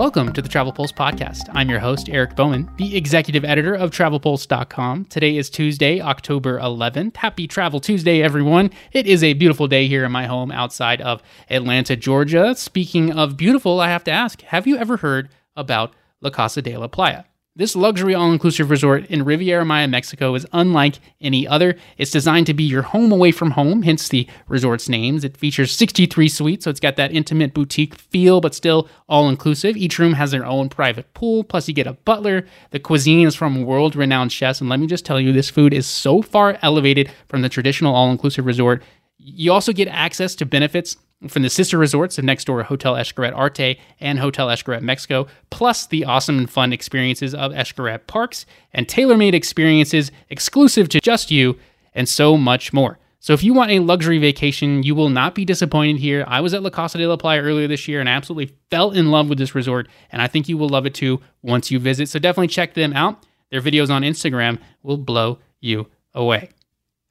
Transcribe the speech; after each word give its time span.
Welcome 0.00 0.32
to 0.32 0.40
the 0.40 0.48
Travel 0.48 0.72
Pulse 0.72 0.92
podcast. 0.92 1.50
I'm 1.52 1.68
your 1.68 1.78
host, 1.78 2.08
Eric 2.08 2.34
Bowman, 2.34 2.70
the 2.78 2.96
executive 2.96 3.44
editor 3.44 3.74
of 3.74 3.90
TravelPulse.com. 3.90 5.04
Today 5.04 5.36
is 5.36 5.50
Tuesday, 5.50 6.00
October 6.00 6.58
11th. 6.58 7.18
Happy 7.18 7.46
Travel 7.46 7.80
Tuesday, 7.80 8.22
everyone. 8.22 8.70
It 8.92 9.06
is 9.06 9.22
a 9.22 9.34
beautiful 9.34 9.68
day 9.68 9.88
here 9.88 10.06
in 10.06 10.10
my 10.10 10.24
home 10.24 10.50
outside 10.52 11.02
of 11.02 11.22
Atlanta, 11.50 11.96
Georgia. 11.96 12.54
Speaking 12.54 13.12
of 13.12 13.36
beautiful, 13.36 13.78
I 13.78 13.90
have 13.90 14.04
to 14.04 14.10
ask 14.10 14.40
have 14.40 14.66
you 14.66 14.78
ever 14.78 14.96
heard 14.96 15.28
about 15.54 15.92
La 16.22 16.30
Casa 16.30 16.62
de 16.62 16.78
la 16.78 16.88
Playa? 16.88 17.24
This 17.60 17.76
luxury 17.76 18.14
all 18.14 18.32
inclusive 18.32 18.70
resort 18.70 19.04
in 19.10 19.22
Riviera 19.22 19.66
Maya, 19.66 19.86
Mexico 19.86 20.34
is 20.34 20.46
unlike 20.50 20.98
any 21.20 21.46
other. 21.46 21.76
It's 21.98 22.10
designed 22.10 22.46
to 22.46 22.54
be 22.54 22.64
your 22.64 22.80
home 22.80 23.12
away 23.12 23.32
from 23.32 23.50
home, 23.50 23.82
hence 23.82 24.08
the 24.08 24.26
resort's 24.48 24.88
names. 24.88 25.24
It 25.24 25.36
features 25.36 25.70
63 25.70 26.26
suites, 26.30 26.64
so 26.64 26.70
it's 26.70 26.80
got 26.80 26.96
that 26.96 27.12
intimate 27.12 27.52
boutique 27.52 27.96
feel, 27.96 28.40
but 28.40 28.54
still 28.54 28.88
all 29.10 29.28
inclusive. 29.28 29.76
Each 29.76 29.98
room 29.98 30.14
has 30.14 30.30
their 30.30 30.46
own 30.46 30.70
private 30.70 31.12
pool, 31.12 31.44
plus, 31.44 31.68
you 31.68 31.74
get 31.74 31.86
a 31.86 31.92
butler. 31.92 32.46
The 32.70 32.80
cuisine 32.80 33.26
is 33.26 33.34
from 33.34 33.62
world 33.66 33.94
renowned 33.94 34.32
chefs, 34.32 34.62
and 34.62 34.70
let 34.70 34.80
me 34.80 34.86
just 34.86 35.04
tell 35.04 35.20
you, 35.20 35.30
this 35.30 35.50
food 35.50 35.74
is 35.74 35.86
so 35.86 36.22
far 36.22 36.58
elevated 36.62 37.12
from 37.28 37.42
the 37.42 37.50
traditional 37.50 37.94
all 37.94 38.10
inclusive 38.10 38.46
resort. 38.46 38.82
You 39.22 39.52
also 39.52 39.72
get 39.72 39.86
access 39.88 40.34
to 40.36 40.46
benefits 40.46 40.96
from 41.28 41.42
the 41.42 41.50
sister 41.50 41.76
resorts 41.76 42.16
of 42.16 42.24
next 42.24 42.46
door 42.46 42.62
Hotel 42.62 42.94
Xcaret 42.94 43.36
Arte 43.36 43.78
and 44.00 44.18
Hotel 44.18 44.48
Xcaret 44.48 44.80
Mexico, 44.80 45.26
plus 45.50 45.86
the 45.86 46.06
awesome 46.06 46.38
and 46.38 46.50
fun 46.50 46.72
experiences 46.72 47.34
of 47.34 47.52
Xcaret 47.52 48.06
Parks 48.06 48.46
and 48.72 48.88
tailor 48.88 49.18
made 49.18 49.34
experiences 49.34 50.10
exclusive 50.30 50.88
to 50.88 51.00
just 51.00 51.30
you, 51.30 51.58
and 51.94 52.08
so 52.08 52.38
much 52.38 52.72
more. 52.72 52.98
So 53.18 53.34
if 53.34 53.44
you 53.44 53.52
want 53.52 53.70
a 53.70 53.80
luxury 53.80 54.16
vacation, 54.16 54.82
you 54.82 54.94
will 54.94 55.10
not 55.10 55.34
be 55.34 55.44
disappointed 55.44 55.98
here. 55.98 56.24
I 56.26 56.40
was 56.40 56.54
at 56.54 56.62
La 56.62 56.70
Casa 56.70 56.96
de 56.96 57.06
la 57.06 57.18
Playa 57.18 57.42
earlier 57.42 57.68
this 57.68 57.86
year 57.86 58.00
and 58.00 58.08
absolutely 58.08 58.56
fell 58.70 58.92
in 58.92 59.10
love 59.10 59.28
with 59.28 59.36
this 59.36 59.54
resort, 59.54 59.88
and 60.10 60.22
I 60.22 60.26
think 60.26 60.48
you 60.48 60.56
will 60.56 60.70
love 60.70 60.86
it 60.86 60.94
too 60.94 61.20
once 61.42 61.70
you 61.70 61.78
visit. 61.78 62.08
So 62.08 62.18
definitely 62.18 62.48
check 62.48 62.72
them 62.72 62.94
out. 62.94 63.26
Their 63.50 63.60
videos 63.60 63.90
on 63.90 64.02
Instagram 64.02 64.58
will 64.82 64.96
blow 64.96 65.40
you 65.60 65.88
away. 66.14 66.50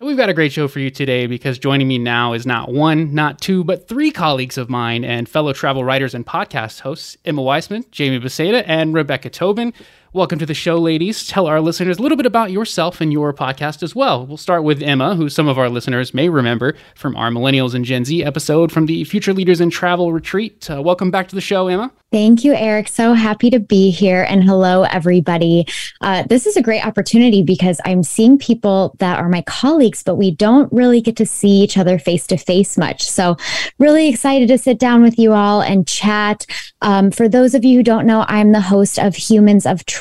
We've 0.02 0.16
got 0.16 0.30
a 0.30 0.34
great 0.34 0.54
show 0.54 0.70
for 0.70 0.80
you 0.80 0.90
today 0.90 1.28
because 1.28 1.60
joining 1.60 1.90
me 1.90 1.98
now 1.98 2.32
is 2.32 2.46
not 2.46 2.72
one, 2.72 3.14
not 3.14 3.42
two, 3.42 3.66
but 3.66 3.90
three 3.90 4.12
colleagues 4.12 4.58
of 4.58 4.70
mine 4.70 5.04
and 5.04 5.28
fellow 5.28 5.52
travel 5.52 5.84
writers 5.84 6.16
and 6.16 6.26
podcast 6.26 6.80
hosts 6.80 7.18
Emma 7.26 7.42
Weissman, 7.42 7.84
Jamie 7.92 8.18
Biesiada, 8.18 8.64
and 8.66 8.94
Rebecca 8.94 9.30
Tobin. 9.30 9.74
Welcome 10.12 10.40
to 10.40 10.46
the 10.48 10.56
show, 10.56 10.80
ladies. 10.80 11.28
Tell 11.28 11.46
our 11.46 11.62
listeners 11.62 12.00
a 12.00 12.02
little 12.02 12.16
bit 12.18 12.26
about 12.26 12.50
yourself 12.50 13.00
and 13.00 13.14
your 13.14 13.32
podcast 13.32 13.84
as 13.84 13.94
well. 13.94 14.26
We'll 14.26 14.38
start 14.38 14.64
with 14.64 14.82
Emma, 14.82 15.16
who 15.16 15.30
some 15.30 15.48
of 15.48 15.60
our 15.60 15.70
listeners 15.70 16.16
may 16.16 16.30
remember 16.30 16.76
from 16.96 17.16
our 17.16 17.30
Millennials 17.30 17.76
and 17.76 17.86
Gen 17.86 18.06
Z 18.06 18.24
episode 18.24 18.72
from 18.72 18.88
the 18.88 19.04
Future 19.04 19.34
Leaders 19.34 19.62
in 19.62 19.70
Travel 19.70 20.12
Retreat. 20.12 20.68
Uh, 20.68 20.82
welcome 20.82 21.12
back 21.12 21.28
to 21.28 21.36
the 21.36 21.42
show, 21.42 21.68
Emma. 21.68 21.92
Thank 22.12 22.44
you, 22.44 22.56
Eric. 22.56 22.88
So 22.88 23.14
happy 23.14 23.52
to 23.52 23.60
be 23.60 23.92
here. 23.92 24.24
And 24.28 24.44
hello, 24.44 24.82
everybody. 24.82 25.68
Uh, 26.02 26.24
this 26.24 26.48
is 26.48 26.58
a 26.58 26.62
great 26.62 26.84
opportunity 26.84 27.44
because 27.44 27.80
I'm 27.86 28.02
seeing 28.02 28.40
people 28.40 28.96
that 28.98 29.20
are 29.20 29.30
my 29.30 29.44
colleagues, 29.44 30.02
but 30.02 30.16
we 30.16 30.32
don't 30.32 30.74
really 30.74 31.02
get 31.02 31.18
to 31.18 31.26
see 31.28 31.62
each 31.62 31.78
other 31.78 32.00
face 32.00 32.26
to 32.28 32.38
face 32.38 32.80
much. 32.80 33.08
So, 33.08 33.38
really 33.78 34.08
excited 34.08 34.48
to 34.48 34.58
sit 34.58 34.80
down 34.80 35.04
with 35.04 35.20
you 35.20 35.34
all 35.34 35.62
and 35.62 35.88
chat. 35.88 36.48
Um, 36.82 37.12
for 37.12 37.30
those 37.30 37.54
of 37.54 37.64
you 37.64 37.78
who 37.78 37.84
don't 37.84 38.08
know, 38.08 38.26
I'm 38.28 38.54
the 38.54 38.62
host 38.62 38.98
of 38.98 39.16
Humans 39.16 39.68
of 39.68 39.86
Travel, 39.86 39.99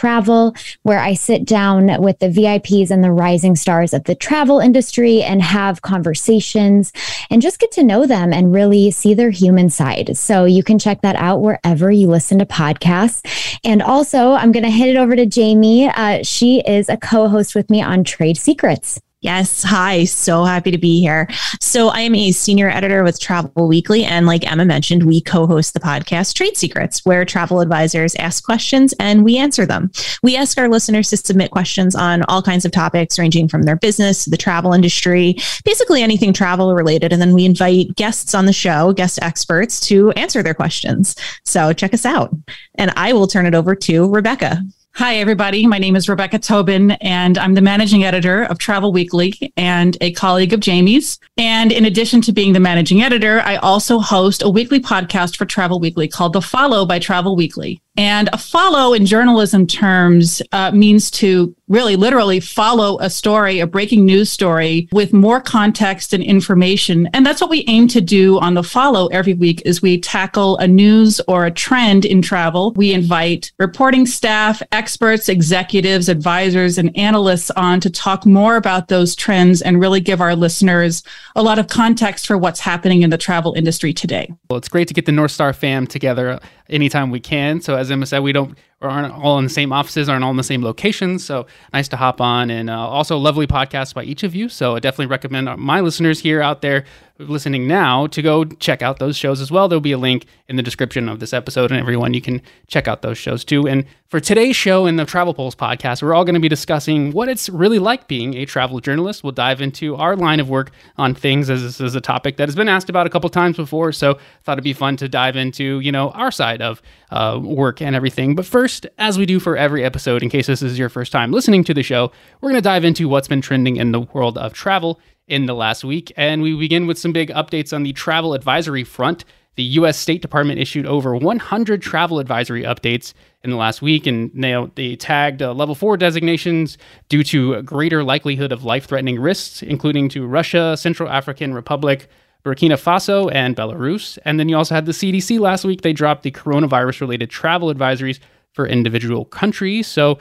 where 0.83 0.99
I 0.99 1.15
sit 1.15 1.45
down 1.45 2.01
with 2.01 2.19
the 2.19 2.29
VIPs 2.29 2.91
and 2.91 3.03
the 3.03 3.13
rising 3.13 3.57
stars 3.57 3.93
of 3.93 4.05
the 4.05 4.15
travel 4.15 4.61
industry 4.61 5.23
and 5.23 5.43
have 5.43 5.83
conversations 5.83 6.93
and 7.31 7.43
just 7.43 7.59
get 7.59 7.73
to 7.73 7.83
know 7.83 8.07
them 8.07 8.33
and 8.33 8.53
really 8.53 8.91
see 8.91 9.15
their 9.15 9.31
human 9.31 9.71
side. 9.71 10.17
So, 10.17 10.45
you 10.45 10.63
can 10.63 10.79
check 10.79 11.03
that 11.03 11.17
out 11.17 11.41
wherever 11.41 11.91
you 11.91 12.09
listen 12.09 12.39
to 12.39 12.47
podcasts. 12.47 13.23
And 13.65 13.83
also, 13.83 14.33
I'm 14.33 14.53
going 14.53 14.65
to 14.65 14.71
hit 14.71 14.89
it 14.89 14.97
over 14.97 15.17
to 15.17 15.27
Jamie. 15.27 15.89
Uh, 15.89 16.23
she 16.23 16.61
is 16.61 16.89
a 16.89 16.97
co 16.97 17.29
host 17.29 17.55
with 17.55 17.71
me 17.71 17.83
on 17.83 18.05
Trade 18.05 18.37
Secrets. 18.37 19.01
Yes. 19.21 19.65
Hi. 19.65 20.05
So 20.05 20.45
happy 20.45 20.71
to 20.71 20.79
be 20.79 21.01
here. 21.01 21.27
So, 21.61 21.89
I 21.89 22.03
am 22.03 22.15
a 22.15 22.31
senior 22.31 22.71
editor 22.71 23.03
with 23.03 23.19
Travel 23.19 23.67
Weekly. 23.67 24.05
And 24.05 24.27
like 24.27 24.49
Emma 24.49 24.65
mentioned, 24.65 25.03
we 25.03 25.21
co 25.21 25.45
host 25.45 25.75
the 25.75 25.81
podcast 25.81 26.35
Trade 26.35 26.57
Secrets, 26.57 27.05
where 27.05 27.25
travel 27.25 27.61
advisors 27.61 28.15
ask 28.15 28.45
questions 28.45 28.95
and 29.01 29.25
we 29.25 29.37
answer 29.37 29.67
them. 29.67 29.91
We 30.23 30.37
ask 30.37 30.57
our 30.57 30.69
listeners 30.69 31.11
to 31.11 31.17
submit 31.17 31.51
questions 31.51 31.97
on 31.97 32.23
all 32.29 32.43
kinds 32.43 32.65
of 32.65 32.71
topics, 32.71 33.19
ranging 33.19 33.49
from 33.49 33.63
their 33.65 33.75
business 33.75 34.23
to 34.23 34.31
the 34.31 34.37
travel 34.37 34.73
industry, 34.73 35.35
basically 35.65 36.01
anything 36.01 36.33
travel 36.33 36.73
related. 36.77 37.13
And 37.13 37.21
then 37.21 37.35
we 37.35 37.45
invite 37.45 37.97
guests 37.97 38.37
on 38.37 38.47
the 38.47 38.53
show, 38.53 38.93
guest 38.93 39.19
experts, 39.21 39.81
to 39.89 40.13
answer 40.13 40.45
their 40.45 40.55
questions. 40.55 41.17
So, 41.45 41.73
check 41.73 41.93
us 41.93 42.07
out. 42.07 42.33
And 42.77 42.93
I 42.95 43.13
will 43.15 43.27
turn 43.27 43.47
it 43.47 43.55
over 43.57 43.75
to 43.75 44.09
Rebecca. 44.09 44.63
Hi, 44.95 45.19
everybody. 45.19 45.65
My 45.65 45.79
name 45.79 45.95
is 45.95 46.09
Rebecca 46.09 46.41
Tobin, 46.41 46.91
and 46.91 47.39
I'm 47.39 47.55
the 47.55 47.61
managing 47.61 48.03
editor 48.03 48.43
of 48.43 48.59
Travel 48.59 48.93
Weekly 48.93 49.53
and 49.57 49.97
a 50.01 50.11
colleague 50.13 50.53
of 50.53 50.59
Jamie's. 50.59 51.21
And 51.37 51.71
in 51.71 51.85
addition 51.85 52.21
to 52.23 52.33
being 52.33 52.53
the 52.53 52.59
managing 52.59 53.03
editor, 53.03 53.41
I 53.41 53.57
also 53.57 54.01
host 54.01 54.43
a 54.43 54.51
weekly 54.51 54.81
podcast 54.81 55.37
for 55.37 55.47
Travel 55.47 55.79
Weekly 55.79 56.09
called 56.09 56.33
The 56.33 56.43
Follow 56.43 56.85
by 56.85 56.99
Travel 56.99 57.37
Weekly. 57.37 57.81
And 57.99 58.31
a 58.33 58.39
follow 58.39 58.95
in 58.95 59.07
journalism 59.07 59.67
terms 59.67 60.41
uh, 60.53 60.71
means 60.71 61.11
to 61.11 61.53
really 61.67 61.97
literally 61.97 62.41
follow 62.41 62.99
a 63.01 63.11
story, 63.11 63.59
a 63.59 63.67
breaking 63.67 64.07
news 64.07 64.31
story 64.31 64.89
with 64.93 65.13
more 65.13 65.41
context 65.41 66.13
and 66.13 66.23
information. 66.23 67.09
And 67.13 67.27
that's 67.27 67.41
what 67.41 67.51
we 67.51 67.65
aim 67.67 67.89
to 67.89 68.01
do 68.01 68.39
on 68.39 68.55
the 68.55 68.63
follow 68.63 69.09
every 69.09 69.35
week 69.35 69.63
is 69.65 69.83
we 69.83 70.01
tackle 70.01 70.57
a 70.59 70.67
news 70.67 71.21
or 71.29 71.45
a 71.45 71.51
trend 71.51 72.05
in 72.05 72.23
travel. 72.23 72.73
We 72.77 72.93
invite 72.93 73.53
reporting 73.59 74.07
staff, 74.07 74.63
experts, 74.73 75.29
executives, 75.29 76.09
advisors, 76.09 76.79
and 76.79 76.97
analysts 76.97 77.51
on 77.51 77.81
to 77.81 77.91
talk 77.91 78.25
more 78.25 78.57
about 78.57 78.89
those 78.89 79.15
trends 79.15 79.61
and 79.61 79.81
really 79.81 80.01
give 80.01 80.21
our 80.21 80.35
listeners 80.35 81.03
a 81.37 81.43
lot 81.43 81.59
of 81.59 81.67
context 81.67 82.27
for 82.27 82.39
what's 82.39 82.61
happening 82.61 83.03
in 83.03 83.11
the 83.11 83.19
travel 83.19 83.55
industry 83.55 83.93
today. 83.93 84.33
Well, 84.49 84.57
it's 84.57 84.69
great 84.69 84.89
to 84.89 84.95
get 84.95 85.05
the 85.05 85.13
Northstar 85.13 85.55
fam 85.55 85.87
together 85.87 86.39
anytime 86.71 87.11
we 87.11 87.21
can. 87.21 87.61
So 87.61 87.77
as 87.77 87.88
Emma 87.91 88.07
said, 88.07 88.21
we 88.21 88.33
don't 88.33 88.59
aren't 88.81 89.13
all 89.13 89.39
in 89.39 89.45
the 89.45 89.51
same 89.51 89.73
offices, 89.73 90.09
aren't 90.09 90.23
all 90.23 90.31
in 90.31 90.37
the 90.37 90.43
same 90.43 90.63
locations. 90.63 91.25
So 91.25 91.47
nice 91.73 91.89
to 91.89 91.97
hop 91.97 92.21
on, 92.21 92.51
and 92.51 92.71
uh, 92.71 92.79
also 92.79 93.17
lovely 93.17 93.47
podcast 93.47 93.95
by 93.95 94.05
each 94.05 94.23
of 94.23 94.35
you. 94.35 94.49
So 94.49 94.77
I 94.77 94.81
definitely 94.81 95.07
recommend 95.07 95.49
my 95.59 95.81
listeners 95.81 96.21
here 96.21 96.41
out 96.41 96.63
there 96.63 96.85
listening 97.19 97.67
now 97.67 98.07
to 98.07 98.23
go 98.23 98.45
check 98.45 98.81
out 98.81 98.99
those 98.99 99.17
shows 99.17 99.41
as 99.41 99.51
well. 99.51 99.69
There'll 99.69 99.81
be 99.81 99.93
a 99.93 99.99
link 99.99 100.27
in 100.49 100.57
the 100.57 100.63
description 100.63 101.09
of 101.09 101.19
this 101.19 101.33
episode, 101.33 101.71
and 101.71 101.81
everyone 101.81 102.15
you 102.15 102.21
can 102.21 102.41
check 102.69 102.87
out 102.87 103.03
those 103.03 103.19
shows 103.19 103.45
too. 103.45 103.67
And 103.67 103.85
for 104.09 104.21
today's 104.21 104.57
show 104.57 104.87
in 104.87 104.97
the 104.97 105.05
Travel 105.05 105.35
Pulse 105.35 105.55
podcast, 105.55 106.03
we're 106.03 106.15
all 106.15 106.25
going 106.25 106.35
to 106.35 106.41
be 106.41 106.49
discussing 106.49 107.13
what 107.13 107.29
it's 107.29 107.49
really 107.49 107.79
like 107.79 108.09
being 108.09 108.35
a 108.35 108.47
travel 108.47 108.81
journalist. 108.81 109.23
We'll 109.23 109.33
dive 109.33 109.61
into 109.61 109.97
our 109.97 110.17
line 110.17 110.41
of 110.41 110.49
work 110.49 110.71
on 110.97 111.15
things 111.15 111.51
as 111.51 111.63
this 111.63 111.81
is 111.81 111.95
a 111.95 112.01
topic 112.01 112.37
that 112.37 112.49
has 112.49 112.57
been 112.57 112.69
asked 112.69 112.89
about 112.89 113.07
a 113.07 113.11
couple 113.11 113.29
times 113.29 113.57
before. 113.57 113.93
So 113.93 114.19
thought 114.45 114.55
it'd 114.55 114.65
be 114.65 114.73
fun 114.73 114.97
to 114.99 115.09
dive 115.09 115.37
into 115.37 115.81
you 115.81 115.93
know 115.93 116.11
our 116.11 116.31
side 116.31 116.63
of 116.63 116.81
uh, 117.11 117.39
work 117.43 117.83
and 117.83 117.97
everything. 117.97 118.35
But 118.35 118.47
first 118.47 118.68
First, 118.69 118.87
as 118.99 119.17
we 119.17 119.25
do 119.25 119.41
for 119.41 119.57
every 119.57 119.83
episode, 119.83 120.23
in 120.23 120.29
case 120.29 120.47
this 120.47 120.61
is 120.61 120.79
your 120.79 120.91
first 120.91 121.11
time 121.11 121.33
listening 121.33 121.65
to 121.65 121.73
the 121.73 121.83
show, 121.83 122.13
we're 122.43 122.51
going 122.51 122.61
to 122.61 122.69
dive 122.69 122.85
into 122.85 123.09
what's 123.09 123.27
been 123.27 123.41
trending 123.41 123.77
in 123.77 123.93
the 123.93 124.01
world 124.01 124.37
of 124.37 124.53
travel 124.53 125.01
in 125.27 125.47
the 125.47 125.55
last 125.55 125.85
week. 125.85 126.13
And 126.19 126.43
we 126.43 126.55
begin 126.55 126.87
with 126.87 126.99
some 126.99 127.11
big 127.11 127.31
updates 127.31 127.73
on 127.73 127.83
the 127.83 127.95
travel 127.95 128.35
advisory 128.35 128.85
front. 128.85 129.25
The 129.55 129.63
U.S. 129.63 129.99
State 129.99 130.21
Department 130.21 130.61
issued 130.61 130.85
over 130.85 131.17
100 131.17 131.81
travel 131.81 132.19
advisory 132.19 132.65
updates 132.65 133.15
in 133.43 133.49
the 133.49 133.57
last 133.57 133.81
week, 133.81 134.07
and 134.07 134.35
now 134.35 134.71
they 134.75 134.97
tagged 134.97 135.41
uh, 135.41 135.55
level 135.55 135.75
four 135.75 135.97
designations 135.97 136.77
due 137.09 137.25
to 137.25 137.55
a 137.55 137.63
greater 137.63 138.05
likelihood 138.05 138.53
of 138.53 138.65
life 138.65 138.85
threatening 138.85 139.19
risks, 139.19 139.63
including 139.63 140.11
to 140.11 140.27
Russia, 140.27 140.77
Central 140.77 141.09
African 141.09 141.55
Republic, 141.55 142.07
Burkina 142.45 142.75
Faso, 142.75 143.33
and 143.33 143.57
Belarus. 143.57 144.19
And 144.27 144.39
then 144.39 144.51
you 144.51 144.59
also 144.59 144.75
had 144.75 144.85
the 144.85 144.93
CDC 144.93 145.41
last 145.41 145.65
week. 145.65 145.81
They 145.81 145.95
dropped 145.95 146.23
the 146.23 146.31
coronavirus 146.31 147.01
related 147.01 147.31
travel 147.31 147.73
advisories 147.73 148.21
for 148.59 148.67
individual 148.67 149.25
countries. 149.25 149.87
So 149.87 150.19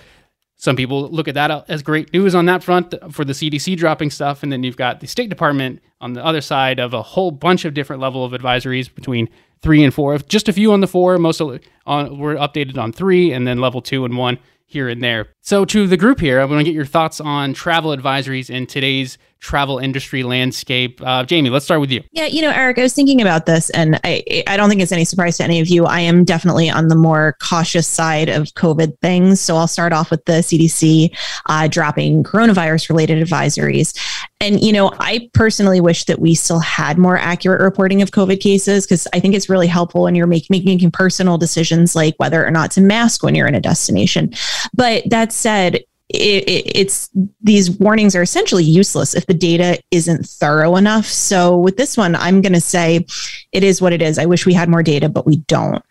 some 0.57 0.75
people 0.75 1.09
look 1.09 1.27
at 1.27 1.33
that 1.33 1.67
as 1.67 1.81
great 1.81 2.13
news 2.13 2.35
on 2.35 2.45
that 2.45 2.63
front 2.63 2.93
for 3.11 3.25
the 3.25 3.33
CDC 3.33 3.75
dropping 3.77 4.11
stuff, 4.11 4.43
and 4.43 4.51
then 4.51 4.61
you've 4.61 4.77
got 4.77 4.99
the 4.99 5.07
State 5.07 5.31
Department 5.31 5.81
on 6.01 6.13
the 6.13 6.23
other 6.23 6.39
side 6.39 6.79
of 6.79 6.93
a 6.93 7.01
whole 7.01 7.31
bunch 7.31 7.65
of 7.65 7.73
different 7.73 7.99
level 7.99 8.23
of 8.23 8.33
advisories 8.33 8.93
between 8.93 9.27
three 9.63 9.83
and 9.83 9.91
four. 9.91 10.15
Just 10.19 10.47
a 10.47 10.53
few 10.53 10.71
on 10.71 10.81
the 10.81 10.87
four, 10.87 11.17
most 11.17 11.41
of 11.41 11.59
on, 11.87 12.19
were 12.19 12.35
updated 12.35 12.77
on 12.77 12.91
three, 12.91 13.31
and 13.31 13.47
then 13.47 13.59
level 13.59 13.81
two 13.81 14.05
and 14.05 14.15
one 14.17 14.37
here 14.67 14.87
and 14.87 15.01
there. 15.01 15.29
So, 15.47 15.63
to 15.63 15.87
the 15.87 15.95
group 15.95 16.19
here, 16.19 16.41
I 16.41 16.43
want 16.43 16.59
to 16.59 16.65
get 16.65 16.73
your 16.73 16.83
thoughts 16.83 17.21
on 17.21 17.53
travel 17.53 17.95
advisories 17.95 18.49
in 18.49 18.67
today's 18.67 19.17
travel 19.39 19.77
industry 19.77 20.23
landscape. 20.23 21.01
Uh, 21.01 21.23
Jamie, 21.23 21.49
let's 21.49 21.65
start 21.65 21.79
with 21.79 21.91
you. 21.91 22.03
Yeah, 22.11 22.25
you 22.25 22.41
know, 22.41 22.51
Eric, 22.51 22.79
I 22.79 22.81
was 22.81 22.93
thinking 22.93 23.21
about 23.21 23.45
this, 23.45 23.69
and 23.69 23.99
I, 24.03 24.43
I 24.47 24.57
don't 24.57 24.69
think 24.69 24.81
it's 24.81 24.91
any 24.91 25.05
surprise 25.05 25.37
to 25.37 25.43
any 25.43 25.59
of 25.59 25.67
you. 25.67 25.85
I 25.85 25.99
am 26.01 26.23
definitely 26.23 26.69
on 26.69 26.87
the 26.87 26.95
more 26.95 27.37
cautious 27.41 27.87
side 27.87 28.29
of 28.29 28.47
COVID 28.55 28.99
things. 29.01 29.39
So 29.39 29.55
I'll 29.55 29.67
start 29.67 29.93
off 29.93 30.11
with 30.11 30.25
the 30.25 30.33
CDC 30.33 31.15
uh, 31.45 31.67
dropping 31.67 32.23
coronavirus 32.23 32.89
related 32.89 33.25
advisories. 33.25 33.97
And, 34.39 34.61
you 34.61 34.71
know, 34.71 34.91
I 34.99 35.29
personally 35.33 35.81
wish 35.81 36.03
that 36.05 36.19
we 36.19 36.35
still 36.35 36.59
had 36.59 36.99
more 36.99 37.17
accurate 37.17 37.59
reporting 37.59 38.03
of 38.03 38.11
COVID 38.11 38.39
cases 38.39 38.85
because 38.85 39.07
I 39.11 39.19
think 39.19 39.33
it's 39.33 39.49
really 39.49 39.65
helpful 39.65 40.03
when 40.03 40.13
you're 40.13 40.27
make, 40.27 40.47
making 40.51 40.91
personal 40.91 41.39
decisions 41.39 41.95
like 41.95 42.13
whether 42.17 42.45
or 42.45 42.51
not 42.51 42.69
to 42.71 42.81
mask 42.81 43.23
when 43.23 43.33
you're 43.33 43.47
in 43.47 43.55
a 43.55 43.61
destination. 43.61 44.31
But 44.75 45.09
that 45.09 45.33
said, 45.37 45.75
it, 46.09 46.47
it, 46.47 46.71
it's 46.73 47.09
these 47.41 47.69
warnings 47.69 48.15
are 48.15 48.21
essentially 48.21 48.63
useless 48.63 49.13
if 49.13 49.25
the 49.25 49.33
data 49.33 49.79
isn't 49.91 50.25
thorough 50.25 50.77
enough. 50.77 51.05
So 51.05 51.57
with 51.57 51.75
this 51.75 51.97
one, 51.97 52.15
I'm 52.15 52.41
going 52.41 52.53
to 52.53 52.61
say 52.61 53.05
it 53.51 53.63
is 53.63 53.81
what 53.81 53.93
it 53.93 54.01
is. 54.01 54.17
I 54.17 54.25
wish 54.25 54.45
we 54.45 54.53
had 54.53 54.69
more 54.69 54.83
data, 54.83 55.09
but 55.09 55.25
we 55.25 55.37
don't. 55.47 55.83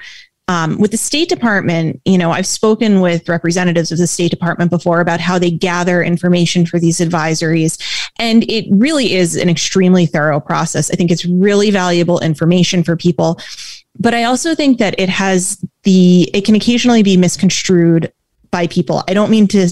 Um, 0.48 0.78
with 0.78 0.92
the 0.92 0.96
State 0.96 1.28
Department, 1.28 2.00
you 2.04 2.16
know, 2.16 2.30
I've 2.30 2.46
spoken 2.46 3.00
with 3.00 3.28
representatives 3.28 3.90
of 3.90 3.98
the 3.98 4.06
State 4.06 4.30
Department 4.30 4.70
before 4.70 5.00
about 5.00 5.20
how 5.20 5.38
they 5.38 5.50
gather 5.50 6.02
information 6.02 6.64
for 6.64 6.78
these 6.78 6.98
advisories. 6.98 8.08
And 8.18 8.48
it 8.48 8.66
really 8.70 9.14
is 9.14 9.36
an 9.36 9.50
extremely 9.50 10.06
thorough 10.06 10.38
process. 10.38 10.90
I 10.90 10.94
think 10.94 11.10
it's 11.10 11.24
really 11.24 11.72
valuable 11.72 12.20
information 12.20 12.84
for 12.84 12.96
people. 12.96 13.40
But 13.98 14.14
I 14.14 14.24
also 14.24 14.54
think 14.54 14.78
that 14.78 14.94
it 14.98 15.08
has 15.08 15.62
the, 15.82 16.30
it 16.32 16.44
can 16.44 16.54
occasionally 16.54 17.02
be 17.02 17.16
misconstrued 17.16 18.12
by 18.56 18.66
people. 18.66 19.04
I 19.06 19.12
don't 19.12 19.30
mean 19.30 19.46
to 19.48 19.68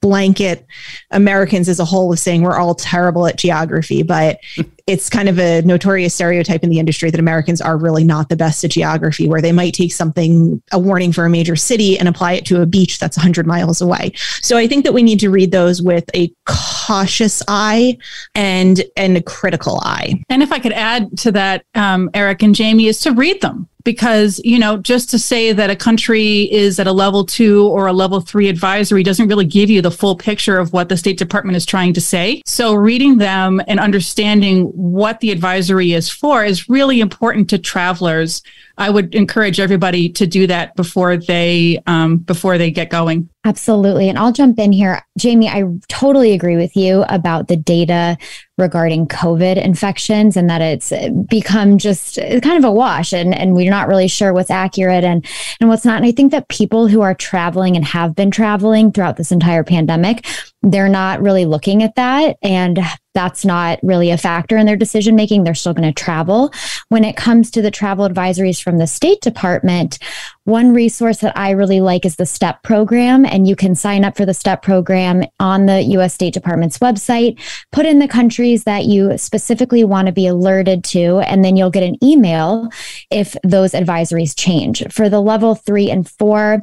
blanket 0.00 0.66
Americans 1.12 1.68
as 1.68 1.78
a 1.78 1.84
whole 1.84 2.12
of 2.12 2.18
saying 2.18 2.42
we're 2.42 2.58
all 2.58 2.74
terrible 2.74 3.28
at 3.28 3.38
geography, 3.38 4.02
but 4.02 4.40
it's 4.88 5.08
kind 5.08 5.28
of 5.28 5.38
a 5.38 5.62
notorious 5.62 6.14
stereotype 6.14 6.64
in 6.64 6.68
the 6.68 6.80
industry 6.80 7.10
that 7.10 7.20
Americans 7.20 7.60
are 7.60 7.76
really 7.76 8.02
not 8.02 8.28
the 8.28 8.36
best 8.36 8.64
at 8.64 8.72
geography, 8.72 9.28
where 9.28 9.40
they 9.40 9.52
might 9.52 9.72
take 9.72 9.92
something, 9.92 10.60
a 10.72 10.78
warning 10.80 11.12
for 11.12 11.24
a 11.24 11.30
major 11.30 11.54
city, 11.54 11.96
and 11.96 12.08
apply 12.08 12.32
it 12.32 12.44
to 12.44 12.60
a 12.60 12.66
beach 12.66 12.98
that's 12.98 13.16
100 13.16 13.46
miles 13.46 13.80
away. 13.80 14.10
So 14.42 14.56
I 14.58 14.66
think 14.66 14.84
that 14.84 14.92
we 14.92 15.04
need 15.04 15.20
to 15.20 15.30
read 15.30 15.52
those 15.52 15.80
with 15.80 16.10
a 16.12 16.32
cautious 16.44 17.40
eye 17.46 17.96
and 18.34 18.82
and 18.96 19.16
a 19.16 19.22
critical 19.22 19.78
eye. 19.84 20.24
And 20.28 20.42
if 20.42 20.50
I 20.50 20.58
could 20.58 20.72
add 20.72 21.16
to 21.18 21.32
that, 21.32 21.64
um, 21.76 22.10
Eric 22.14 22.42
and 22.42 22.52
Jamie, 22.52 22.88
is 22.88 23.00
to 23.02 23.12
read 23.12 23.40
them 23.42 23.68
because 23.84 24.40
you 24.44 24.58
know 24.58 24.78
just 24.78 25.10
to 25.10 25.18
say 25.18 25.52
that 25.52 25.70
a 25.70 25.76
country 25.76 26.50
is 26.52 26.80
at 26.80 26.86
a 26.86 26.92
level 26.92 27.24
two 27.24 27.66
or 27.68 27.86
a 27.86 27.92
level 27.92 28.20
three 28.20 28.48
advisory 28.48 29.02
doesn't 29.02 29.28
really 29.28 29.44
give 29.44 29.70
you 29.70 29.82
the 29.82 29.90
full 29.90 30.16
picture 30.16 30.58
of 30.58 30.72
what 30.72 30.88
the 30.88 30.96
state 30.96 31.18
department 31.18 31.56
is 31.56 31.66
trying 31.66 31.92
to 31.92 32.00
say. 32.00 32.42
So 32.46 32.74
reading 32.74 33.18
them 33.18 33.60
and 33.68 33.78
understanding 33.78 34.64
what 34.74 35.20
the 35.20 35.30
advisory 35.30 35.92
is 35.92 36.08
for 36.08 36.44
is 36.44 36.68
really 36.68 37.00
important 37.00 37.50
to 37.50 37.58
travelers 37.58 38.42
I 38.76 38.90
would 38.90 39.14
encourage 39.14 39.60
everybody 39.60 40.08
to 40.10 40.26
do 40.26 40.46
that 40.48 40.74
before 40.74 41.16
they 41.16 41.80
um, 41.86 42.18
before 42.18 42.58
they 42.58 42.70
get 42.70 42.90
going. 42.90 43.28
Absolutely. 43.46 44.08
And 44.08 44.18
I'll 44.18 44.32
jump 44.32 44.58
in 44.58 44.72
here. 44.72 45.02
Jamie, 45.18 45.48
I 45.48 45.64
totally 45.88 46.32
agree 46.32 46.56
with 46.56 46.74
you 46.76 47.04
about 47.08 47.48
the 47.48 47.56
data 47.56 48.16
regarding 48.56 49.06
COVID 49.06 49.62
infections 49.62 50.36
and 50.36 50.48
that 50.48 50.62
it's 50.62 50.92
become 51.28 51.76
just 51.76 52.16
kind 52.16 52.56
of 52.56 52.64
a 52.64 52.72
wash 52.72 53.12
and, 53.12 53.34
and 53.34 53.54
we're 53.54 53.70
not 53.70 53.86
really 53.86 54.08
sure 54.08 54.32
what's 54.32 54.50
accurate 54.50 55.04
and, 55.04 55.26
and 55.60 55.68
what's 55.68 55.84
not. 55.84 55.98
And 55.98 56.06
I 56.06 56.12
think 56.12 56.30
that 56.30 56.48
people 56.48 56.88
who 56.88 57.02
are 57.02 57.14
traveling 57.14 57.76
and 57.76 57.84
have 57.84 58.14
been 58.14 58.30
traveling 58.30 58.92
throughout 58.92 59.18
this 59.18 59.32
entire 59.32 59.64
pandemic, 59.64 60.26
they're 60.64 60.88
not 60.88 61.20
really 61.20 61.44
looking 61.44 61.82
at 61.82 61.94
that. 61.96 62.36
And 62.42 62.80
that's 63.14 63.44
not 63.44 63.78
really 63.82 64.10
a 64.10 64.18
factor 64.18 64.56
in 64.56 64.66
their 64.66 64.76
decision 64.76 65.14
making. 65.14 65.44
They're 65.44 65.54
still 65.54 65.72
going 65.72 65.92
to 65.92 66.02
travel. 66.02 66.52
When 66.88 67.04
it 67.04 67.16
comes 67.16 67.50
to 67.52 67.62
the 67.62 67.70
travel 67.70 68.08
advisories 68.08 68.60
from 68.60 68.78
the 68.78 68.88
State 68.88 69.20
Department, 69.20 69.98
one 70.44 70.74
resource 70.74 71.18
that 71.18 71.36
I 71.36 71.50
really 71.50 71.80
like 71.80 72.04
is 72.04 72.16
the 72.16 72.26
STEP 72.26 72.64
program. 72.64 73.24
And 73.24 73.46
you 73.46 73.54
can 73.54 73.76
sign 73.76 74.04
up 74.04 74.16
for 74.16 74.26
the 74.26 74.34
STEP 74.34 74.62
program 74.62 75.22
on 75.38 75.66
the 75.66 75.82
US 75.82 76.14
State 76.14 76.34
Department's 76.34 76.78
website, 76.78 77.38
put 77.70 77.86
in 77.86 78.00
the 78.00 78.08
countries 78.08 78.64
that 78.64 78.84
you 78.86 79.16
specifically 79.16 79.84
want 79.84 80.06
to 80.06 80.12
be 80.12 80.26
alerted 80.26 80.82
to, 80.84 81.20
and 81.20 81.44
then 81.44 81.56
you'll 81.56 81.70
get 81.70 81.84
an 81.84 82.02
email 82.02 82.68
if 83.10 83.36
those 83.44 83.72
advisories 83.72 84.36
change. 84.36 84.82
For 84.92 85.08
the 85.08 85.20
level 85.20 85.54
three 85.54 85.88
and 85.88 86.08
four, 86.08 86.62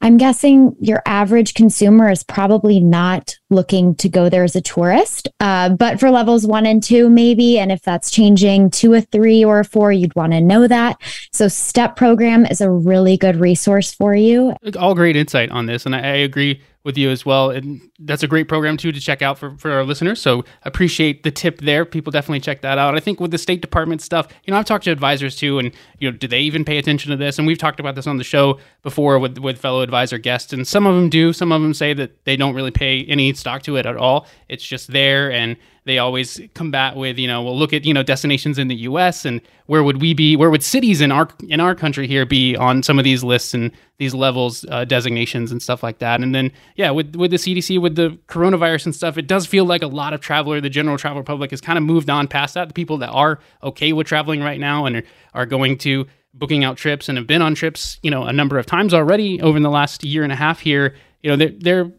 I'm 0.00 0.16
guessing 0.16 0.76
your 0.80 1.02
average 1.06 1.54
consumer 1.54 2.10
is 2.10 2.22
probably 2.22 2.78
not 2.80 3.36
looking 3.50 3.94
to 3.96 4.08
go 4.08 4.28
there 4.28 4.44
as 4.44 4.54
a 4.54 4.60
tourist. 4.60 5.28
Uh, 5.40 5.70
but 5.70 5.98
for 5.98 6.10
levels 6.10 6.46
one 6.46 6.66
and 6.66 6.82
two, 6.82 7.08
maybe. 7.08 7.58
And 7.58 7.72
if 7.72 7.82
that's 7.82 8.10
changing 8.10 8.70
to 8.70 8.94
a 8.94 9.00
three 9.00 9.44
or 9.44 9.60
a 9.60 9.64
four, 9.64 9.90
you'd 9.90 10.14
want 10.14 10.32
to 10.32 10.40
know 10.40 10.68
that. 10.68 11.00
So, 11.32 11.48
STEP 11.48 11.96
program 11.96 12.46
is 12.46 12.60
a 12.60 12.70
really 12.70 13.16
good 13.16 13.36
resource 13.36 13.92
for 13.92 14.14
you. 14.14 14.54
All 14.78 14.94
great 14.94 15.16
insight 15.16 15.50
on 15.50 15.66
this. 15.66 15.84
And 15.84 15.94
I, 15.94 16.00
I 16.00 16.16
agree 16.16 16.62
with 16.88 16.96
you 16.96 17.10
as 17.10 17.26
well. 17.26 17.50
And 17.50 17.82
that's 17.98 18.22
a 18.22 18.26
great 18.26 18.48
program 18.48 18.78
too 18.78 18.92
to 18.92 18.98
check 18.98 19.20
out 19.20 19.36
for, 19.38 19.54
for 19.58 19.70
our 19.70 19.84
listeners. 19.84 20.22
So 20.22 20.42
appreciate 20.62 21.22
the 21.22 21.30
tip 21.30 21.60
there. 21.60 21.84
People 21.84 22.10
definitely 22.10 22.40
check 22.40 22.62
that 22.62 22.78
out. 22.78 22.96
I 22.96 23.00
think 23.00 23.20
with 23.20 23.30
the 23.30 23.36
State 23.36 23.60
Department 23.60 24.00
stuff, 24.00 24.28
you 24.44 24.50
know, 24.50 24.58
I've 24.58 24.64
talked 24.64 24.84
to 24.84 24.90
advisors 24.90 25.36
too, 25.36 25.58
and 25.58 25.70
you 25.98 26.10
know, 26.10 26.16
do 26.16 26.26
they 26.26 26.40
even 26.40 26.64
pay 26.64 26.78
attention 26.78 27.10
to 27.10 27.16
this? 27.18 27.36
And 27.36 27.46
we've 27.46 27.58
talked 27.58 27.78
about 27.78 27.94
this 27.94 28.06
on 28.06 28.16
the 28.16 28.24
show 28.24 28.58
before 28.82 29.18
with 29.18 29.36
with 29.36 29.58
fellow 29.58 29.82
advisor 29.82 30.16
guests, 30.16 30.54
and 30.54 30.66
some 30.66 30.86
of 30.86 30.94
them 30.94 31.10
do. 31.10 31.34
Some 31.34 31.52
of 31.52 31.60
them 31.60 31.74
say 31.74 31.92
that 31.92 32.24
they 32.24 32.36
don't 32.36 32.54
really 32.54 32.70
pay 32.70 33.04
any 33.04 33.34
stock 33.34 33.62
to 33.64 33.76
it 33.76 33.84
at 33.84 33.98
all. 33.98 34.26
It's 34.48 34.66
just 34.66 34.90
there 34.90 35.30
and 35.30 35.58
they 35.88 35.98
always 35.98 36.38
combat 36.54 36.96
with 36.96 37.18
you 37.18 37.26
know 37.26 37.42
well 37.42 37.58
look 37.58 37.72
at 37.72 37.84
you 37.84 37.94
know 37.94 38.02
destinations 38.02 38.58
in 38.58 38.68
the 38.68 38.76
US 38.76 39.24
and 39.24 39.40
where 39.66 39.82
would 39.82 40.02
we 40.02 40.12
be 40.12 40.36
where 40.36 40.50
would 40.50 40.62
cities 40.62 41.00
in 41.00 41.10
our 41.10 41.28
in 41.48 41.60
our 41.60 41.74
country 41.74 42.06
here 42.06 42.26
be 42.26 42.54
on 42.56 42.82
some 42.82 42.98
of 42.98 43.04
these 43.04 43.24
lists 43.24 43.54
and 43.54 43.72
these 43.96 44.14
levels 44.14 44.66
uh, 44.68 44.84
designations 44.84 45.50
and 45.50 45.62
stuff 45.62 45.82
like 45.82 45.98
that. 45.98 46.20
And 46.20 46.34
then 46.34 46.52
yeah 46.76 46.90
with 46.90 47.16
with 47.16 47.30
the 47.30 47.38
CDC 47.38 47.80
with 47.80 47.96
the 47.96 48.18
coronavirus 48.28 48.86
and 48.86 48.94
stuff 48.94 49.16
it 49.16 49.26
does 49.26 49.46
feel 49.46 49.64
like 49.64 49.82
a 49.82 49.86
lot 49.86 50.12
of 50.12 50.20
traveler 50.20 50.60
the 50.60 50.68
general 50.68 50.98
travel 50.98 51.22
public 51.22 51.50
has 51.50 51.60
kind 51.62 51.78
of 51.78 51.84
moved 51.84 52.10
on 52.10 52.28
past 52.28 52.54
that. 52.54 52.68
The 52.68 52.74
people 52.74 52.98
that 52.98 53.10
are 53.10 53.40
okay 53.62 53.94
with 53.94 54.06
traveling 54.06 54.42
right 54.42 54.60
now 54.60 54.84
and 54.84 55.02
are, 55.34 55.46
going 55.46 55.78
to 55.78 56.06
booking 56.34 56.62
out 56.62 56.76
trips 56.76 57.08
and 57.08 57.16
have 57.16 57.26
been 57.26 57.40
on 57.40 57.54
trips 57.54 57.98
you 58.02 58.10
know 58.10 58.24
a 58.24 58.32
number 58.32 58.58
of 58.58 58.66
times 58.66 58.92
already 58.92 59.40
over 59.40 59.58
the 59.58 59.70
last 59.70 60.04
year 60.04 60.22
and 60.22 60.32
a 60.32 60.36
half 60.36 60.60
here 60.60 60.94
you 61.22 61.30
know 61.30 61.36
they're, 61.36 61.54
they're 61.58 61.92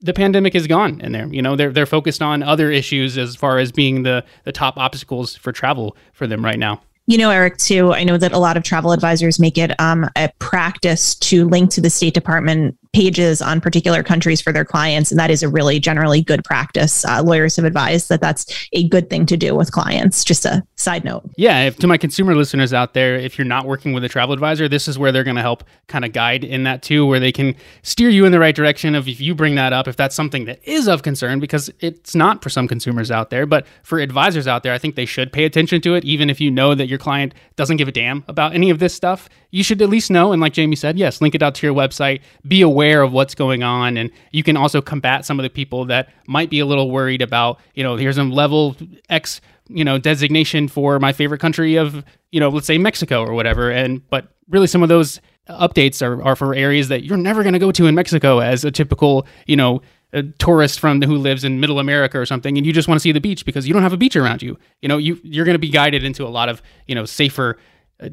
the 0.00 0.12
pandemic 0.12 0.54
is 0.54 0.66
gone 0.66 1.00
and 1.02 1.14
they're 1.14 1.26
you 1.26 1.42
know 1.42 1.56
they're 1.56 1.72
they're 1.72 1.86
focused 1.86 2.22
on 2.22 2.42
other 2.42 2.70
issues 2.70 3.18
as 3.18 3.34
far 3.34 3.58
as 3.58 3.72
being 3.72 4.02
the 4.02 4.24
the 4.44 4.52
top 4.52 4.76
obstacles 4.76 5.36
for 5.36 5.52
travel 5.52 5.96
for 6.12 6.26
them 6.26 6.44
right 6.44 6.58
now. 6.58 6.80
You 7.08 7.18
know, 7.18 7.30
Eric, 7.30 7.56
too, 7.58 7.92
I 7.92 8.02
know 8.02 8.18
that 8.18 8.32
a 8.32 8.38
lot 8.38 8.56
of 8.56 8.64
travel 8.64 8.90
advisors 8.90 9.38
make 9.38 9.56
it 9.56 9.78
um, 9.80 10.10
a 10.16 10.28
practice 10.40 11.14
to 11.16 11.48
link 11.48 11.70
to 11.70 11.80
the 11.80 11.88
State 11.88 12.14
Department 12.14 12.76
pages 12.92 13.42
on 13.42 13.60
particular 13.60 14.02
countries 14.02 14.40
for 14.40 14.52
their 14.52 14.64
clients. 14.64 15.10
And 15.10 15.18
that 15.18 15.30
is 15.30 15.42
a 15.42 15.48
really 15.48 15.78
generally 15.78 16.22
good 16.22 16.44
practice. 16.44 17.04
Uh, 17.04 17.22
lawyers 17.22 17.56
have 17.56 17.64
advised 17.64 18.08
that 18.08 18.20
that's 18.20 18.68
a 18.72 18.88
good 18.88 19.10
thing 19.10 19.26
to 19.26 19.36
do 19.36 19.54
with 19.54 19.72
clients. 19.72 20.24
Just 20.24 20.44
a 20.44 20.62
side 20.76 21.04
note. 21.04 21.28
Yeah. 21.36 21.64
If, 21.64 21.76
to 21.78 21.86
my 21.86 21.98
consumer 21.98 22.34
listeners 22.34 22.72
out 22.72 22.94
there, 22.94 23.16
if 23.16 23.38
you're 23.38 23.46
not 23.46 23.66
working 23.66 23.92
with 23.92 24.04
a 24.04 24.08
travel 24.08 24.32
advisor, 24.32 24.68
this 24.68 24.88
is 24.88 24.98
where 24.98 25.12
they're 25.12 25.24
going 25.24 25.36
to 25.36 25.42
help 25.42 25.64
kind 25.88 26.04
of 26.04 26.12
guide 26.12 26.44
in 26.44 26.64
that 26.64 26.82
too, 26.82 27.06
where 27.06 27.20
they 27.20 27.32
can 27.32 27.54
steer 27.82 28.08
you 28.08 28.24
in 28.24 28.32
the 28.32 28.40
right 28.40 28.54
direction 28.54 28.94
of 28.94 29.08
if 29.08 29.20
you 29.20 29.34
bring 29.34 29.54
that 29.56 29.72
up, 29.72 29.88
if 29.88 29.96
that's 29.96 30.14
something 30.14 30.44
that 30.46 30.66
is 30.66 30.88
of 30.88 31.02
concern, 31.02 31.40
because 31.40 31.70
it's 31.80 32.14
not 32.14 32.42
for 32.42 32.50
some 32.50 32.68
consumers 32.68 33.10
out 33.10 33.30
there. 33.30 33.46
But 33.46 33.66
for 33.82 33.98
advisors 33.98 34.46
out 34.46 34.62
there, 34.62 34.72
I 34.72 34.78
think 34.78 34.94
they 34.94 35.06
should 35.06 35.32
pay 35.32 35.44
attention 35.44 35.80
to 35.82 35.94
it, 35.94 36.04
even 36.04 36.30
if 36.30 36.40
you 36.40 36.50
know 36.50 36.74
that 36.74 36.88
your 36.88 36.98
client 36.98 37.34
doesn't 37.56 37.76
give 37.76 37.88
a 37.88 37.92
damn 37.92 38.24
about 38.28 38.54
any 38.54 38.70
of 38.70 38.78
this 38.78 38.94
stuff. 38.94 39.28
You 39.50 39.62
should 39.62 39.80
at 39.80 39.88
least 39.88 40.10
know. 40.10 40.32
And 40.32 40.40
like 40.42 40.52
Jamie 40.52 40.76
said, 40.76 40.98
yes, 40.98 41.20
link 41.20 41.34
it 41.34 41.42
out 41.42 41.54
to 41.56 41.66
your 41.66 41.74
website. 41.74 42.20
Be 42.46 42.60
aware 42.62 42.85
aware 42.86 43.02
of 43.02 43.12
what's 43.12 43.34
going 43.34 43.62
on 43.62 43.96
and 43.96 44.10
you 44.30 44.42
can 44.42 44.56
also 44.56 44.80
combat 44.80 45.24
some 45.24 45.38
of 45.38 45.42
the 45.42 45.50
people 45.50 45.84
that 45.86 46.08
might 46.26 46.50
be 46.50 46.60
a 46.60 46.66
little 46.66 46.90
worried 46.90 47.22
about 47.22 47.58
you 47.74 47.82
know 47.82 47.96
here's 47.96 48.18
a 48.18 48.22
level 48.22 48.76
x 49.08 49.40
you 49.68 49.84
know 49.84 49.98
designation 49.98 50.68
for 50.68 50.98
my 50.98 51.12
favorite 51.12 51.40
country 51.40 51.76
of 51.76 52.04
you 52.30 52.40
know 52.40 52.48
let's 52.48 52.66
say 52.66 52.78
mexico 52.78 53.24
or 53.24 53.32
whatever 53.32 53.70
and 53.70 54.08
but 54.08 54.28
really 54.48 54.66
some 54.66 54.82
of 54.82 54.88
those 54.88 55.20
updates 55.48 56.04
are, 56.04 56.22
are 56.22 56.36
for 56.36 56.54
areas 56.54 56.88
that 56.88 57.04
you're 57.04 57.16
never 57.16 57.42
going 57.42 57.52
to 57.52 57.58
go 57.58 57.72
to 57.72 57.86
in 57.86 57.94
mexico 57.94 58.38
as 58.38 58.64
a 58.64 58.70
typical 58.70 59.26
you 59.46 59.56
know 59.56 59.80
a 60.12 60.22
tourist 60.22 60.78
from 60.78 61.02
who 61.02 61.16
lives 61.16 61.42
in 61.42 61.58
middle 61.58 61.80
america 61.80 62.18
or 62.18 62.26
something 62.26 62.56
and 62.56 62.64
you 62.64 62.72
just 62.72 62.86
want 62.86 62.96
to 62.96 63.02
see 63.02 63.12
the 63.12 63.20
beach 63.20 63.44
because 63.44 63.66
you 63.66 63.74
don't 63.74 63.82
have 63.82 63.92
a 63.92 63.96
beach 63.96 64.16
around 64.16 64.40
you. 64.42 64.56
You 64.80 64.88
know 64.88 64.98
you 64.98 65.18
you're 65.24 65.44
going 65.44 65.54
to 65.54 65.58
be 65.58 65.68
guided 65.68 66.04
into 66.04 66.24
a 66.24 66.30
lot 66.30 66.48
of 66.48 66.62
you 66.86 66.94
know 66.94 67.04
safer 67.04 67.58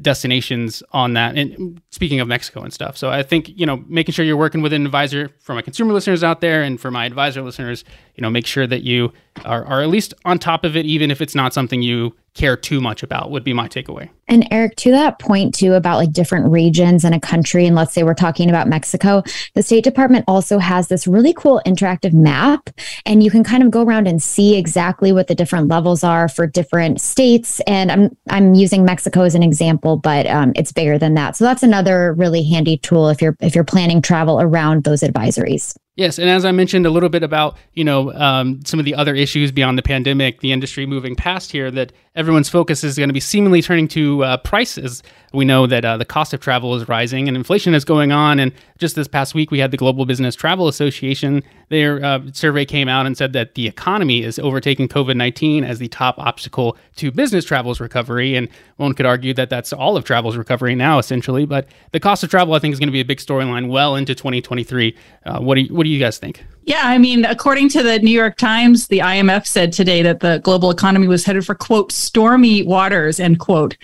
destinations 0.00 0.82
on 0.92 1.14
that. 1.14 1.36
And 1.36 1.80
speaking 1.90 2.20
of 2.20 2.28
Mexico 2.28 2.62
and 2.62 2.72
stuff, 2.72 2.96
so 2.96 3.10
I 3.10 3.22
think 3.22 3.48
you 3.48 3.66
know 3.66 3.84
making 3.86 4.12
sure 4.12 4.24
you're 4.24 4.36
working 4.36 4.62
with 4.62 4.72
an 4.72 4.84
advisor 4.84 5.30
for 5.40 5.54
my 5.54 5.62
consumer 5.62 5.92
listeners 5.92 6.24
out 6.24 6.40
there, 6.40 6.62
and 6.62 6.80
for 6.80 6.90
my 6.90 7.04
advisor 7.04 7.42
listeners, 7.42 7.84
you 8.14 8.22
know, 8.22 8.30
make 8.30 8.46
sure 8.46 8.66
that 8.66 8.82
you 8.82 9.12
are, 9.44 9.64
are 9.64 9.82
at 9.82 9.88
least 9.88 10.14
on 10.24 10.38
top 10.38 10.64
of 10.64 10.76
it, 10.76 10.86
even 10.86 11.10
if 11.10 11.20
it's 11.20 11.34
not 11.34 11.52
something 11.52 11.82
you 11.82 12.14
care 12.34 12.56
too 12.56 12.80
much 12.80 13.02
about 13.02 13.30
would 13.30 13.44
be 13.44 13.52
my 13.52 13.68
takeaway. 13.68 14.10
And 14.26 14.46
Eric, 14.50 14.76
to 14.76 14.90
that 14.90 15.18
point 15.18 15.54
too 15.54 15.74
about 15.74 15.98
like 15.98 16.12
different 16.12 16.50
regions 16.50 17.04
in 17.04 17.12
a 17.12 17.20
country, 17.20 17.66
and 17.66 17.76
let's 17.76 17.92
say 17.92 18.02
we're 18.02 18.14
talking 18.14 18.48
about 18.48 18.68
Mexico, 18.68 19.22
the 19.54 19.62
State 19.62 19.84
Department 19.84 20.24
also 20.26 20.58
has 20.58 20.88
this 20.88 21.06
really 21.06 21.32
cool 21.32 21.62
interactive 21.64 22.12
map, 22.12 22.70
and 23.06 23.22
you 23.22 23.30
can 23.30 23.44
kind 23.44 23.62
of 23.62 23.70
go 23.70 23.82
around 23.82 24.08
and 24.08 24.22
see 24.22 24.56
exactly 24.56 25.12
what 25.12 25.28
the 25.28 25.34
different 25.34 25.68
levels 25.68 26.02
are 26.02 26.28
for 26.28 26.46
different 26.46 27.00
states. 27.00 27.60
And 27.66 27.92
I'm 27.92 28.16
I'm 28.30 28.54
using 28.54 28.84
Mexico 28.84 29.22
as 29.22 29.34
an 29.34 29.42
example, 29.42 29.96
but 29.96 30.26
um, 30.26 30.52
it's 30.56 30.72
bigger 30.72 30.98
than 30.98 31.14
that. 31.14 31.36
So 31.36 31.44
that's 31.44 31.62
another 31.62 32.14
really 32.14 32.42
handy 32.42 32.78
tool 32.78 33.08
if 33.10 33.22
you're 33.22 33.36
if 33.40 33.54
you're 33.54 33.64
planning 33.64 34.02
travel 34.02 34.40
around 34.40 34.84
those 34.84 35.02
advisories. 35.02 35.76
Yes, 35.96 36.18
and 36.18 36.28
as 36.28 36.44
I 36.44 36.50
mentioned 36.50 36.86
a 36.86 36.90
little 36.90 37.08
bit 37.08 37.22
about 37.22 37.56
you 37.74 37.84
know 37.84 38.12
um, 38.14 38.60
some 38.64 38.80
of 38.80 38.84
the 38.84 38.96
other 38.96 39.14
issues 39.14 39.52
beyond 39.52 39.78
the 39.78 39.82
pandemic, 39.82 40.40
the 40.40 40.50
industry 40.50 40.86
moving 40.86 41.14
past 41.14 41.52
here, 41.52 41.70
that 41.70 41.92
everyone's 42.16 42.48
focus 42.48 42.82
is 42.84 42.96
going 42.96 43.08
to 43.08 43.12
be 43.12 43.20
seemingly 43.20 43.62
turning 43.62 43.88
to 43.88 44.24
uh, 44.24 44.36
prices. 44.38 45.02
We 45.32 45.44
know 45.44 45.66
that 45.66 45.84
uh, 45.84 45.96
the 45.96 46.04
cost 46.04 46.32
of 46.32 46.40
travel 46.40 46.74
is 46.76 46.88
rising 46.88 47.26
and 47.26 47.36
inflation 47.36 47.74
is 47.74 47.84
going 47.84 48.12
on. 48.12 48.38
And 48.38 48.52
just 48.78 48.94
this 48.94 49.08
past 49.08 49.34
week, 49.34 49.50
we 49.50 49.58
had 49.58 49.72
the 49.72 49.76
Global 49.76 50.06
Business 50.06 50.36
Travel 50.36 50.68
Association. 50.68 51.42
Their 51.70 52.04
uh, 52.04 52.20
survey 52.32 52.64
came 52.64 52.88
out 52.88 53.06
and 53.06 53.16
said 53.16 53.32
that 53.32 53.54
the 53.54 53.66
economy 53.66 54.22
is 54.22 54.38
overtaking 54.40 54.88
COVID 54.88 55.16
nineteen 55.16 55.62
as 55.62 55.78
the 55.78 55.88
top 55.88 56.18
obstacle 56.18 56.76
to 56.96 57.12
business 57.12 57.44
travel's 57.44 57.80
recovery. 57.80 58.34
And 58.34 58.48
one 58.78 58.94
could 58.94 59.06
argue 59.06 59.32
that 59.34 59.48
that's 59.48 59.72
all 59.72 59.96
of 59.96 60.04
travel's 60.04 60.36
recovery 60.36 60.74
now, 60.74 60.98
essentially. 60.98 61.46
But 61.46 61.68
the 61.92 62.00
cost 62.00 62.24
of 62.24 62.30
travel, 62.30 62.54
I 62.54 62.58
think, 62.58 62.72
is 62.72 62.80
going 62.80 62.88
to 62.88 62.92
be 62.92 63.00
a 63.00 63.04
big 63.04 63.18
storyline 63.18 63.68
well 63.68 63.94
into 63.94 64.14
2023. 64.14 64.96
Uh, 65.24 65.38
what 65.40 65.54
do 65.54 65.62
you, 65.62 65.74
what 65.74 65.83
do 65.84 65.90
you 65.90 65.98
guys 65.98 66.18
think? 66.18 66.44
Yeah, 66.64 66.82
I 66.82 66.98
mean, 66.98 67.24
according 67.24 67.68
to 67.70 67.82
the 67.82 67.98
New 67.98 68.10
York 68.10 68.36
Times, 68.36 68.88
the 68.88 69.00
IMF 69.00 69.46
said 69.46 69.72
today 69.72 70.02
that 70.02 70.20
the 70.20 70.38
global 70.38 70.70
economy 70.70 71.06
was 71.06 71.24
headed 71.24 71.44
for 71.44 71.54
quote 71.54 71.92
stormy 71.92 72.62
waters 72.62 73.20
end 73.20 73.38
quote, 73.38 73.76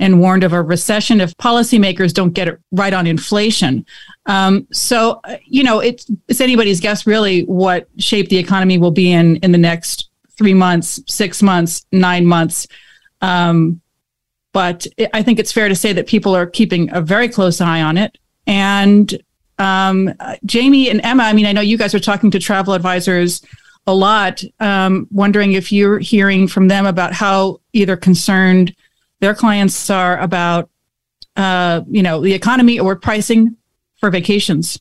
and 0.00 0.20
warned 0.20 0.42
of 0.42 0.52
a 0.52 0.60
recession 0.60 1.20
if 1.20 1.36
policymakers 1.36 2.12
don't 2.12 2.32
get 2.32 2.48
it 2.48 2.58
right 2.72 2.92
on 2.92 3.06
inflation. 3.06 3.86
Um, 4.26 4.66
so, 4.72 5.20
you 5.46 5.62
know, 5.62 5.78
it's, 5.78 6.10
it's 6.28 6.40
anybody's 6.40 6.80
guess 6.80 7.06
really 7.06 7.42
what 7.42 7.88
shape 7.98 8.28
the 8.28 8.38
economy 8.38 8.78
will 8.78 8.90
be 8.90 9.12
in 9.12 9.36
in 9.36 9.52
the 9.52 9.58
next 9.58 10.10
three 10.36 10.54
months, 10.54 11.00
six 11.06 11.42
months, 11.42 11.86
nine 11.92 12.26
months. 12.26 12.66
Um, 13.20 13.80
but 14.52 14.86
I 15.12 15.22
think 15.22 15.38
it's 15.38 15.52
fair 15.52 15.68
to 15.68 15.74
say 15.74 15.92
that 15.92 16.06
people 16.06 16.34
are 16.34 16.46
keeping 16.46 16.92
a 16.92 17.00
very 17.00 17.28
close 17.28 17.60
eye 17.60 17.82
on 17.82 17.96
it. 17.96 18.18
And 18.46 19.16
um, 19.58 20.12
Jamie 20.44 20.90
and 20.90 21.00
Emma, 21.04 21.24
I 21.24 21.32
mean, 21.32 21.46
I 21.46 21.52
know 21.52 21.60
you 21.60 21.78
guys 21.78 21.94
are 21.94 22.00
talking 22.00 22.30
to 22.32 22.38
travel 22.38 22.74
advisors 22.74 23.44
a 23.86 23.94
lot, 23.94 24.42
um, 24.60 25.06
wondering 25.10 25.52
if 25.52 25.70
you're 25.70 25.98
hearing 25.98 26.48
from 26.48 26.68
them 26.68 26.86
about 26.86 27.12
how 27.12 27.60
either 27.72 27.96
concerned 27.96 28.74
their 29.20 29.34
clients 29.34 29.90
are 29.90 30.18
about, 30.18 30.70
uh, 31.36 31.82
you 31.88 32.02
know, 32.02 32.20
the 32.20 32.32
economy 32.32 32.78
or 32.78 32.96
pricing 32.96 33.56
for 33.96 34.10
vacations. 34.10 34.80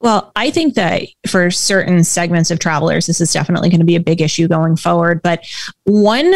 Well, 0.00 0.30
I 0.36 0.50
think 0.50 0.74
that 0.74 1.02
for 1.26 1.50
certain 1.50 2.04
segments 2.04 2.52
of 2.52 2.60
travelers, 2.60 3.06
this 3.06 3.20
is 3.20 3.32
definitely 3.32 3.68
going 3.68 3.80
to 3.80 3.86
be 3.86 3.96
a 3.96 4.00
big 4.00 4.20
issue 4.20 4.46
going 4.46 4.76
forward. 4.76 5.22
But 5.22 5.44
one 5.84 6.32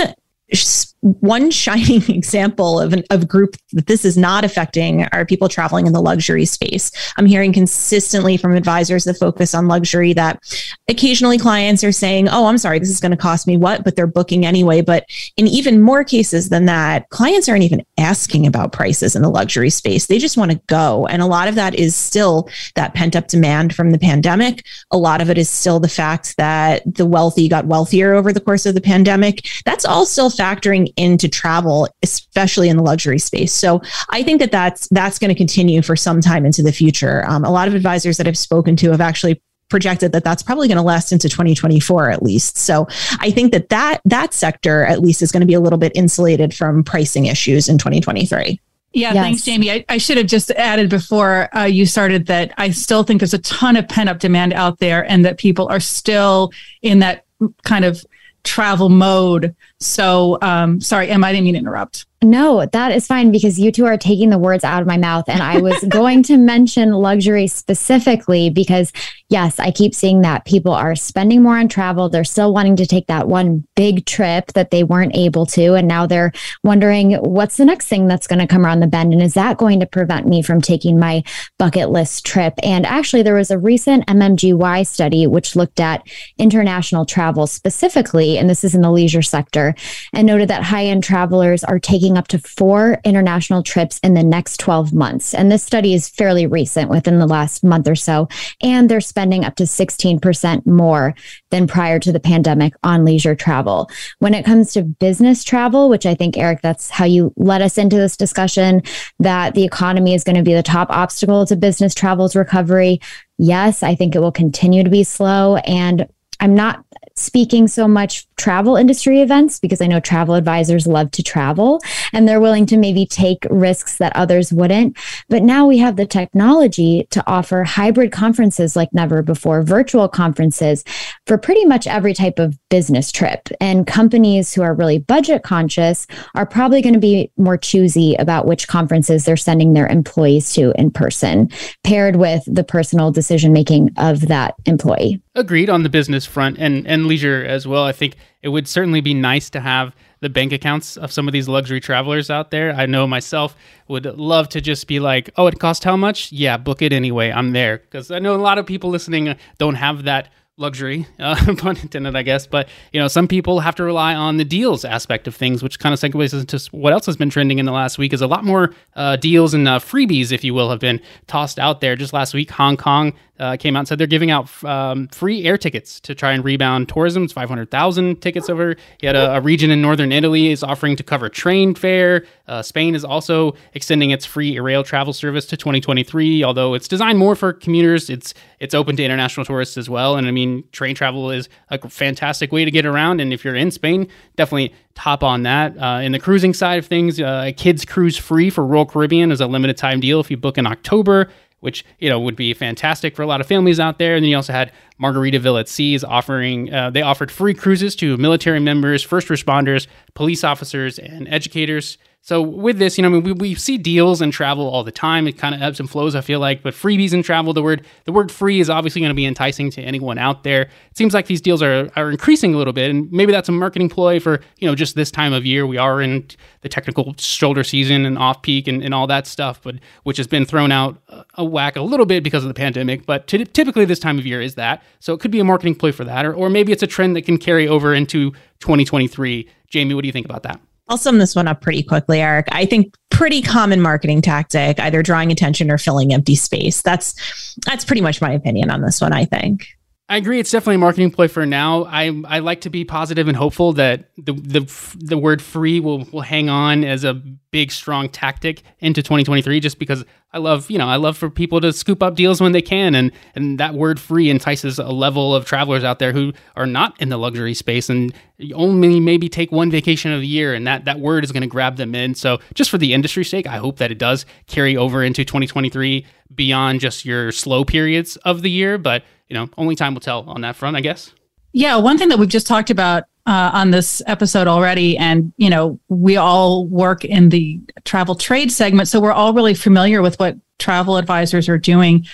one 1.02 1.50
shining 1.50 2.02
example 2.08 2.80
of 2.80 2.92
an, 2.92 3.02
of 3.10 3.28
group 3.28 3.56
that 3.72 3.86
this 3.86 4.04
is 4.04 4.16
not 4.16 4.44
affecting 4.44 5.04
are 5.06 5.26
people 5.26 5.48
traveling 5.48 5.86
in 5.86 5.92
the 5.92 6.00
luxury 6.00 6.44
space. 6.44 6.90
I'm 7.16 7.26
hearing 7.26 7.52
consistently 7.52 8.36
from 8.36 8.54
advisors 8.54 9.04
that 9.04 9.18
focus 9.18 9.54
on 9.54 9.66
luxury 9.68 10.12
that 10.14 10.40
occasionally 10.88 11.38
clients 11.38 11.82
are 11.82 11.92
saying, 11.92 12.28
"Oh, 12.28 12.46
I'm 12.46 12.58
sorry, 12.58 12.78
this 12.78 12.90
is 12.90 13.00
going 13.00 13.10
to 13.10 13.16
cost 13.16 13.46
me 13.46 13.56
what," 13.56 13.82
but 13.84 13.96
they're 13.96 14.06
booking 14.06 14.46
anyway. 14.46 14.80
But 14.80 15.04
in 15.36 15.48
even 15.48 15.80
more 15.80 16.04
cases 16.04 16.48
than 16.48 16.66
that, 16.66 17.08
clients 17.10 17.48
aren't 17.48 17.64
even 17.64 17.84
asking 17.98 18.46
about 18.46 18.72
prices 18.72 19.16
in 19.16 19.22
the 19.22 19.28
luxury 19.28 19.70
space. 19.70 20.06
They 20.06 20.18
just 20.18 20.36
want 20.36 20.52
to 20.52 20.60
go, 20.68 21.06
and 21.08 21.20
a 21.20 21.26
lot 21.26 21.48
of 21.48 21.56
that 21.56 21.74
is 21.74 21.96
still 21.96 22.48
that 22.76 22.94
pent 22.94 23.16
up 23.16 23.26
demand 23.26 23.74
from 23.74 23.90
the 23.90 23.98
pandemic. 23.98 24.64
A 24.92 24.98
lot 24.98 25.20
of 25.20 25.30
it 25.30 25.38
is 25.38 25.50
still 25.50 25.80
the 25.80 25.88
fact 25.88 26.36
that 26.36 26.82
the 26.86 27.06
wealthy 27.06 27.48
got 27.48 27.66
wealthier 27.66 28.14
over 28.14 28.32
the 28.32 28.40
course 28.40 28.66
of 28.66 28.74
the 28.74 28.80
pandemic. 28.80 29.46
That's 29.64 29.84
all 29.84 30.06
still 30.06 30.30
factoring 30.30 30.91
into 30.96 31.28
travel, 31.28 31.88
especially 32.02 32.68
in 32.68 32.76
the 32.76 32.82
luxury 32.82 33.18
space. 33.18 33.52
So 33.52 33.82
I 34.10 34.22
think 34.22 34.40
that 34.40 34.50
that's 34.50 34.88
that's 34.88 35.18
going 35.18 35.30
to 35.30 35.34
continue 35.34 35.82
for 35.82 35.96
some 35.96 36.20
time 36.20 36.46
into 36.46 36.62
the 36.62 36.72
future. 36.72 37.24
Um, 37.26 37.44
a 37.44 37.50
lot 37.50 37.68
of 37.68 37.74
advisors 37.74 38.16
that 38.16 38.26
I've 38.26 38.38
spoken 38.38 38.76
to 38.76 38.90
have 38.90 39.00
actually 39.00 39.42
projected 39.68 40.12
that 40.12 40.22
that's 40.22 40.42
probably 40.42 40.68
going 40.68 40.76
to 40.76 40.82
last 40.82 41.12
into 41.12 41.28
2024 41.28 42.10
at 42.10 42.22
least. 42.22 42.58
So 42.58 42.86
I 43.20 43.30
think 43.30 43.52
that 43.52 43.70
that 43.70 44.02
that 44.04 44.34
sector 44.34 44.84
at 44.84 45.00
least 45.00 45.22
is 45.22 45.32
going 45.32 45.40
to 45.40 45.46
be 45.46 45.54
a 45.54 45.60
little 45.60 45.78
bit 45.78 45.92
insulated 45.94 46.54
from 46.54 46.84
pricing 46.84 47.26
issues 47.26 47.68
in 47.68 47.78
2023. 47.78 48.60
Yeah, 48.94 49.14
yes. 49.14 49.24
thanks, 49.24 49.42
Jamie. 49.42 49.70
I, 49.70 49.84
I, 49.88 49.96
should 49.96 50.18
have 50.18 50.26
just 50.26 50.50
added 50.50 50.90
before 50.90 51.48
uh, 51.56 51.64
you 51.64 51.86
started 51.86 52.26
that 52.26 52.52
I 52.58 52.70
still 52.72 53.02
think 53.02 53.20
there's 53.20 53.32
a 53.32 53.38
ton 53.38 53.76
of 53.76 53.88
pent 53.88 54.10
up 54.10 54.18
demand 54.18 54.52
out 54.52 54.80
there 54.80 55.10
and 55.10 55.24
that 55.24 55.38
people 55.38 55.66
are 55.68 55.80
still 55.80 56.52
in 56.82 56.98
that 56.98 57.24
kind 57.64 57.86
of 57.86 58.04
travel 58.44 58.90
mode. 58.90 59.56
So, 59.82 60.38
um, 60.42 60.80
sorry, 60.80 61.10
Emma, 61.10 61.26
I 61.26 61.32
didn't 61.32 61.44
mean 61.44 61.54
to 61.54 61.60
interrupt. 61.60 62.06
No, 62.22 62.64
that 62.66 62.92
is 62.92 63.06
fine 63.06 63.32
because 63.32 63.58
you 63.58 63.72
two 63.72 63.84
are 63.84 63.96
taking 63.96 64.30
the 64.30 64.38
words 64.38 64.62
out 64.62 64.80
of 64.80 64.86
my 64.86 64.96
mouth. 64.96 65.24
And 65.28 65.42
I 65.42 65.60
was 65.60 65.82
going 65.88 66.22
to 66.24 66.36
mention 66.36 66.92
luxury 66.92 67.48
specifically 67.48 68.48
because, 68.48 68.92
yes, 69.28 69.58
I 69.58 69.72
keep 69.72 69.92
seeing 69.92 70.20
that 70.20 70.44
people 70.44 70.72
are 70.72 70.94
spending 70.94 71.42
more 71.42 71.58
on 71.58 71.66
travel. 71.66 72.08
They're 72.08 72.22
still 72.22 72.54
wanting 72.54 72.76
to 72.76 72.86
take 72.86 73.08
that 73.08 73.26
one 73.26 73.66
big 73.74 74.06
trip 74.06 74.52
that 74.52 74.70
they 74.70 74.84
weren't 74.84 75.16
able 75.16 75.46
to. 75.46 75.74
And 75.74 75.88
now 75.88 76.06
they're 76.06 76.32
wondering 76.62 77.14
what's 77.14 77.56
the 77.56 77.64
next 77.64 77.88
thing 77.88 78.06
that's 78.06 78.28
going 78.28 78.38
to 78.38 78.46
come 78.46 78.64
around 78.64 78.80
the 78.80 78.86
bend? 78.86 79.12
And 79.12 79.22
is 79.22 79.34
that 79.34 79.58
going 79.58 79.80
to 79.80 79.86
prevent 79.86 80.28
me 80.28 80.42
from 80.42 80.60
taking 80.60 81.00
my 81.00 81.24
bucket 81.58 81.90
list 81.90 82.24
trip? 82.24 82.54
And 82.62 82.86
actually, 82.86 83.22
there 83.22 83.34
was 83.34 83.50
a 83.50 83.58
recent 83.58 84.06
MMGY 84.06 84.86
study 84.86 85.26
which 85.26 85.56
looked 85.56 85.80
at 85.80 86.06
international 86.38 87.04
travel 87.04 87.48
specifically, 87.48 88.38
and 88.38 88.48
this 88.48 88.62
is 88.62 88.76
in 88.76 88.82
the 88.82 88.92
leisure 88.92 89.22
sector, 89.22 89.71
and 90.12 90.26
noted 90.26 90.48
that 90.48 90.62
high 90.62 90.84
end 90.84 91.04
travelers 91.04 91.64
are 91.64 91.78
taking 91.78 92.16
up 92.16 92.28
to 92.28 92.38
four 92.38 93.00
international 93.04 93.62
trips 93.62 93.98
in 94.02 94.14
the 94.14 94.22
next 94.22 94.58
12 94.58 94.92
months. 94.92 95.34
And 95.34 95.50
this 95.50 95.62
study 95.62 95.94
is 95.94 96.08
fairly 96.08 96.46
recent 96.46 96.90
within 96.90 97.18
the 97.18 97.26
last 97.26 97.64
month 97.64 97.88
or 97.88 97.94
so. 97.94 98.28
And 98.62 98.88
they're 98.88 99.00
spending 99.00 99.44
up 99.44 99.56
to 99.56 99.64
16% 99.64 100.66
more 100.66 101.14
than 101.50 101.66
prior 101.66 101.98
to 101.98 102.12
the 102.12 102.20
pandemic 102.20 102.74
on 102.82 103.04
leisure 103.04 103.34
travel. 103.34 103.90
When 104.18 104.34
it 104.34 104.44
comes 104.44 104.72
to 104.72 104.82
business 104.82 105.44
travel, 105.44 105.88
which 105.88 106.06
I 106.06 106.14
think, 106.14 106.36
Eric, 106.36 106.60
that's 106.62 106.90
how 106.90 107.04
you 107.04 107.32
led 107.36 107.62
us 107.62 107.78
into 107.78 107.96
this 107.96 108.16
discussion, 108.16 108.82
that 109.18 109.54
the 109.54 109.64
economy 109.64 110.14
is 110.14 110.24
going 110.24 110.36
to 110.36 110.42
be 110.42 110.54
the 110.54 110.62
top 110.62 110.90
obstacle 110.90 111.46
to 111.46 111.56
business 111.56 111.94
travel's 111.94 112.36
recovery. 112.36 113.00
Yes, 113.38 113.82
I 113.82 113.94
think 113.94 114.14
it 114.14 114.20
will 114.20 114.32
continue 114.32 114.84
to 114.84 114.90
be 114.90 115.04
slow. 115.04 115.56
And 115.56 116.08
I'm 116.40 116.54
not 116.54 116.84
speaking 117.14 117.68
so 117.68 117.86
much 117.86 118.26
travel 118.36 118.76
industry 118.76 119.20
events 119.20 119.60
because 119.60 119.80
I 119.80 119.86
know 119.86 120.00
travel 120.00 120.34
advisors 120.34 120.86
love 120.86 121.10
to 121.12 121.22
travel 121.22 121.80
and 122.12 122.28
they're 122.28 122.40
willing 122.40 122.66
to 122.66 122.76
maybe 122.76 123.06
take 123.06 123.46
risks 123.50 123.98
that 123.98 124.16
others 124.16 124.52
wouldn't. 124.52 124.96
But 125.28 125.42
now 125.42 125.66
we 125.66 125.78
have 125.78 125.96
the 125.96 126.06
technology 126.06 127.06
to 127.10 127.22
offer 127.26 127.62
hybrid 127.64 128.10
conferences 128.10 128.74
like 128.74 128.92
never 128.92 129.22
before, 129.22 129.62
virtual 129.62 130.08
conferences 130.08 130.84
for 131.26 131.38
pretty 131.38 131.64
much 131.64 131.86
every 131.86 132.14
type 132.14 132.38
of 132.38 132.58
business 132.68 133.12
trip. 133.12 133.48
And 133.60 133.86
companies 133.86 134.52
who 134.52 134.62
are 134.62 134.74
really 134.74 134.98
budget 134.98 135.42
conscious 135.42 136.06
are 136.34 136.46
probably 136.46 136.82
going 136.82 136.94
to 136.94 137.00
be 137.00 137.30
more 137.36 137.56
choosy 137.56 138.16
about 138.16 138.46
which 138.46 138.66
conferences 138.66 139.24
they're 139.24 139.36
sending 139.36 139.72
their 139.72 139.86
employees 139.86 140.52
to 140.54 140.72
in 140.78 140.90
person, 140.90 141.48
paired 141.84 142.16
with 142.16 142.42
the 142.46 142.64
personal 142.64 143.10
decision 143.10 143.52
making 143.52 143.90
of 143.98 144.28
that 144.28 144.54
employee. 144.66 145.22
Agreed 145.34 145.70
on 145.70 145.82
the 145.82 145.88
business 145.88 146.26
front 146.26 146.58
and, 146.58 146.86
and 146.86 147.06
leisure 147.06 147.42
as 147.44 147.66
well. 147.66 147.84
I 147.84 147.92
think 147.92 148.16
it 148.42 148.50
would 148.50 148.68
certainly 148.68 149.00
be 149.00 149.14
nice 149.14 149.48
to 149.50 149.60
have 149.60 149.96
the 150.20 150.28
bank 150.28 150.52
accounts 150.52 150.98
of 150.98 151.10
some 151.10 151.26
of 151.26 151.32
these 151.32 151.48
luxury 151.48 151.80
travelers 151.80 152.28
out 152.28 152.50
there. 152.50 152.74
I 152.74 152.84
know 152.84 153.06
myself 153.06 153.56
would 153.88 154.04
love 154.04 154.50
to 154.50 154.60
just 154.60 154.86
be 154.86 155.00
like, 155.00 155.30
oh, 155.36 155.46
it 155.46 155.58
costs 155.58 155.84
how 155.84 155.96
much? 155.96 156.32
Yeah, 156.32 156.58
book 156.58 156.82
it 156.82 156.92
anyway. 156.92 157.32
I'm 157.32 157.52
there. 157.52 157.78
Because 157.78 158.10
I 158.10 158.18
know 158.18 158.34
a 158.34 158.36
lot 158.36 158.58
of 158.58 158.66
people 158.66 158.90
listening 158.90 159.34
don't 159.58 159.76
have 159.76 160.04
that 160.04 160.28
luxury, 160.58 161.06
uh, 161.18 161.54
pun 161.56 161.76
intended, 161.78 162.14
I 162.16 162.22
guess. 162.22 162.46
But 162.46 162.68
you 162.92 163.00
know, 163.00 163.08
some 163.08 163.28
people 163.28 163.60
have 163.60 163.74
to 163.76 163.84
rely 163.84 164.14
on 164.14 164.36
the 164.36 164.44
deals 164.44 164.84
aspect 164.84 165.26
of 165.26 165.34
things, 165.34 165.62
which 165.62 165.78
kind 165.78 165.92
of 165.92 166.00
segues 166.00 166.38
into 166.38 166.58
what 166.76 166.92
else 166.92 167.06
has 167.06 167.16
been 167.16 167.30
trending 167.30 167.58
in 167.58 167.66
the 167.66 167.72
last 167.72 167.98
week. 167.98 168.12
Is 168.12 168.22
a 168.22 168.26
lot 168.26 168.44
more 168.44 168.74
uh, 168.94 169.16
deals 169.16 169.54
and 169.54 169.66
uh, 169.68 169.78
freebies, 169.78 170.32
if 170.32 170.44
you 170.44 170.54
will, 170.54 170.70
have 170.70 170.80
been 170.80 171.00
tossed 171.26 171.58
out 171.58 171.80
there. 171.80 171.96
Just 171.96 172.12
last 172.12 172.34
week, 172.34 172.50
Hong 172.50 172.76
Kong 172.76 173.12
uh, 173.42 173.56
came 173.56 173.74
out 173.74 173.80
and 173.80 173.88
said 173.88 173.98
they're 173.98 174.06
giving 174.06 174.30
out 174.30 174.48
um, 174.62 175.08
free 175.08 175.44
air 175.44 175.58
tickets 175.58 175.98
to 175.98 176.14
try 176.14 176.32
and 176.32 176.44
rebound 176.44 176.88
tourism. 176.88 177.24
It's 177.24 177.32
500,000 177.32 178.22
tickets 178.22 178.48
over. 178.48 178.76
He 178.98 179.06
had 179.08 179.16
a, 179.16 179.34
a, 179.34 179.40
region 179.40 179.72
in 179.72 179.82
northern 179.82 180.12
Italy 180.12 180.52
is 180.52 180.62
offering 180.62 180.94
to 180.94 181.02
cover 181.02 181.28
train 181.28 181.74
fare. 181.74 182.24
Uh, 182.46 182.62
Spain 182.62 182.94
is 182.94 183.04
also 183.04 183.54
extending 183.74 184.10
its 184.10 184.24
free 184.24 184.60
rail 184.60 184.84
travel 184.84 185.12
service 185.12 185.44
to 185.46 185.56
2023, 185.56 186.44
although 186.44 186.74
it's 186.74 186.86
designed 186.86 187.18
more 187.18 187.34
for 187.34 187.52
commuters. 187.52 188.08
It's 188.08 188.32
it's 188.60 188.74
open 188.74 188.94
to 188.96 189.02
international 189.02 189.44
tourists 189.44 189.76
as 189.76 189.90
well. 189.90 190.14
And 190.14 190.28
I 190.28 190.30
mean, 190.30 190.62
train 190.70 190.94
travel 190.94 191.32
is 191.32 191.48
a 191.70 191.88
fantastic 191.88 192.52
way 192.52 192.64
to 192.64 192.70
get 192.70 192.86
around. 192.86 193.20
And 193.20 193.32
if 193.32 193.44
you're 193.44 193.56
in 193.56 193.72
Spain, 193.72 194.06
definitely 194.36 194.72
top 194.94 195.24
on 195.24 195.42
that. 195.42 195.76
Uh, 195.76 196.00
in 196.00 196.12
the 196.12 196.20
cruising 196.20 196.54
side 196.54 196.78
of 196.78 196.86
things, 196.86 197.20
uh, 197.20 197.50
kids 197.56 197.84
cruise 197.84 198.16
free 198.16 198.50
for 198.50 198.64
Royal 198.64 198.86
Caribbean 198.86 199.32
is 199.32 199.40
a 199.40 199.48
limited 199.48 199.76
time 199.76 199.98
deal 199.98 200.20
if 200.20 200.30
you 200.30 200.36
book 200.36 200.58
in 200.58 200.66
October 200.66 201.28
which 201.62 201.84
you 201.98 202.10
know 202.10 202.20
would 202.20 202.36
be 202.36 202.52
fantastic 202.52 203.14
for 203.16 203.22
a 203.22 203.26
lot 203.26 203.40
of 203.40 203.46
families 203.46 203.80
out 203.80 203.98
there. 203.98 204.16
And 204.16 204.24
then 204.24 204.30
you 204.30 204.36
also 204.36 204.52
had 204.52 204.72
Margaritaville 205.00 205.58
at 205.58 205.68
Seas 205.68 206.04
offering 206.04 206.72
uh, 206.72 206.90
they 206.90 207.02
offered 207.02 207.30
free 207.30 207.54
cruises 207.54 207.96
to 207.96 208.16
military 208.16 208.60
members, 208.60 209.02
first 209.02 209.28
responders, 209.28 209.86
police 210.14 210.44
officers, 210.44 210.98
and 210.98 211.26
educators. 211.28 211.98
So 212.24 212.40
with 212.40 212.78
this, 212.78 212.96
you 212.96 213.02
know, 213.02 213.08
I 213.08 213.12
mean, 213.12 213.24
we, 213.24 213.32
we 213.32 213.54
see 213.56 213.76
deals 213.76 214.20
and 214.20 214.32
travel 214.32 214.68
all 214.68 214.84
the 214.84 214.92
time. 214.92 215.26
It 215.26 215.32
kind 215.32 215.56
of 215.56 215.60
ebbs 215.60 215.80
and 215.80 215.90
flows, 215.90 216.14
I 216.14 216.20
feel 216.20 216.38
like. 216.38 216.62
But 216.62 216.72
freebies 216.72 217.12
and 217.12 217.24
travel, 217.24 217.52
the 217.52 217.64
word 217.64 217.84
the 218.04 218.12
word 218.12 218.30
free 218.30 218.60
is 218.60 218.70
obviously 218.70 219.00
going 219.00 219.10
to 219.10 219.14
be 219.14 219.26
enticing 219.26 219.70
to 219.72 219.82
anyone 219.82 220.18
out 220.18 220.44
there. 220.44 220.62
It 220.62 220.96
seems 220.96 221.14
like 221.14 221.26
these 221.26 221.40
deals 221.40 221.62
are 221.62 221.90
are 221.96 222.10
increasing 222.12 222.54
a 222.54 222.58
little 222.58 222.72
bit, 222.72 222.90
and 222.90 223.10
maybe 223.10 223.32
that's 223.32 223.48
a 223.48 223.52
marketing 223.52 223.88
ploy 223.88 224.20
for 224.20 224.40
you 224.58 224.68
know 224.68 224.76
just 224.76 224.94
this 224.94 225.10
time 225.10 225.32
of 225.32 225.44
year. 225.44 225.66
We 225.66 225.78
are 225.78 226.00
in 226.00 226.28
the 226.60 226.68
technical 226.68 227.12
shoulder 227.18 227.64
season 227.64 228.06
and 228.06 228.16
off 228.16 228.40
peak 228.42 228.68
and, 228.68 228.84
and 228.84 228.94
all 228.94 229.08
that 229.08 229.26
stuff, 229.26 229.60
but 229.60 229.74
which 230.04 230.16
has 230.16 230.28
been 230.28 230.44
thrown 230.44 230.70
out 230.70 231.01
a 231.34 231.44
whack 231.44 231.76
a 231.76 231.82
little 231.82 232.06
bit 232.06 232.22
because 232.22 232.44
of 232.44 232.48
the 232.48 232.54
pandemic. 232.54 233.06
But 233.06 233.26
t- 233.26 233.44
typically 233.44 233.84
this 233.84 233.98
time 233.98 234.18
of 234.18 234.26
year 234.26 234.40
is 234.40 234.54
that, 234.56 234.82
so 235.00 235.14
it 235.14 235.20
could 235.20 235.30
be 235.30 235.40
a 235.40 235.44
marketing 235.44 235.74
ploy 235.74 235.92
for 235.92 236.04
that, 236.04 236.24
or 236.24 236.34
or 236.34 236.50
maybe 236.50 236.72
it's 236.72 236.82
a 236.82 236.86
trend 236.86 237.16
that 237.16 237.22
can 237.22 237.38
carry 237.38 237.66
over 237.66 237.94
into 237.94 238.32
2023. 238.60 239.48
Jamie, 239.68 239.94
what 239.94 240.02
do 240.02 240.08
you 240.08 240.12
think 240.12 240.26
about 240.26 240.42
that? 240.42 240.60
I'll 240.88 240.98
sum 240.98 241.18
this 241.18 241.34
one 241.34 241.48
up 241.48 241.60
pretty 241.60 241.82
quickly, 241.82 242.20
Eric. 242.20 242.48
I 242.52 242.66
think 242.66 242.94
pretty 243.10 243.40
common 243.40 243.80
marketing 243.80 244.20
tactic, 244.20 244.78
either 244.80 245.02
drawing 245.02 245.32
attention 245.32 245.70
or 245.70 245.78
filling 245.78 246.12
empty 246.12 246.34
space. 246.34 246.82
That's 246.82 247.54
that's 247.64 247.84
pretty 247.84 248.02
much 248.02 248.20
my 248.20 248.32
opinion 248.32 248.70
on 248.70 248.82
this 248.82 249.00
one, 249.00 249.12
I 249.12 249.24
think. 249.24 249.68
I 250.12 250.18
agree. 250.18 250.38
It's 250.38 250.50
definitely 250.50 250.74
a 250.74 250.78
marketing 250.78 251.10
play 251.10 251.26
for 251.26 251.46
now. 251.46 251.84
I 251.84 252.12
I 252.26 252.40
like 252.40 252.60
to 252.62 252.70
be 252.70 252.84
positive 252.84 253.28
and 253.28 253.36
hopeful 253.36 253.72
that 253.72 254.10
the 254.18 254.34
the 254.34 254.96
the 254.98 255.16
word 255.16 255.40
free 255.40 255.80
will 255.80 256.04
will 256.12 256.20
hang 256.20 256.50
on 256.50 256.84
as 256.84 257.02
a 257.02 257.14
big 257.14 257.72
strong 257.72 258.10
tactic 258.10 258.60
into 258.80 259.00
2023. 259.02 259.58
Just 259.58 259.78
because 259.78 260.04
I 260.34 260.36
love 260.36 260.70
you 260.70 260.76
know 260.76 260.86
I 260.86 260.96
love 260.96 261.16
for 261.16 261.30
people 261.30 261.62
to 261.62 261.72
scoop 261.72 262.02
up 262.02 262.14
deals 262.14 262.42
when 262.42 262.52
they 262.52 262.60
can, 262.60 262.94
and 262.94 263.10
and 263.34 263.58
that 263.58 263.72
word 263.72 263.98
free 263.98 264.28
entices 264.28 264.78
a 264.78 264.92
level 264.92 265.34
of 265.34 265.46
travelers 265.46 265.82
out 265.82 265.98
there 265.98 266.12
who 266.12 266.34
are 266.56 266.66
not 266.66 267.00
in 267.00 267.08
the 267.08 267.16
luxury 267.16 267.54
space 267.54 267.88
and 267.88 268.12
only 268.54 269.00
maybe 269.00 269.30
take 269.30 269.50
one 269.50 269.70
vacation 269.70 270.12
of 270.12 270.20
the 270.20 270.26
year, 270.26 270.52
and 270.52 270.66
that 270.66 270.84
that 270.84 271.00
word 271.00 271.24
is 271.24 271.32
going 271.32 271.40
to 271.40 271.46
grab 271.46 271.76
them 271.76 271.94
in. 271.94 272.14
So 272.14 272.38
just 272.52 272.68
for 272.68 272.76
the 272.76 272.92
industry's 272.92 273.30
sake, 273.30 273.46
I 273.46 273.56
hope 273.56 273.78
that 273.78 273.90
it 273.90 273.96
does 273.96 274.26
carry 274.46 274.76
over 274.76 275.02
into 275.02 275.24
2023 275.24 276.04
beyond 276.34 276.80
just 276.80 277.06
your 277.06 277.32
slow 277.32 277.64
periods 277.64 278.16
of 278.16 278.42
the 278.42 278.50
year, 278.50 278.76
but 278.76 279.04
you 279.32 279.38
know, 279.38 279.48
only 279.56 279.74
time 279.74 279.94
will 279.94 280.00
tell 280.02 280.28
on 280.28 280.42
that 280.42 280.56
front, 280.56 280.76
I 280.76 280.82
guess. 280.82 281.10
Yeah, 281.52 281.76
one 281.76 281.96
thing 281.96 282.10
that 282.10 282.18
we've 282.18 282.28
just 282.28 282.46
talked 282.46 282.68
about 282.68 283.04
uh, 283.24 283.50
on 283.54 283.70
this 283.70 284.02
episode 284.06 284.46
already, 284.46 284.98
and 284.98 285.32
you 285.38 285.48
know, 285.48 285.80
we 285.88 286.18
all 286.18 286.66
work 286.66 287.02
in 287.02 287.30
the 287.30 287.58
travel 287.86 288.14
trade 288.14 288.52
segment, 288.52 288.88
so 288.88 289.00
we're 289.00 289.12
all 289.12 289.32
really 289.32 289.54
familiar 289.54 290.02
with 290.02 290.20
what 290.20 290.36
travel 290.58 290.98
advisors 290.98 291.48
are 291.48 291.56
doing. 291.56 292.06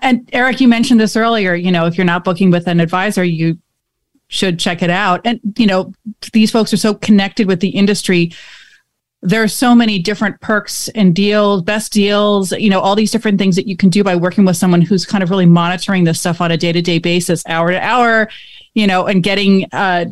And 0.00 0.30
Eric, 0.32 0.62
you 0.62 0.66
mentioned 0.66 0.98
this 0.98 1.14
earlier. 1.14 1.54
You 1.54 1.70
know, 1.70 1.84
if 1.84 1.98
you're 1.98 2.06
not 2.06 2.24
booking 2.24 2.50
with 2.50 2.66
an 2.68 2.80
advisor, 2.80 3.22
you 3.22 3.58
should 4.28 4.58
check 4.58 4.82
it 4.82 4.90
out. 4.90 5.20
And 5.26 5.40
you 5.58 5.66
know, 5.66 5.92
these 6.32 6.50
folks 6.50 6.72
are 6.72 6.78
so 6.78 6.94
connected 6.94 7.48
with 7.48 7.60
the 7.60 7.68
industry 7.68 8.32
there 9.26 9.42
are 9.42 9.48
so 9.48 9.74
many 9.74 9.98
different 9.98 10.40
perks 10.40 10.88
and 10.90 11.12
deals, 11.12 11.60
best 11.62 11.92
deals, 11.92 12.52
you 12.52 12.70
know, 12.70 12.78
all 12.78 12.94
these 12.94 13.10
different 13.10 13.40
things 13.40 13.56
that 13.56 13.66
you 13.66 13.76
can 13.76 13.90
do 13.90 14.04
by 14.04 14.14
working 14.14 14.44
with 14.44 14.56
someone 14.56 14.80
who's 14.80 15.04
kind 15.04 15.24
of 15.24 15.30
really 15.30 15.46
monitoring 15.46 16.04
this 16.04 16.20
stuff 16.20 16.40
on 16.40 16.52
a 16.52 16.56
day 16.56 16.70
to 16.70 16.80
day 16.80 17.00
basis, 17.00 17.42
hour 17.48 17.72
to 17.72 17.84
hour, 17.84 18.28
you 18.74 18.86
know, 18.86 19.06
and 19.06 19.24
getting, 19.24 19.66
uh, 19.72 20.04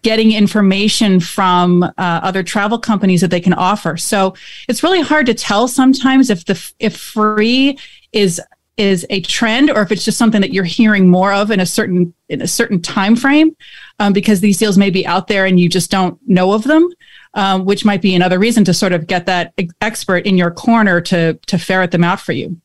getting 0.00 0.32
information 0.32 1.20
from 1.20 1.82
uh, 1.82 1.92
other 1.98 2.42
travel 2.42 2.78
companies 2.78 3.20
that 3.20 3.30
they 3.30 3.40
can 3.40 3.52
offer. 3.52 3.98
So 3.98 4.34
it's 4.68 4.82
really 4.82 5.02
hard 5.02 5.26
to 5.26 5.34
tell 5.34 5.68
sometimes 5.68 6.30
if 6.30 6.46
the 6.46 6.72
if 6.78 6.96
free 6.96 7.78
is 8.12 8.40
is 8.78 9.04
a 9.10 9.20
trend 9.22 9.70
or 9.70 9.82
if 9.82 9.90
it's 9.90 10.04
just 10.04 10.16
something 10.16 10.40
that 10.40 10.52
you're 10.52 10.64
hearing 10.64 11.08
more 11.08 11.32
of 11.32 11.50
in 11.50 11.60
a 11.60 11.66
certain 11.66 12.14
in 12.28 12.40
a 12.40 12.46
certain 12.46 12.80
time 12.80 13.16
frame 13.16 13.54
um, 13.98 14.12
because 14.12 14.40
these 14.40 14.56
deals 14.56 14.78
may 14.78 14.88
be 14.88 15.06
out 15.06 15.26
there 15.26 15.44
and 15.44 15.58
you 15.58 15.68
just 15.68 15.90
don't 15.90 16.18
know 16.26 16.52
of 16.52 16.64
them 16.64 16.88
um, 17.34 17.64
which 17.64 17.84
might 17.84 18.02
be 18.02 18.14
another 18.14 18.38
reason 18.38 18.64
to 18.64 18.74
sort 18.74 18.92
of 18.92 19.06
get 19.06 19.26
that 19.26 19.54
expert 19.80 20.26
in 20.26 20.36
your 20.36 20.50
corner 20.50 21.00
to 21.00 21.34
to 21.46 21.58
ferret 21.58 21.90
them 21.90 22.04
out 22.04 22.20
for 22.20 22.32
you. 22.32 22.60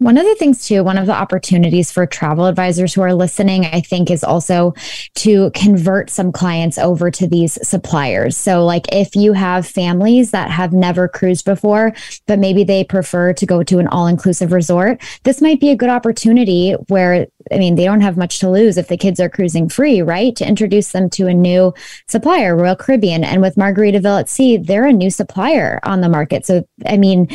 One 0.00 0.16
of 0.16 0.24
the 0.24 0.36
things, 0.36 0.64
too, 0.64 0.84
one 0.84 0.96
of 0.96 1.06
the 1.06 1.12
opportunities 1.12 1.90
for 1.90 2.06
travel 2.06 2.46
advisors 2.46 2.94
who 2.94 3.02
are 3.02 3.14
listening, 3.14 3.66
I 3.66 3.80
think, 3.80 4.12
is 4.12 4.22
also 4.22 4.74
to 5.16 5.50
convert 5.56 6.08
some 6.08 6.30
clients 6.30 6.78
over 6.78 7.10
to 7.10 7.26
these 7.26 7.58
suppliers. 7.66 8.36
So, 8.36 8.64
like 8.64 8.86
if 8.92 9.16
you 9.16 9.32
have 9.32 9.66
families 9.66 10.30
that 10.30 10.52
have 10.52 10.72
never 10.72 11.08
cruised 11.08 11.44
before, 11.44 11.94
but 12.28 12.38
maybe 12.38 12.62
they 12.62 12.84
prefer 12.84 13.32
to 13.32 13.44
go 13.44 13.64
to 13.64 13.80
an 13.80 13.88
all 13.88 14.06
inclusive 14.06 14.52
resort, 14.52 15.02
this 15.24 15.42
might 15.42 15.58
be 15.58 15.70
a 15.70 15.76
good 15.76 15.90
opportunity 15.90 16.74
where, 16.86 17.26
I 17.50 17.58
mean, 17.58 17.74
they 17.74 17.84
don't 17.84 18.00
have 18.00 18.16
much 18.16 18.38
to 18.38 18.48
lose 18.48 18.76
if 18.76 18.86
the 18.86 18.96
kids 18.96 19.18
are 19.18 19.28
cruising 19.28 19.68
free, 19.68 20.00
right? 20.00 20.36
To 20.36 20.46
introduce 20.46 20.92
them 20.92 21.10
to 21.10 21.26
a 21.26 21.34
new 21.34 21.74
supplier, 22.06 22.54
Royal 22.54 22.76
Caribbean. 22.76 23.24
And 23.24 23.42
with 23.42 23.56
Margaritaville 23.56 24.20
at 24.20 24.28
Sea, 24.28 24.58
they're 24.58 24.86
a 24.86 24.92
new 24.92 25.10
supplier 25.10 25.80
on 25.82 26.02
the 26.02 26.08
market. 26.08 26.46
So, 26.46 26.68
I 26.86 26.98
mean, 26.98 27.28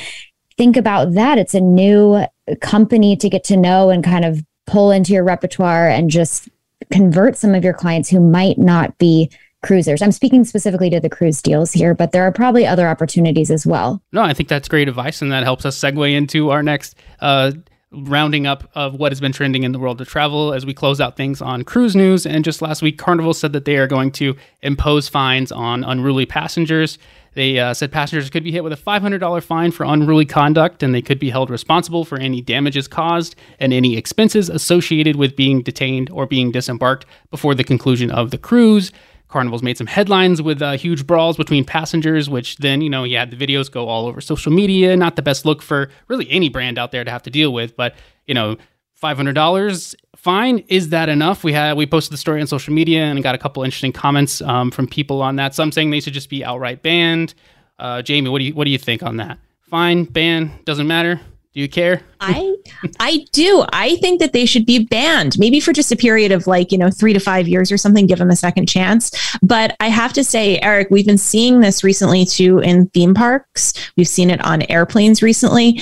think 0.57 0.77
about 0.77 1.13
that. 1.13 1.37
It's 1.37 1.53
a 1.53 1.61
new 1.61 2.25
company 2.61 3.15
to 3.17 3.29
get 3.29 3.43
to 3.45 3.57
know 3.57 3.89
and 3.89 4.03
kind 4.03 4.25
of 4.25 4.43
pull 4.67 4.91
into 4.91 5.13
your 5.13 5.23
repertoire 5.23 5.89
and 5.89 6.09
just 6.09 6.49
convert 6.91 7.37
some 7.37 7.55
of 7.55 7.63
your 7.63 7.73
clients 7.73 8.09
who 8.09 8.19
might 8.19 8.57
not 8.57 8.97
be 8.97 9.29
cruisers. 9.63 10.01
I'm 10.01 10.11
speaking 10.11 10.43
specifically 10.43 10.89
to 10.89 10.99
the 10.99 11.09
cruise 11.09 11.41
deals 11.41 11.71
here, 11.71 11.93
but 11.93 12.11
there 12.11 12.23
are 12.23 12.31
probably 12.31 12.67
other 12.67 12.87
opportunities 12.87 13.49
as 13.49 13.65
well. 13.65 14.01
No, 14.11 14.21
I 14.21 14.33
think 14.33 14.49
that's 14.49 14.67
great 14.67 14.89
advice, 14.89 15.21
and 15.21 15.31
that 15.31 15.43
helps 15.43 15.65
us 15.65 15.79
segue 15.79 16.13
into 16.13 16.49
our 16.51 16.61
next 16.61 16.95
uh, 17.21 17.53
rounding 17.91 18.45
up 18.45 18.69
of 18.75 18.95
what 18.95 19.11
has 19.11 19.21
been 19.21 19.31
trending 19.31 19.63
in 19.63 19.71
the 19.71 19.79
world 19.79 20.01
of 20.01 20.07
travel 20.07 20.53
as 20.53 20.65
we 20.65 20.73
close 20.73 20.99
out 20.99 21.15
things 21.15 21.41
on 21.41 21.63
cruise 21.63 21.95
news. 21.95 22.25
And 22.25 22.43
just 22.43 22.61
last 22.61 22.81
week, 22.81 22.97
Carnival 22.97 23.33
said 23.33 23.53
that 23.53 23.65
they 23.65 23.77
are 23.77 23.87
going 23.87 24.11
to 24.13 24.35
impose 24.61 25.07
fines 25.07 25.51
on 25.51 25.83
unruly 25.83 26.25
passengers. 26.25 26.97
They 27.33 27.59
uh, 27.59 27.73
said 27.73 27.91
passengers 27.91 28.29
could 28.29 28.43
be 28.43 28.51
hit 28.51 28.63
with 28.63 28.73
a 28.73 28.77
$500 28.77 29.43
fine 29.43 29.71
for 29.71 29.85
unruly 29.85 30.25
conduct, 30.25 30.83
and 30.83 30.93
they 30.93 31.01
could 31.01 31.19
be 31.19 31.29
held 31.29 31.49
responsible 31.49 32.05
for 32.05 32.17
any 32.17 32.41
damages 32.41 32.87
caused 32.87 33.35
and 33.59 33.73
any 33.73 33.97
expenses 33.97 34.49
associated 34.49 35.15
with 35.15 35.35
being 35.35 35.61
detained 35.61 36.09
or 36.11 36.25
being 36.25 36.51
disembarked 36.51 37.05
before 37.31 37.55
the 37.55 37.63
conclusion 37.63 38.11
of 38.11 38.31
the 38.31 38.37
cruise. 38.37 38.91
Carnival's 39.33 39.63
made 39.63 39.79
some 39.79 39.87
headlines 39.87 40.43
with 40.43 40.61
uh, 40.61 40.73
huge 40.73 41.07
brawls 41.07 41.37
between 41.37 41.65
passengers, 41.65 42.29
which 42.29 42.57
then, 42.57 42.81
you 42.81 42.89
know, 42.89 43.03
had 43.03 43.31
the 43.31 43.35
videos 43.35 43.71
go 43.71 43.87
all 43.87 44.05
over 44.05 44.21
social 44.21 44.51
media. 44.51 44.95
Not 44.95 45.15
the 45.15 45.23
best 45.23 45.43
look 45.43 45.63
for 45.63 45.89
really 46.07 46.29
any 46.29 46.49
brand 46.49 46.77
out 46.77 46.91
there 46.91 47.03
to 47.03 47.09
have 47.09 47.23
to 47.23 47.31
deal 47.31 47.51
with, 47.51 47.75
but, 47.75 47.95
you 48.27 48.35
know, 48.35 48.57
$500 49.03 49.95
fine. 50.23 50.63
Is 50.69 50.89
that 50.89 51.09
enough? 51.09 51.43
We 51.43 51.51
had 51.51 51.75
we 51.75 51.85
posted 51.85 52.13
the 52.13 52.17
story 52.17 52.39
on 52.39 52.47
social 52.47 52.73
media 52.73 53.03
and 53.03 53.21
got 53.21 53.35
a 53.35 53.37
couple 53.37 53.61
interesting 53.61 53.91
comments 53.91 54.41
um, 54.41 54.71
from 54.71 54.87
people 54.87 55.21
on 55.21 55.35
that. 55.35 55.53
Some 55.53 55.71
saying 55.71 55.91
they 55.91 55.99
should 55.99 56.13
just 56.13 56.29
be 56.29 56.43
outright 56.45 56.81
banned. 56.81 57.35
Uh, 57.77 58.01
jamie 58.01 58.29
what 58.29 58.39
do 58.39 58.45
you 58.45 58.53
what 58.53 58.63
do 58.63 58.71
you 58.71 58.77
think 58.77 59.03
on 59.03 59.17
that? 59.17 59.37
Fine 59.69 60.05
ban 60.05 60.51
doesn't 60.63 60.87
matter. 60.87 61.19
Do 61.53 61.59
you 61.59 61.67
care? 61.67 62.01
I 62.21 62.55
i 62.99 63.25
do. 63.33 63.65
I 63.73 63.97
think 63.97 64.21
that 64.21 64.31
they 64.31 64.45
should 64.45 64.65
be 64.65 64.85
banned 64.85 65.37
maybe 65.37 65.59
for 65.59 65.73
just 65.73 65.91
a 65.91 65.97
period 65.97 66.31
of 66.31 66.47
like 66.47 66.71
you 66.71 66.77
know 66.77 66.89
three 66.89 67.11
to 67.11 67.19
five 67.19 67.47
years 67.47 67.69
or 67.69 67.77
something 67.77 68.07
give 68.07 68.19
them 68.19 68.29
a 68.31 68.35
second 68.37 68.67
chance. 68.67 69.11
But 69.41 69.75
i 69.81 69.89
have 69.89 70.13
to 70.13 70.23
say 70.23 70.57
eric 70.59 70.87
we've 70.89 71.05
been 71.05 71.17
seeing 71.17 71.59
this 71.59 71.83
recently 71.83 72.25
too 72.25 72.59
in 72.59 72.87
theme 72.89 73.13
parks. 73.13 73.73
We've 73.97 74.07
seen 74.07 74.29
it 74.29 74.43
on 74.45 74.61
airplanes 74.63 75.21
recently. 75.21 75.81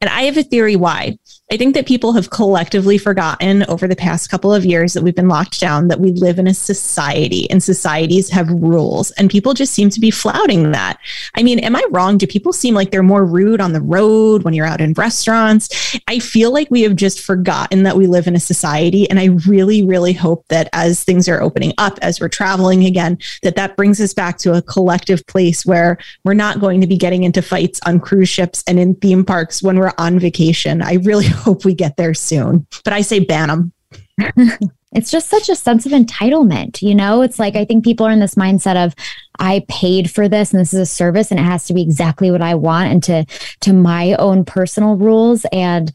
And 0.00 0.08
I 0.10 0.22
have 0.22 0.36
a 0.36 0.42
theory 0.42 0.74
why. 0.74 1.16
I 1.52 1.58
think 1.58 1.74
that 1.74 1.86
people 1.86 2.14
have 2.14 2.30
collectively 2.30 2.96
forgotten 2.96 3.62
over 3.64 3.86
the 3.86 3.94
past 3.94 4.30
couple 4.30 4.54
of 4.54 4.64
years 4.64 4.94
that 4.94 5.02
we've 5.02 5.14
been 5.14 5.28
locked 5.28 5.60
down 5.60 5.88
that 5.88 6.00
we 6.00 6.10
live 6.12 6.38
in 6.38 6.46
a 6.46 6.54
society 6.54 7.50
and 7.50 7.62
societies 7.62 8.30
have 8.30 8.48
rules 8.48 9.10
and 9.12 9.28
people 9.28 9.52
just 9.52 9.74
seem 9.74 9.90
to 9.90 10.00
be 10.00 10.10
flouting 10.10 10.70
that. 10.72 10.98
I 11.34 11.42
mean, 11.42 11.58
am 11.58 11.76
I 11.76 11.84
wrong? 11.90 12.16
Do 12.16 12.26
people 12.26 12.54
seem 12.54 12.74
like 12.74 12.90
they're 12.90 13.02
more 13.02 13.26
rude 13.26 13.60
on 13.60 13.74
the 13.74 13.82
road 13.82 14.44
when 14.44 14.54
you're 14.54 14.64
out 14.64 14.80
in 14.80 14.94
restaurants? 14.94 15.94
I 16.08 16.20
feel 16.20 16.54
like 16.54 16.70
we 16.70 16.80
have 16.82 16.96
just 16.96 17.20
forgotten 17.20 17.82
that 17.82 17.98
we 17.98 18.06
live 18.06 18.26
in 18.26 18.34
a 18.34 18.40
society 18.40 19.10
and 19.10 19.20
I 19.20 19.26
really 19.46 19.84
really 19.84 20.14
hope 20.14 20.48
that 20.48 20.70
as 20.72 21.04
things 21.04 21.28
are 21.28 21.42
opening 21.42 21.74
up 21.76 21.98
as 22.00 22.18
we're 22.18 22.30
traveling 22.30 22.86
again 22.86 23.18
that 23.42 23.56
that 23.56 23.76
brings 23.76 24.00
us 24.00 24.14
back 24.14 24.38
to 24.38 24.54
a 24.54 24.62
collective 24.62 25.26
place 25.26 25.66
where 25.66 25.98
we're 26.24 26.32
not 26.32 26.60
going 26.60 26.80
to 26.80 26.86
be 26.86 26.96
getting 26.96 27.24
into 27.24 27.42
fights 27.42 27.78
on 27.84 28.00
cruise 28.00 28.30
ships 28.30 28.64
and 28.66 28.78
in 28.78 28.94
theme 28.94 29.22
parks 29.22 29.62
when 29.62 29.78
we're 29.78 29.92
on 29.98 30.18
vacation. 30.18 30.80
I 30.80 30.94
really 30.94 31.26
hope 31.42 31.64
we 31.64 31.74
get 31.74 31.96
there 31.96 32.14
soon. 32.14 32.66
But 32.84 32.92
I 32.92 33.02
say 33.02 33.20
ban 33.20 33.48
them. 33.48 33.72
it's 34.94 35.10
just 35.10 35.28
such 35.28 35.48
a 35.48 35.56
sense 35.56 35.86
of 35.86 35.92
entitlement 35.92 36.82
you 36.82 36.94
know 36.94 37.22
it's 37.22 37.38
like 37.38 37.56
i 37.56 37.64
think 37.64 37.82
people 37.82 38.06
are 38.06 38.10
in 38.10 38.20
this 38.20 38.34
mindset 38.34 38.76
of 38.82 38.94
i 39.38 39.64
paid 39.68 40.10
for 40.10 40.28
this 40.28 40.52
and 40.52 40.60
this 40.60 40.72
is 40.72 40.80
a 40.80 40.86
service 40.86 41.30
and 41.30 41.40
it 41.40 41.44
has 41.44 41.66
to 41.66 41.74
be 41.74 41.82
exactly 41.82 42.30
what 42.30 42.42
i 42.42 42.54
want 42.54 42.90
and 42.90 43.02
to 43.02 43.24
to 43.60 43.72
my 43.72 44.14
own 44.14 44.44
personal 44.44 44.94
rules 44.96 45.46
and 45.50 45.92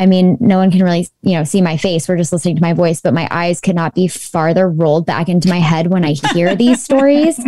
I 0.00 0.06
mean, 0.06 0.38
no 0.40 0.56
one 0.56 0.70
can 0.70 0.82
really, 0.82 1.06
you 1.20 1.34
know, 1.34 1.44
see 1.44 1.60
my 1.60 1.76
face. 1.76 2.08
We're 2.08 2.16
just 2.16 2.32
listening 2.32 2.56
to 2.56 2.62
my 2.62 2.72
voice, 2.72 3.02
but 3.02 3.12
my 3.12 3.28
eyes 3.30 3.60
cannot 3.60 3.94
be 3.94 4.08
farther 4.08 4.66
rolled 4.66 5.04
back 5.04 5.28
into 5.28 5.50
my 5.50 5.58
head 5.58 5.88
when 5.88 6.06
I 6.06 6.14
hear 6.32 6.56
these 6.56 6.82
stories. 6.84 7.38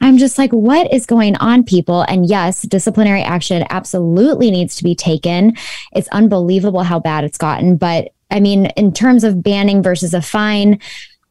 I'm 0.00 0.18
just 0.18 0.36
like, 0.36 0.50
what 0.50 0.92
is 0.92 1.06
going 1.06 1.36
on, 1.36 1.62
people? 1.62 2.02
And 2.02 2.26
yes, 2.26 2.62
disciplinary 2.62 3.22
action 3.22 3.64
absolutely 3.70 4.50
needs 4.50 4.74
to 4.74 4.82
be 4.82 4.96
taken. 4.96 5.54
It's 5.92 6.08
unbelievable 6.08 6.82
how 6.82 6.98
bad 6.98 7.22
it's 7.22 7.38
gotten, 7.38 7.76
but 7.76 8.08
I 8.28 8.40
mean, 8.40 8.66
in 8.76 8.92
terms 8.92 9.22
of 9.22 9.42
banning 9.42 9.80
versus 9.80 10.12
a 10.12 10.20
fine, 10.22 10.80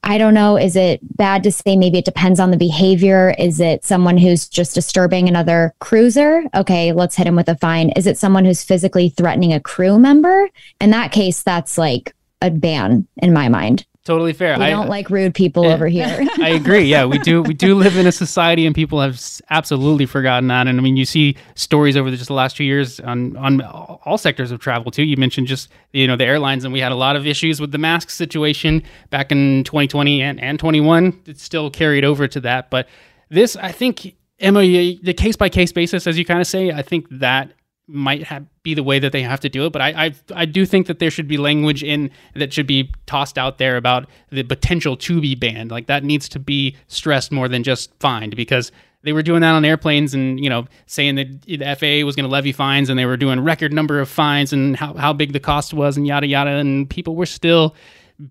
I 0.03 0.17
don't 0.17 0.33
know. 0.33 0.57
Is 0.57 0.75
it 0.75 0.99
bad 1.17 1.43
to 1.43 1.51
say 1.51 1.75
maybe 1.75 1.97
it 1.99 2.05
depends 2.05 2.39
on 2.39 2.51
the 2.51 2.57
behavior? 2.57 3.35
Is 3.37 3.59
it 3.59 3.83
someone 3.83 4.17
who's 4.17 4.47
just 4.47 4.73
disturbing 4.73 5.27
another 5.27 5.73
cruiser? 5.79 6.43
Okay, 6.55 6.93
let's 6.93 7.15
hit 7.15 7.27
him 7.27 7.35
with 7.35 7.49
a 7.49 7.57
fine. 7.57 7.89
Is 7.91 8.07
it 8.07 8.17
someone 8.17 8.45
who's 8.45 8.63
physically 8.63 9.09
threatening 9.09 9.53
a 9.53 9.59
crew 9.59 9.99
member? 9.99 10.49
In 10.79 10.89
that 10.91 11.11
case, 11.11 11.43
that's 11.43 11.77
like 11.77 12.15
a 12.41 12.49
ban 12.49 13.07
in 13.17 13.33
my 13.33 13.49
mind. 13.49 13.85
Totally 14.09 14.33
fair. 14.33 14.57
We 14.57 14.65
I 14.65 14.71
don't 14.71 14.89
like 14.89 15.11
rude 15.11 15.35
people 15.35 15.65
eh, 15.65 15.71
over 15.71 15.87
here. 15.87 16.07
I 16.39 16.49
agree. 16.49 16.81
Yeah, 16.85 17.05
we 17.05 17.19
do. 17.19 17.43
We 17.43 17.53
do 17.53 17.75
live 17.75 17.95
in 17.95 18.07
a 18.07 18.11
society, 18.11 18.65
and 18.65 18.73
people 18.73 18.99
have 18.99 19.21
absolutely 19.51 20.07
forgotten 20.07 20.47
that. 20.47 20.65
And 20.65 20.79
I 20.79 20.81
mean, 20.81 20.97
you 20.97 21.05
see 21.05 21.37
stories 21.53 21.95
over 21.95 22.09
the, 22.09 22.17
just 22.17 22.29
the 22.29 22.33
last 22.33 22.57
two 22.57 22.63
years 22.63 22.99
on 23.01 23.37
on 23.37 23.61
all 23.61 24.17
sectors 24.17 24.49
of 24.49 24.59
travel 24.59 24.89
too. 24.89 25.03
You 25.03 25.15
mentioned 25.15 25.45
just 25.45 25.69
you 25.93 26.07
know 26.07 26.15
the 26.15 26.25
airlines, 26.25 26.63
and 26.63 26.73
we 26.73 26.79
had 26.79 26.91
a 26.91 26.95
lot 26.95 27.17
of 27.17 27.27
issues 27.27 27.61
with 27.61 27.71
the 27.71 27.77
mask 27.77 28.09
situation 28.09 28.81
back 29.11 29.31
in 29.31 29.63
2020 29.65 30.23
and 30.23 30.41
and 30.41 30.57
21. 30.57 31.21
It's 31.27 31.43
still 31.43 31.69
carried 31.69 32.03
over 32.03 32.27
to 32.29 32.39
that, 32.39 32.71
but 32.71 32.87
this, 33.29 33.55
I 33.57 33.71
think, 33.71 34.15
Emma, 34.39 34.61
the 34.61 35.13
case 35.15 35.35
by 35.35 35.49
case 35.49 35.71
basis, 35.71 36.07
as 36.07 36.17
you 36.17 36.25
kind 36.25 36.41
of 36.41 36.47
say, 36.47 36.71
I 36.71 36.81
think 36.81 37.05
that 37.11 37.51
might 37.89 38.23
have, 38.23 38.45
be 38.63 38.73
the 38.73 38.83
way 38.83 38.99
that 38.99 39.11
they 39.11 39.21
have 39.21 39.39
to 39.39 39.49
do 39.49 39.65
it. 39.65 39.73
But 39.73 39.81
I, 39.81 40.05
I, 40.05 40.13
I 40.35 40.45
do 40.45 40.65
think 40.65 40.87
that 40.87 40.99
there 40.99 41.11
should 41.11 41.27
be 41.27 41.37
language 41.37 41.83
in 41.83 42.11
that 42.35 42.53
should 42.53 42.67
be 42.67 42.91
tossed 43.07 43.37
out 43.37 43.57
there 43.57 43.77
about 43.77 44.07
the 44.29 44.43
potential 44.43 44.95
to 44.97 45.19
be 45.19 45.35
banned. 45.35 45.71
Like 45.71 45.87
that 45.87 46.03
needs 46.03 46.29
to 46.29 46.39
be 46.39 46.75
stressed 46.87 47.31
more 47.31 47.47
than 47.47 47.63
just 47.63 47.91
fined 47.99 48.35
because 48.35 48.71
they 49.03 49.13
were 49.13 49.23
doing 49.23 49.41
that 49.41 49.51
on 49.51 49.65
airplanes 49.65 50.13
and 50.13 50.43
you 50.43 50.49
know 50.49 50.67
saying 50.85 51.15
that 51.15 51.41
the 51.43 51.57
FAA 51.57 52.05
was 52.05 52.15
going 52.15 52.25
to 52.25 52.31
levy 52.31 52.51
fines 52.51 52.89
and 52.89 52.99
they 52.99 53.05
were 53.05 53.17
doing 53.17 53.39
record 53.39 53.73
number 53.73 53.99
of 53.99 54.09
fines 54.09 54.53
and 54.53 54.75
how, 54.75 54.93
how 54.93 55.13
big 55.13 55.33
the 55.33 55.39
cost 55.39 55.73
was 55.73 55.97
and 55.97 56.05
yada 56.05 56.27
yada 56.27 56.51
and 56.51 56.89
people 56.89 57.15
were 57.15 57.25
still 57.25 57.75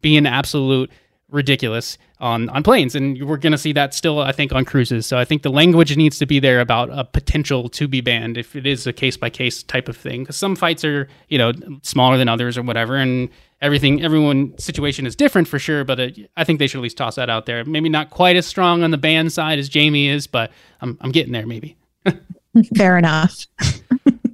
being 0.03 0.27
absolute 0.27 0.91
ridiculous 1.31 1.99
on 2.21 2.49
on 2.51 2.63
planes. 2.63 2.95
And 2.95 3.23
we're 3.27 3.37
going 3.37 3.53
to 3.53 3.59
see 3.59 3.73
that 3.73 3.95
still 3.95 4.21
i 4.21 4.33
think 4.33 4.53
on 4.53 4.65
cruises. 4.65 5.07
So 5.07 5.19
i 5.19 5.25
think 5.25 5.43
the 5.43 5.51
language 5.51 5.97
needs 5.97 6.19
to 6.19 6.27
be 6.27 6.41
there 6.41 6.61
about 6.61 6.89
a 6.91 7.05
potential 7.05 7.69
to 7.71 7.89
be 7.89 8.01
banned 8.01 8.37
if 8.39 8.57
it 8.57 8.67
is 8.67 8.87
a 8.87 8.93
case 8.93 9.17
by 9.17 9.31
case 9.31 9.63
type 9.63 9.89
of 9.89 9.97
thing. 9.97 10.23
Because 10.23 10.37
some 10.37 10.57
fights 10.57 10.85
are 10.85 11.09
you 11.29 11.39
know 11.39 11.53
smaller 11.83 12.17
than 12.17 12.29
others 12.29 12.57
or 12.57 12.63
whatever 12.63 12.97
and 12.97 13.29
everything 13.61 14.03
everyone 14.03 14.57
situation 14.59 15.07
is 15.07 15.17
different 15.17 15.49
for 15.49 15.59
sure 15.59 15.85
but 15.85 15.99
it, 15.99 16.31
i 16.37 16.45
think 16.45 16.59
they 16.59 16.67
should 16.67 16.79
at 16.79 16.83
least 16.83 16.97
toss 16.97 17.17
that 17.17 17.31
out 17.31 17.47
there. 17.47 17.65
Maybe 17.65 17.89
not 17.89 18.11
quite 18.11 18.37
as 18.37 18.47
strong 18.47 18.83
on 18.83 18.91
the 18.91 18.99
ban 18.99 19.31
side 19.31 19.59
as 19.59 19.69
jamie 19.69 20.09
is 20.09 20.27
but 20.27 20.51
i'm, 20.81 20.97
I'm 21.01 21.13
getting 21.13 21.33
there 21.33 21.47
maybe. 21.47 21.77
Fair 22.77 22.97
enough. 22.99 23.47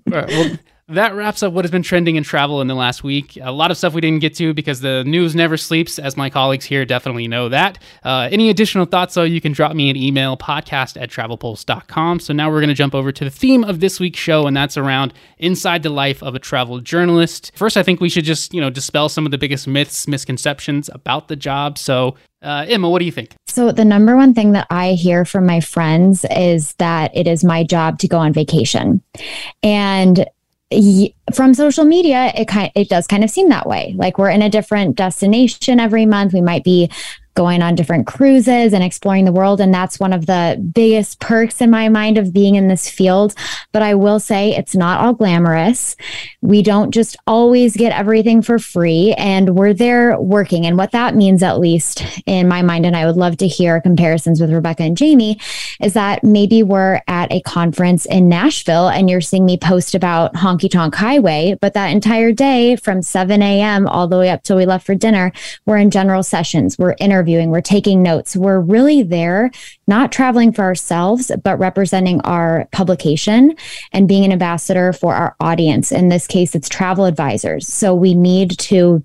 Well 0.07 0.57
that 0.89 1.15
wraps 1.15 1.43
up 1.43 1.53
what 1.53 1.65
has 1.65 1.73
been 1.73 1.83
trending 1.83 2.17
in 2.17 2.25
travel 2.25 2.61
in 2.61 2.67
the 2.67 2.75
last 2.75 3.03
week. 3.03 3.39
A 3.41 3.51
lot 3.51 3.71
of 3.71 3.79
stuff 3.79 3.95
we 3.95 4.03
didn't 4.03 4.21
get 4.21 4.35
to 4.37 4.53
because 4.53 4.81
the 4.81 5.03
news 5.05 5.35
never 5.35 5.57
sleeps, 5.57 5.99
as 5.99 6.17
my 6.17 6.29
colleagues 6.29 6.67
here 6.67 6.85
definitely 6.85 7.27
know 7.27 7.49
that. 7.49 7.79
Uh, 8.03 8.29
any 8.31 8.51
additional 8.51 8.85
thoughts, 8.85 9.15
though, 9.15 9.23
you 9.23 9.41
can 9.41 9.53
drop 9.53 9.75
me 9.75 9.89
an 9.89 9.97
email, 9.97 10.37
podcast 10.37 11.01
at 11.01 11.11
travelpulse.com. 11.11 12.21
So 12.21 12.35
now 12.35 12.51
we're 12.51 12.61
going 12.61 12.69
to 12.69 12.75
jump 12.75 12.95
over 12.95 13.13
to 13.13 13.25
the 13.25 13.31
theme 13.31 13.65
of 13.65 13.81
this 13.81 13.99
week's 13.99 14.19
show, 14.19 14.47
and 14.47 14.55
that's 14.55 14.77
around 14.77 15.15
inside 15.39 15.83
the 15.83 15.91
life 15.91 16.23
of 16.23 16.35
a 16.35 16.39
travel 16.39 16.81
journalist. 16.81 17.53
First, 17.55 17.79
I 17.79 17.83
think 17.83 18.01
we 18.01 18.11
should 18.11 18.25
just, 18.25 18.53
you 18.53 18.61
know, 18.61 18.71
dispel 18.71 19.09
some 19.09 19.25
of 19.25 19.31
the 19.31 19.39
biggest 19.39 19.67
myths, 19.67 20.07
misconceptions 20.07 20.91
about 20.93 21.29
the 21.29 21.37
job. 21.37 21.79
So, 21.79 22.17
uh, 22.43 22.67
Emma, 22.69 22.91
what 22.91 22.99
do 22.99 23.07
you 23.07 23.13
think? 23.13 23.35
So, 23.47 23.73
the 23.73 23.87
number 23.87 24.17
one 24.17 24.35
thing 24.35 24.53
that 24.53 24.67
I 24.69 24.93
hear 24.93 25.25
from 25.25 25.47
my 25.47 25.61
friends 25.61 26.27
is 26.31 26.75
that 26.75 27.11
it 27.17 27.27
is 27.27 27.43
my 27.43 27.65
job 27.65 27.99
to 28.01 28.09
go 28.09 28.19
on 28.19 28.35
vacation. 28.35 29.03
And 29.63 30.27
from 31.33 31.55
social 31.55 31.85
media 31.85 32.33
it 32.37 32.47
kind 32.47 32.71
it 32.75 32.89
does 32.89 33.07
kind 33.07 33.25
of 33.25 33.31
seem 33.31 33.49
that 33.49 33.67
way. 33.67 33.95
Like 33.97 34.19
we're 34.19 34.31
in 34.31 34.43
a 34.43 34.51
different 34.51 34.97
destination 34.97 35.81
every 35.81 36.07
month. 36.07 36.33
We 36.33 36.41
might 36.41 36.65
be 36.65 36.91
going 37.35 37.63
on 37.63 37.75
different 37.75 38.07
cruises 38.07 38.73
and 38.73 38.83
exploring 38.83 39.25
the 39.25 39.33
world. 39.33 39.61
And 39.61 39.75
that's 39.75 39.99
one 39.99 40.13
of 40.13 40.27
the 40.27 40.63
biggest 40.73 41.19
perks 41.21 41.61
in 41.61 41.71
my 41.71 41.89
mind 41.89 42.17
of 42.17 42.33
being 42.33 42.55
in 42.55 42.69
this 42.69 42.89
field. 42.89 43.35
But 43.73 43.83
I 43.83 43.95
will 43.95 44.21
say 44.21 44.55
it's 44.55 44.77
not 44.77 45.01
all 45.01 45.13
glamorous. 45.13 45.97
We 46.41 46.63
don't 46.63 46.93
just 46.93 47.17
always 47.27 47.77
get 47.77 47.93
everything 47.93 48.41
for 48.41 48.59
free, 48.59 49.15
and 49.19 49.57
we're 49.57 49.75
there 49.75 50.19
working. 50.21 50.65
And 50.65 50.79
what 50.79 50.93
that 50.93 51.17
means, 51.17 51.43
at 51.43 51.59
least 51.59 52.05
in 52.27 52.47
my 52.47 52.63
mind, 52.63 52.87
and 52.87 52.97
I 52.97 53.07
would 53.07 53.17
love 53.17 53.37
to 53.39 53.49
hear 53.49 53.81
comparisons 53.81 54.41
with 54.41 54.53
Rebecca 54.53 54.85
and 54.85 54.97
Jamie, 54.97 55.41
is 55.81 55.95
that 55.95 56.23
maybe 56.23 56.63
we're 56.63 57.01
at 57.09 57.33
a 57.33 57.41
conference 57.43 58.07
in 58.07 58.29
Nashville 58.29 58.89
and 58.89 59.11
you're 59.11 59.21
seeing 59.21 59.45
me 59.45 59.57
post 59.57 59.95
about 59.95 60.35
Honky 60.35 60.71
Tonk 60.71 60.95
Highway, 60.95 61.57
but 61.61 61.75
that 61.75 61.89
entire 61.89 62.33
day 62.33 62.77
from 62.77 63.03
7 63.03 63.43
a.m. 63.43 63.89
all 63.89 64.07
the 64.07 64.19
way 64.19 64.31
up 64.31 64.43
till 64.45 64.57
we 64.57 64.67
left 64.67 64.87
for 64.87 64.95
dinner, 64.95 65.33
we're 65.67 65.79
in 65.79 65.91
general 65.91 66.23
sessions, 66.23 66.79
we're 66.79 66.95
interviewing 67.01 67.24
interviewing, 67.25 67.51
we're 67.51 67.61
taking 67.63 68.03
notes. 68.03 68.37
We're 68.37 68.61
really 68.61 69.03
there, 69.03 69.51
not 69.87 70.13
traveling 70.13 70.53
for 70.53 70.63
ourselves, 70.63 71.33
but 71.43 71.59
representing 71.59 72.21
our 72.21 72.69
publication 72.73 73.57
and 73.93 74.07
being 74.07 74.25
an 74.25 74.33
ambassador 74.33 74.93
for 74.93 75.15
our 75.15 75.35
audience. 75.41 75.91
In 75.91 76.11
this 76.11 76.27
case, 76.27 76.55
it's 76.55 76.69
travel 76.69 77.07
advisors. 77.07 77.67
So 77.67 77.95
we 77.95 78.15
need 78.15 78.59
to 78.59 79.03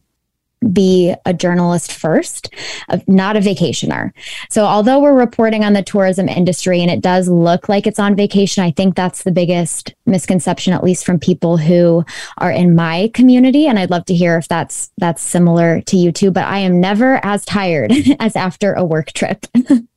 be 0.74 1.14
a 1.26 1.34
journalist 1.34 1.92
first, 1.92 2.54
uh, 2.90 3.00
not 3.08 3.38
a 3.38 3.40
vacationer. 3.40 4.12
So, 4.50 4.66
although 4.66 5.00
we're 5.00 5.18
reporting 5.18 5.64
on 5.64 5.74
the 5.74 5.84
tourism 5.84 6.28
industry 6.28 6.82
and 6.82 6.92
it 6.92 7.02
does 7.02 7.28
look 7.30 7.70
like 7.70 7.88
it's 7.88 8.00
on 8.00 8.16
vacation, 8.16 8.64
I 8.64 8.72
think 8.72 8.96
that's 8.96 9.24
the 9.24 9.32
biggest 9.32 9.94
misconception, 10.06 10.74
at 10.74 10.84
least 10.84 11.06
from 11.06 11.20
people 11.20 11.58
who 11.58 12.04
are 12.38 12.52
in 12.52 12.76
my 12.76 13.10
community. 13.14 13.68
And 13.68 13.80
I'd 13.80 13.90
love 13.90 14.06
to 14.06 14.14
hear 14.14 14.38
if 14.38 14.48
that's 14.48 14.92
that's 14.98 15.22
similar 15.22 15.82
to 15.82 15.98
you 15.98 16.12
too. 16.12 16.32
But 16.32 16.46
I 16.46 16.60
am 16.60 16.80
never 16.80 17.24
as 17.26 17.46
tired 17.46 17.92
as 18.20 18.36
after 18.36 18.74
a 18.74 18.84
work 18.84 19.12
trip. 19.14 19.46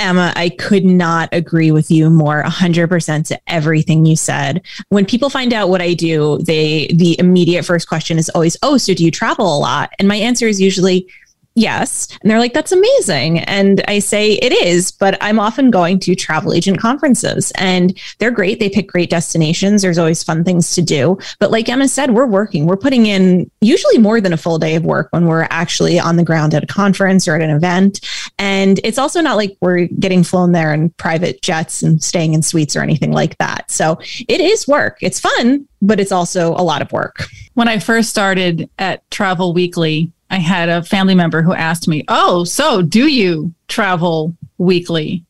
Emma, 0.00 0.32
I 0.34 0.48
could 0.48 0.84
not 0.84 1.28
agree 1.32 1.70
with 1.70 1.90
you 1.90 2.10
more 2.10 2.42
100% 2.42 3.26
to 3.28 3.40
everything 3.46 4.06
you 4.06 4.16
said. 4.16 4.62
When 4.88 5.04
people 5.04 5.30
find 5.30 5.52
out 5.52 5.68
what 5.68 5.82
I 5.82 5.94
do, 5.94 6.38
they 6.38 6.88
the 6.94 7.18
immediate 7.18 7.64
first 7.64 7.88
question 7.88 8.18
is 8.18 8.28
always, 8.30 8.56
"Oh, 8.62 8.78
so 8.78 8.94
do 8.94 9.04
you 9.04 9.10
travel 9.10 9.46
a 9.56 9.58
lot?" 9.58 9.92
And 9.98 10.08
my 10.08 10.16
answer 10.16 10.48
is 10.48 10.60
usually, 10.60 11.06
yes. 11.54 12.08
And 12.20 12.30
they're 12.30 12.38
like, 12.38 12.52
that's 12.52 12.72
amazing. 12.72 13.40
And 13.40 13.82
I 13.88 13.98
say, 13.98 14.34
it 14.34 14.52
is, 14.52 14.92
but 14.92 15.18
I'm 15.20 15.38
often 15.38 15.70
going 15.70 15.98
to 16.00 16.14
travel 16.14 16.52
agent 16.52 16.78
conferences 16.78 17.52
and 17.56 17.98
they're 18.18 18.30
great. 18.30 18.60
They 18.60 18.70
pick 18.70 18.88
great 18.88 19.10
destinations. 19.10 19.82
There's 19.82 19.98
always 19.98 20.22
fun 20.22 20.44
things 20.44 20.74
to 20.74 20.82
do. 20.82 21.18
But 21.38 21.50
like 21.50 21.68
Emma 21.68 21.88
said, 21.88 22.12
we're 22.12 22.26
working, 22.26 22.66
we're 22.66 22.76
putting 22.76 23.06
in 23.06 23.50
usually 23.60 23.98
more 23.98 24.20
than 24.20 24.32
a 24.32 24.36
full 24.36 24.58
day 24.58 24.76
of 24.76 24.84
work 24.84 25.08
when 25.10 25.26
we're 25.26 25.48
actually 25.50 25.98
on 25.98 26.16
the 26.16 26.24
ground 26.24 26.54
at 26.54 26.64
a 26.64 26.66
conference 26.66 27.26
or 27.26 27.34
at 27.34 27.42
an 27.42 27.50
event. 27.50 28.00
And 28.38 28.80
it's 28.84 28.98
also 28.98 29.20
not 29.20 29.36
like 29.36 29.56
we're 29.60 29.86
getting 29.86 30.22
flown 30.22 30.52
there 30.52 30.72
in 30.72 30.90
private 30.90 31.42
jets 31.42 31.82
and 31.82 32.02
staying 32.02 32.34
in 32.34 32.42
suites 32.42 32.76
or 32.76 32.80
anything 32.80 33.12
like 33.12 33.36
that. 33.38 33.70
So 33.70 33.98
it 34.28 34.40
is 34.40 34.68
work. 34.68 34.98
It's 35.00 35.20
fun, 35.20 35.66
but 35.82 36.00
it's 36.00 36.12
also 36.12 36.52
a 36.52 36.62
lot 36.62 36.82
of 36.82 36.92
work. 36.92 37.26
When 37.54 37.68
I 37.68 37.78
first 37.78 38.10
started 38.10 38.70
at 38.78 39.08
Travel 39.10 39.52
Weekly, 39.52 40.12
I 40.30 40.38
had 40.38 40.68
a 40.68 40.82
family 40.82 41.14
member 41.14 41.42
who 41.42 41.52
asked 41.52 41.88
me, 41.88 42.04
Oh, 42.08 42.44
so 42.44 42.82
do 42.82 43.08
you 43.08 43.52
travel 43.68 44.36
weekly? 44.58 45.24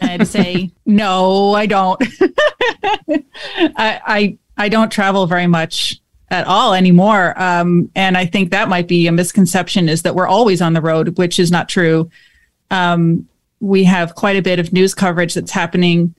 And 0.00 0.22
I'd 0.22 0.28
say, 0.28 0.70
No, 0.86 1.54
I 1.54 1.66
don't. 1.66 2.02
I, 3.08 4.00
I, 4.06 4.38
I 4.56 4.68
don't 4.68 4.92
travel 4.92 5.26
very 5.26 5.46
much 5.46 6.00
at 6.30 6.46
all 6.46 6.74
anymore. 6.74 7.40
Um, 7.40 7.90
and 7.94 8.16
I 8.16 8.26
think 8.26 8.50
that 8.50 8.68
might 8.68 8.88
be 8.88 9.06
a 9.06 9.12
misconception 9.12 9.88
is 9.88 10.02
that 10.02 10.14
we're 10.14 10.26
always 10.26 10.60
on 10.60 10.72
the 10.72 10.80
road, 10.80 11.16
which 11.18 11.38
is 11.38 11.50
not 11.50 11.68
true. 11.68 12.10
Um, 12.70 13.28
we 13.60 13.84
have 13.84 14.14
quite 14.14 14.36
a 14.36 14.42
bit 14.42 14.58
of 14.58 14.72
news 14.72 14.94
coverage 14.94 15.34
that's 15.34 15.52
happening 15.52 16.14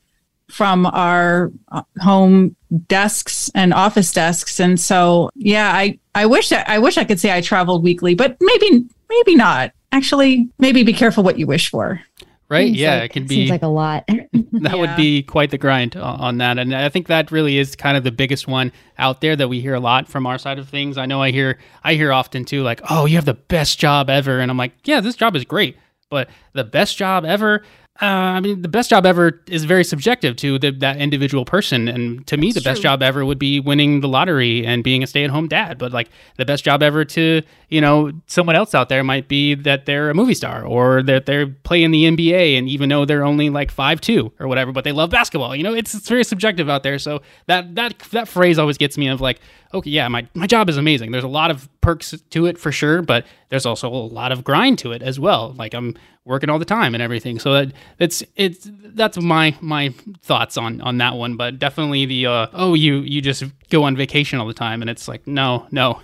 from 0.49 0.85
our 0.87 1.51
uh, 1.71 1.81
home 1.99 2.55
desks 2.87 3.49
and 3.55 3.73
office 3.73 4.11
desks. 4.11 4.59
And 4.59 4.79
so 4.79 5.29
yeah 5.35 5.71
i 5.73 5.97
i 6.15 6.25
wish 6.25 6.49
that 6.49 6.67
i 6.69 6.79
wish 6.79 6.97
i 6.97 7.03
could 7.03 7.19
say 7.19 7.31
i 7.33 7.41
traveled 7.41 7.83
weekly 7.83 8.15
but 8.15 8.37
maybe 8.41 8.85
maybe 9.09 9.35
not. 9.35 9.71
Actually 9.91 10.49
maybe 10.59 10.83
be 10.83 10.93
careful 10.93 11.23
what 11.23 11.37
you 11.39 11.47
wish 11.47 11.69
for. 11.69 12.01
Right? 12.49 12.67
Seems 12.67 12.77
yeah, 12.79 12.95
like- 12.95 13.03
it 13.11 13.13
can 13.13 13.27
Seems 13.27 13.47
be 13.47 13.51
like 13.51 13.61
a 13.63 13.67
lot. 13.67 14.05
that 14.53 14.77
would 14.79 14.95
be 14.95 15.21
quite 15.21 15.51
the 15.51 15.57
grind 15.57 15.97
o- 15.97 16.01
on 16.01 16.37
that. 16.37 16.57
And 16.57 16.73
i 16.75 16.87
think 16.89 17.07
that 17.07 17.29
really 17.31 17.57
is 17.57 17.75
kind 17.75 17.97
of 17.97 18.03
the 18.05 18.11
biggest 18.11 18.47
one 18.47 18.71
out 18.97 19.19
there 19.21 19.35
that 19.35 19.49
we 19.49 19.59
hear 19.59 19.73
a 19.73 19.79
lot 19.81 20.07
from 20.07 20.25
our 20.25 20.37
side 20.37 20.59
of 20.59 20.69
things. 20.69 20.97
I 20.97 21.05
know 21.05 21.21
i 21.21 21.31
hear 21.31 21.57
i 21.83 21.93
hear 21.95 22.13
often 22.13 22.45
too 22.45 22.63
like 22.63 22.81
oh 22.89 23.05
you 23.05 23.15
have 23.15 23.25
the 23.25 23.33
best 23.33 23.79
job 23.79 24.09
ever. 24.09 24.39
And 24.39 24.49
i'm 24.51 24.57
like 24.57 24.73
yeah 24.85 25.01
this 25.01 25.15
job 25.17 25.35
is 25.35 25.43
great 25.45 25.77
but 26.09 26.29
the 26.53 26.63
best 26.63 26.95
job 26.97 27.25
ever 27.25 27.63
uh, 27.99 28.05
I 28.05 28.39
mean, 28.41 28.61
the 28.61 28.67
best 28.67 28.91
job 28.91 29.07
ever 29.07 29.41
is 29.47 29.63
very 29.63 29.83
subjective 29.83 30.35
to 30.37 30.59
the, 30.59 30.71
that 30.71 30.97
individual 30.97 31.45
person. 31.45 31.87
And 31.87 32.25
to 32.27 32.37
me, 32.37 32.51
the 32.51 32.61
best 32.61 32.83
job 32.83 33.01
ever 33.01 33.25
would 33.25 33.39
be 33.39 33.59
winning 33.59 34.01
the 34.01 34.07
lottery 34.07 34.65
and 34.67 34.83
being 34.83 35.01
a 35.01 35.07
stay 35.07 35.23
at 35.23 35.31
home 35.31 35.47
dad. 35.47 35.79
But 35.79 35.91
like 35.91 36.09
the 36.37 36.45
best 36.45 36.63
job 36.63 36.83
ever 36.83 37.05
to, 37.05 37.41
you 37.69 37.81
know, 37.81 38.11
someone 38.27 38.55
else 38.55 38.75
out 38.75 38.89
there 38.89 39.03
might 39.03 39.27
be 39.27 39.55
that 39.55 39.87
they're 39.87 40.11
a 40.11 40.13
movie 40.13 40.35
star 40.35 40.63
or 40.63 41.01
that 41.03 41.25
they're 41.25 41.47
playing 41.47 41.89
the 41.89 42.03
NBA. 42.03 42.57
And 42.59 42.69
even 42.69 42.89
though 42.89 43.03
they're 43.03 43.23
only 43.25 43.49
like 43.49 43.71
five 43.71 43.99
two 43.99 44.31
or 44.39 44.47
whatever, 44.47 44.71
but 44.71 44.83
they 44.83 44.91
love 44.91 45.09
basketball, 45.09 45.55
you 45.55 45.63
know, 45.63 45.73
it's, 45.73 45.95
it's 45.95 46.07
very 46.07 46.23
subjective 46.23 46.69
out 46.69 46.83
there. 46.83 46.99
So 46.99 47.23
that, 47.47 47.73
that, 47.75 47.97
that 48.11 48.27
phrase 48.27 48.59
always 48.59 48.77
gets 48.77 48.95
me 48.95 49.07
of 49.07 49.21
like, 49.21 49.39
okay, 49.73 49.89
yeah, 49.89 50.07
my, 50.07 50.27
my 50.35 50.45
job 50.45 50.69
is 50.69 50.77
amazing. 50.77 51.11
There's 51.11 51.23
a 51.23 51.27
lot 51.27 51.49
of 51.49 51.67
perks 51.87 52.13
to 52.31 52.45
it 52.45 52.57
for 52.57 52.69
sure, 52.69 53.01
but 53.01 53.25
there's 53.47 53.65
also 53.65 53.87
a 53.87 53.95
lot 53.95 54.33
of 54.33 54.43
grind 54.43 54.77
to 54.79 54.91
it 54.91 55.01
as 55.01 55.17
well. 55.21 55.53
Like 55.57 55.73
I'm 55.73 55.95
working 56.25 56.49
all 56.49 56.59
the 56.59 56.65
time 56.65 56.93
and 56.93 57.01
everything. 57.01 57.39
So 57.39 57.53
that 57.53 57.71
it's 57.97 58.21
it's 58.35 58.69
that's 58.99 59.17
my 59.21 59.55
my 59.61 59.93
thoughts 60.21 60.57
on 60.57 60.81
on 60.81 60.97
that 60.97 61.15
one. 61.15 61.37
But 61.37 61.59
definitely 61.59 62.05
the 62.05 62.25
uh, 62.25 62.47
oh 62.51 62.73
you 62.73 62.97
you 62.97 63.21
just 63.21 63.45
go 63.69 63.83
on 63.83 63.95
vacation 63.95 64.37
all 64.37 64.47
the 64.47 64.53
time 64.53 64.81
and 64.81 64.89
it's 64.89 65.07
like 65.07 65.25
no 65.25 65.65
no 65.71 66.01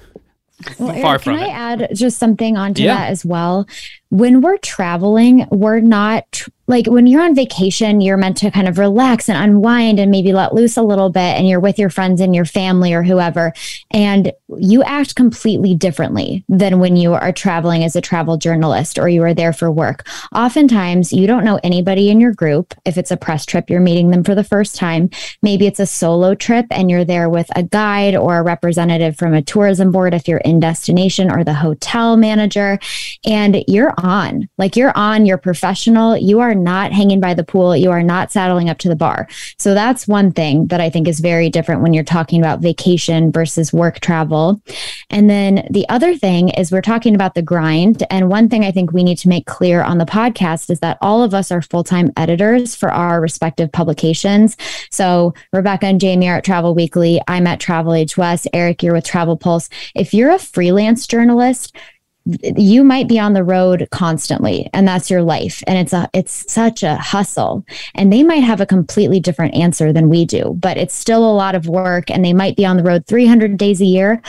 Well, 0.79 0.93
far 1.01 1.11
Eric, 1.15 1.21
from 1.23 1.35
can 1.37 1.43
I 1.43 1.47
it. 1.73 1.81
add 1.81 1.89
just 1.95 2.17
something 2.17 2.55
onto 2.55 2.83
Yeah. 2.83 2.95
that 2.95 3.09
as 3.09 3.25
well? 3.25 3.67
When 4.13 4.41
we're 4.41 4.57
traveling, 4.57 5.47
we're 5.49 5.79
not 5.79 6.31
tr- 6.31 6.51
like 6.67 6.85
when 6.85 7.07
you're 7.07 7.21
on 7.21 7.35
vacation, 7.35 7.99
you're 7.99 8.15
meant 8.15 8.37
to 8.37 8.49
kind 8.49 8.69
of 8.69 8.77
relax 8.77 9.27
and 9.27 9.37
unwind 9.37 9.99
and 9.99 10.09
maybe 10.09 10.31
let 10.31 10.53
loose 10.53 10.77
a 10.77 10.81
little 10.81 11.09
bit, 11.09 11.19
and 11.19 11.47
you're 11.47 11.59
with 11.59 11.77
your 11.77 11.89
friends 11.89 12.21
and 12.21 12.33
your 12.33 12.45
family 12.45 12.93
or 12.93 13.03
whoever, 13.03 13.51
and 13.91 14.31
you 14.57 14.81
act 14.83 15.15
completely 15.15 15.75
differently 15.75 16.45
than 16.47 16.79
when 16.79 16.95
you 16.95 17.13
are 17.13 17.33
traveling 17.33 17.83
as 17.83 17.97
a 17.97 18.01
travel 18.01 18.37
journalist 18.37 18.97
or 18.97 19.09
you 19.09 19.21
are 19.23 19.33
there 19.33 19.51
for 19.51 19.69
work. 19.69 20.07
Oftentimes, 20.33 21.11
you 21.11 21.27
don't 21.27 21.43
know 21.43 21.59
anybody 21.63 22.09
in 22.09 22.21
your 22.21 22.31
group. 22.31 22.73
If 22.85 22.97
it's 22.97 23.11
a 23.11 23.17
press 23.17 23.45
trip, 23.45 23.69
you're 23.69 23.81
meeting 23.81 24.11
them 24.11 24.23
for 24.23 24.35
the 24.35 24.43
first 24.43 24.75
time. 24.75 25.09
Maybe 25.41 25.67
it's 25.67 25.81
a 25.81 25.85
solo 25.85 26.33
trip 26.33 26.67
and 26.71 26.89
you're 26.89 27.03
there 27.03 27.29
with 27.29 27.49
a 27.57 27.63
guide 27.63 28.15
or 28.15 28.37
a 28.37 28.43
representative 28.43 29.17
from 29.17 29.33
a 29.33 29.41
tourism 29.41 29.91
board 29.91 30.13
if 30.13 30.29
you're 30.29 30.37
in 30.39 30.61
destination 30.61 31.29
or 31.29 31.43
the 31.43 31.53
hotel 31.53 32.15
manager. 32.15 32.79
And 33.25 33.65
you're 33.67 33.93
on, 34.03 34.47
like 34.57 34.75
you're 34.75 34.95
on, 34.95 35.25
you're 35.25 35.37
professional. 35.37 36.15
You 36.15 36.39
are 36.41 36.53
not 36.53 36.91
hanging 36.91 37.19
by 37.19 37.33
the 37.33 37.43
pool. 37.43 37.75
You 37.75 37.89
are 37.89 38.03
not 38.03 38.31
saddling 38.31 38.69
up 38.69 38.77
to 38.79 38.89
the 38.89 38.95
bar. 38.95 39.27
So 39.57 39.73
that's 39.73 40.07
one 40.07 40.31
thing 40.31 40.67
that 40.67 40.81
I 40.81 40.89
think 40.89 41.07
is 41.07 41.19
very 41.19 41.49
different 41.49 41.81
when 41.81 41.93
you're 41.93 42.03
talking 42.03 42.39
about 42.39 42.59
vacation 42.59 43.31
versus 43.31 43.73
work 43.73 43.99
travel. 44.01 44.61
And 45.09 45.29
then 45.29 45.67
the 45.71 45.87
other 45.89 46.15
thing 46.15 46.49
is 46.49 46.71
we're 46.71 46.81
talking 46.81 47.15
about 47.15 47.33
the 47.33 47.41
grind. 47.41 48.03
And 48.09 48.29
one 48.29 48.49
thing 48.49 48.65
I 48.65 48.71
think 48.71 48.91
we 48.91 49.03
need 49.03 49.17
to 49.19 49.29
make 49.29 49.45
clear 49.45 49.81
on 49.81 49.97
the 49.97 50.05
podcast 50.05 50.69
is 50.69 50.81
that 50.81 50.97
all 51.01 51.23
of 51.23 51.33
us 51.33 51.51
are 51.51 51.61
full 51.61 51.83
time 51.83 52.11
editors 52.17 52.75
for 52.75 52.91
our 52.91 53.21
respective 53.21 53.71
publications. 53.71 54.57
So 54.91 55.33
Rebecca 55.53 55.87
and 55.87 56.01
Jamie 56.01 56.29
are 56.29 56.37
at 56.37 56.43
Travel 56.43 56.75
Weekly. 56.75 57.21
I'm 57.27 57.47
at 57.47 57.59
Travel 57.59 57.93
Age 57.93 58.17
West. 58.17 58.47
Eric, 58.53 58.83
you're 58.83 58.93
with 58.93 59.05
Travel 59.05 59.37
Pulse. 59.37 59.69
If 59.95 60.13
you're 60.13 60.31
a 60.31 60.39
freelance 60.39 61.07
journalist, 61.07 61.75
you 62.25 62.83
might 62.85 63.09
be 63.09 63.19
on 63.19 63.33
the 63.33 63.43
road 63.43 63.87
constantly 63.91 64.69
and 64.73 64.87
that's 64.87 65.09
your 65.09 65.21
life 65.21 65.61
and 65.67 65.77
it's 65.77 65.91
a 65.91 66.09
it's 66.13 66.51
such 66.51 66.81
a 66.81 66.95
hustle. 66.95 67.65
And 67.95 68.13
they 68.13 68.23
might 68.23 68.43
have 68.43 68.61
a 68.61 68.65
completely 68.65 69.19
different 69.19 69.55
answer 69.55 69.91
than 69.91 70.09
we 70.09 70.23
do 70.23 70.55
but 70.59 70.77
it's 70.77 70.95
still 70.95 71.29
a 71.29 71.35
lot 71.35 71.55
of 71.55 71.67
work 71.67 72.09
and 72.09 72.23
they 72.23 72.33
might 72.33 72.55
be 72.55 72.65
on 72.65 72.77
the 72.77 72.83
road 72.83 73.05
300 73.07 73.57
days 73.57 73.81
a 73.81 73.85
year 73.85 74.21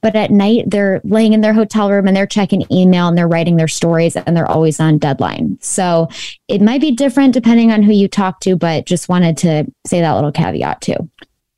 but 0.00 0.16
at 0.16 0.30
night 0.30 0.64
they're 0.66 1.00
laying 1.04 1.34
in 1.34 1.42
their 1.42 1.52
hotel 1.52 1.90
room 1.90 2.06
and 2.06 2.16
they're 2.16 2.26
checking 2.26 2.64
email 2.72 3.06
and 3.08 3.18
they're 3.18 3.28
writing 3.28 3.56
their 3.56 3.68
stories 3.68 4.16
and 4.16 4.34
they're 4.36 4.50
always 4.50 4.80
on 4.80 4.96
deadline. 4.98 5.58
So 5.60 6.08
it 6.48 6.62
might 6.62 6.80
be 6.80 6.92
different 6.92 7.34
depending 7.34 7.70
on 7.70 7.82
who 7.82 7.92
you 7.92 8.08
talk 8.08 8.40
to 8.40 8.56
but 8.56 8.86
just 8.86 9.10
wanted 9.10 9.36
to 9.38 9.66
say 9.86 10.00
that 10.00 10.12
little 10.14 10.32
caveat 10.32 10.80
too 10.80 11.08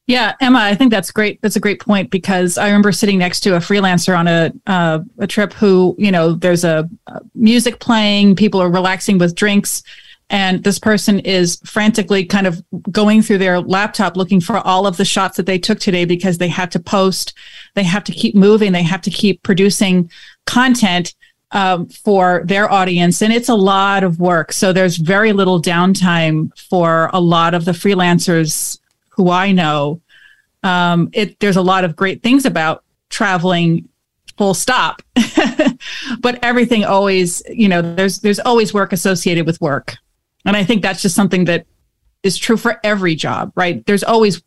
Yeah, 0.07 0.35
Emma, 0.41 0.59
I 0.59 0.75
think 0.75 0.91
that's 0.91 1.11
great. 1.11 1.41
That's 1.41 1.57
a 1.57 1.61
great 1.61 1.81
point 1.81 2.11
because 2.11 2.59
I 2.59 2.67
remember 2.67 2.93
sitting 2.93 3.19
next 3.19 3.41
to 3.41 3.57
a 3.57 3.59
freelancer 3.59 4.17
on 4.17 4.29
a 4.29 4.53
uh, 4.67 4.99
a 5.19 5.27
trip 5.27 5.55
who, 5.55 5.95
you 5.99 6.13
know, 6.13 6.33
there's 6.35 6.63
a, 6.65 6.89
uh 7.07 7.21
music 7.35 7.81
playing, 7.81 8.37
people 8.37 8.61
are 8.61 8.71
relaxing 8.71 9.17
with 9.17 9.35
drinks, 9.35 9.83
and 10.29 10.63
this 10.63 10.79
person 10.79 11.21
is 11.21 11.59
frantically 11.65 12.25
kind 12.27 12.47
of 12.47 12.63
going 12.91 13.23
through 13.23 13.39
their 13.39 13.61
laptop 13.61 14.15
looking 14.17 14.43
for 14.43 14.59
all 14.59 14.87
of 14.87 14.99
the 14.99 15.07
shots 15.07 15.39
that 15.39 15.47
they 15.47 15.59
took 15.59 15.81
today 15.81 16.05
because 16.05 16.37
they 16.37 16.49
have 16.49 16.69
to 16.71 16.81
post, 16.81 17.33
they 17.75 17.83
have 17.83 18.05
to 18.05 18.13
keep 18.13 18.35
moving, 18.35 18.73
they 18.73 18.83
have 18.83 19.03
to 19.03 19.11
keep 19.11 19.43
producing 19.43 20.11
content 20.45 21.15
um, 21.53 21.87
for 21.89 22.43
their 22.45 22.71
audience, 22.71 23.23
and 23.23 23.33
it's 23.33 23.49
a 23.49 23.55
lot 23.55 24.05
of 24.05 24.19
work. 24.21 24.53
So 24.53 24.71
there's 24.71 24.99
very 24.99 25.33
little 25.33 25.63
downtime 25.63 26.51
for 26.59 27.09
a 27.15 27.21
lot 27.21 27.55
of 27.55 27.65
the 27.65 27.73
freelancers 27.73 28.79
who 29.17 29.31
I 29.31 29.53
know, 29.53 30.01
um, 30.63 31.11
it 31.13 31.39
there's 31.41 31.57
a 31.57 31.63
lot 31.63 31.85
of 31.85 31.97
great 31.97 32.23
things 32.23 32.45
about 32.45 32.85
traveling. 33.11 33.89
Full 34.37 34.55
stop. 34.55 35.01
but 36.21 36.43
everything 36.43 36.85
always, 36.85 37.41
you 37.49 37.69
know, 37.69 37.81
there's 37.81 38.19
there's 38.19 38.41
always 38.41 38.75
work 38.75 38.93
associated 38.93 39.47
with 39.47 39.61
work, 39.61 39.95
and 40.45 40.57
I 40.57 40.65
think 40.65 40.83
that's 40.83 41.03
just 41.03 41.15
something 41.15 41.45
that 41.45 41.67
is 42.25 42.37
true 42.37 42.57
for 42.57 42.81
every 42.83 43.15
job, 43.15 43.53
right? 43.55 43.87
There's 43.87 44.03
always 44.03 44.43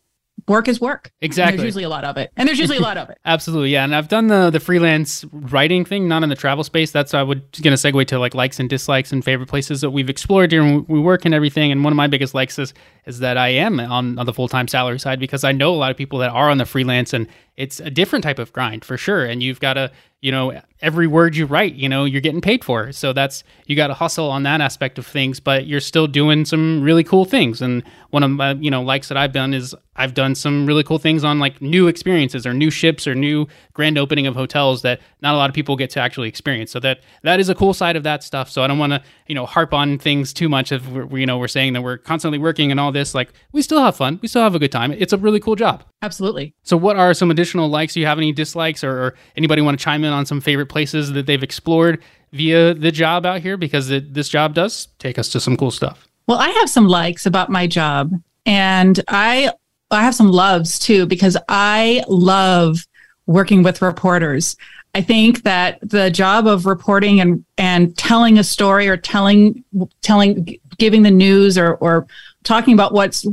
work 0.48 0.66
is 0.68 0.80
work. 0.80 1.12
And 1.20 1.26
Exactly. 1.26 1.56
there's 1.58 1.66
usually 1.66 1.84
a 1.84 1.88
lot 1.88 2.04
of 2.04 2.16
it, 2.16 2.30
and 2.36 2.48
there's 2.48 2.58
usually 2.58 2.78
a 2.78 2.82
lot 2.82 2.96
of 2.96 3.10
it. 3.10 3.18
Absolutely, 3.24 3.70
yeah. 3.70 3.84
And 3.84 3.94
I've 3.94 4.08
done 4.08 4.26
the 4.28 4.50
the 4.50 4.60
freelance 4.60 5.24
writing 5.32 5.84
thing, 5.84 6.08
not 6.08 6.22
in 6.22 6.28
the 6.28 6.34
travel 6.34 6.64
space. 6.64 6.90
That's 6.90 7.14
I 7.14 7.22
would 7.22 7.42
going 7.62 7.76
to 7.76 7.92
segue 7.92 8.06
to 8.08 8.18
like 8.18 8.34
likes 8.34 8.58
and 8.58 8.68
dislikes 8.68 9.12
and 9.12 9.24
favorite 9.24 9.48
places 9.48 9.80
that 9.82 9.90
we've 9.90 10.10
explored 10.10 10.50
during 10.50 10.84
we 10.88 10.98
work 10.98 11.24
and 11.24 11.34
everything. 11.34 11.70
And 11.70 11.84
one 11.84 11.92
of 11.92 11.96
my 11.96 12.06
biggest 12.06 12.34
likes 12.34 12.58
is 12.58 12.74
is 13.06 13.20
that 13.20 13.36
I 13.36 13.48
am 13.48 13.80
on, 13.80 14.18
on 14.18 14.26
the 14.26 14.32
full 14.32 14.48
time 14.48 14.68
salary 14.68 14.98
side 14.98 15.20
because 15.20 15.44
I 15.44 15.52
know 15.52 15.72
a 15.74 15.76
lot 15.76 15.90
of 15.90 15.96
people 15.96 16.18
that 16.20 16.30
are 16.30 16.50
on 16.50 16.58
the 16.58 16.66
freelance 16.66 17.12
and 17.12 17.26
it's 17.58 17.80
a 17.80 17.90
different 17.90 18.22
type 18.22 18.38
of 18.38 18.52
grind 18.52 18.84
for 18.84 18.96
sure. 18.96 19.24
And 19.26 19.42
you've 19.42 19.58
got 19.58 19.74
to 19.74 19.90
you 20.20 20.32
know 20.32 20.60
every 20.80 21.06
word 21.06 21.36
you 21.36 21.46
write, 21.46 21.74
you 21.74 21.88
know 21.88 22.04
you're 22.04 22.20
getting 22.20 22.40
paid 22.40 22.64
for. 22.64 22.92
So 22.92 23.12
that's 23.12 23.42
you 23.66 23.74
got 23.74 23.88
to 23.88 23.94
hustle 23.94 24.30
on 24.30 24.44
that 24.44 24.60
aspect 24.60 24.96
of 24.98 25.06
things, 25.06 25.40
but 25.40 25.66
you're 25.66 25.80
still 25.80 26.06
doing 26.06 26.44
some 26.44 26.82
really 26.82 27.02
cool 27.02 27.24
things. 27.24 27.60
And 27.60 27.82
one 28.10 28.22
of 28.22 28.30
my 28.30 28.52
you 28.54 28.70
know 28.70 28.82
likes 28.82 29.08
that 29.08 29.18
I've 29.18 29.32
done 29.32 29.54
is 29.54 29.74
I've 29.96 30.14
done 30.14 30.36
some 30.36 30.66
really 30.66 30.84
cool 30.84 30.98
things 30.98 31.24
on 31.24 31.40
like 31.40 31.60
new 31.60 31.88
experiences 31.88 32.46
or 32.46 32.54
new 32.54 32.70
ships 32.70 33.08
or 33.08 33.16
new 33.16 33.48
grand 33.74 33.98
opening 33.98 34.28
of 34.28 34.36
hotels 34.36 34.82
that 34.82 35.00
not 35.20 35.34
a 35.34 35.36
lot 35.36 35.50
of 35.50 35.54
people 35.54 35.74
get 35.74 35.90
to 35.90 36.00
actually 36.00 36.28
experience. 36.28 36.70
So 36.70 36.78
that 36.80 37.00
that 37.24 37.40
is 37.40 37.48
a 37.48 37.56
cool 37.56 37.74
side 37.74 37.96
of 37.96 38.04
that 38.04 38.22
stuff. 38.22 38.48
So 38.48 38.62
I 38.62 38.68
don't 38.68 38.78
want 38.78 38.92
to 38.92 39.02
you 39.28 39.34
know 39.34 39.46
harp 39.46 39.72
on 39.72 39.98
things 39.98 40.32
too 40.32 40.48
much 40.48 40.72
if 40.72 40.86
we're, 40.88 41.18
you 41.18 41.26
know 41.26 41.38
we're 41.38 41.48
saying 41.48 41.74
that 41.74 41.82
we're 41.82 41.98
constantly 41.98 42.38
working 42.38 42.70
and 42.70 42.80
all 42.80 42.90
this. 42.90 43.14
Like 43.14 43.32
we 43.52 43.62
still 43.62 43.82
have 43.82 43.96
fun, 43.96 44.18
we 44.22 44.28
still 44.28 44.42
have 44.42 44.54
a 44.54 44.58
good 44.58 44.72
time. 44.72 44.92
It's 44.92 45.12
a 45.12 45.18
really 45.18 45.40
cool 45.40 45.54
job. 45.54 45.84
Absolutely. 46.02 46.54
So 46.62 46.76
what 46.76 46.96
are 46.96 47.14
some 47.14 47.30
additional 47.30 47.68
likes? 47.68 47.94
Do 47.94 48.00
you 48.00 48.06
have 48.06 48.18
any 48.18 48.32
dislikes 48.32 48.82
or, 48.82 48.90
or 48.90 49.14
anybody 49.36 49.62
want 49.62 49.78
to 49.78 49.82
chime 49.82 50.04
in 50.04 50.12
on 50.12 50.26
some 50.26 50.40
favorite 50.40 50.66
places 50.66 51.12
that 51.12 51.26
they've 51.26 51.42
explored 51.42 52.02
via 52.32 52.74
the 52.74 52.90
job 52.90 53.26
out 53.26 53.40
here? 53.40 53.56
Because 53.56 53.90
it, 53.90 54.14
this 54.14 54.28
job 54.28 54.54
does 54.54 54.88
take 54.98 55.18
us 55.18 55.28
to 55.30 55.40
some 55.40 55.56
cool 55.56 55.70
stuff. 55.70 56.08
Well, 56.26 56.38
I 56.38 56.48
have 56.50 56.68
some 56.68 56.86
likes 56.86 57.24
about 57.24 57.50
my 57.50 57.66
job, 57.66 58.12
and 58.44 59.02
I 59.08 59.52
I 59.90 60.02
have 60.02 60.14
some 60.14 60.28
loves 60.28 60.78
too 60.78 61.06
because 61.06 61.36
I 61.48 62.04
love 62.08 62.86
working 63.26 63.62
with 63.62 63.82
reporters. 63.82 64.56
I 64.98 65.00
think 65.00 65.44
that 65.44 65.78
the 65.80 66.10
job 66.10 66.48
of 66.48 66.66
reporting 66.66 67.20
and 67.20 67.44
and 67.56 67.96
telling 67.96 68.36
a 68.36 68.42
story 68.42 68.88
or 68.88 68.96
telling 68.96 69.62
telling 70.02 70.58
giving 70.76 71.04
the 71.04 71.10
news 71.12 71.56
or 71.56 71.76
or 71.76 72.08
talking 72.42 72.74
about 72.74 72.92
what's 72.92 73.24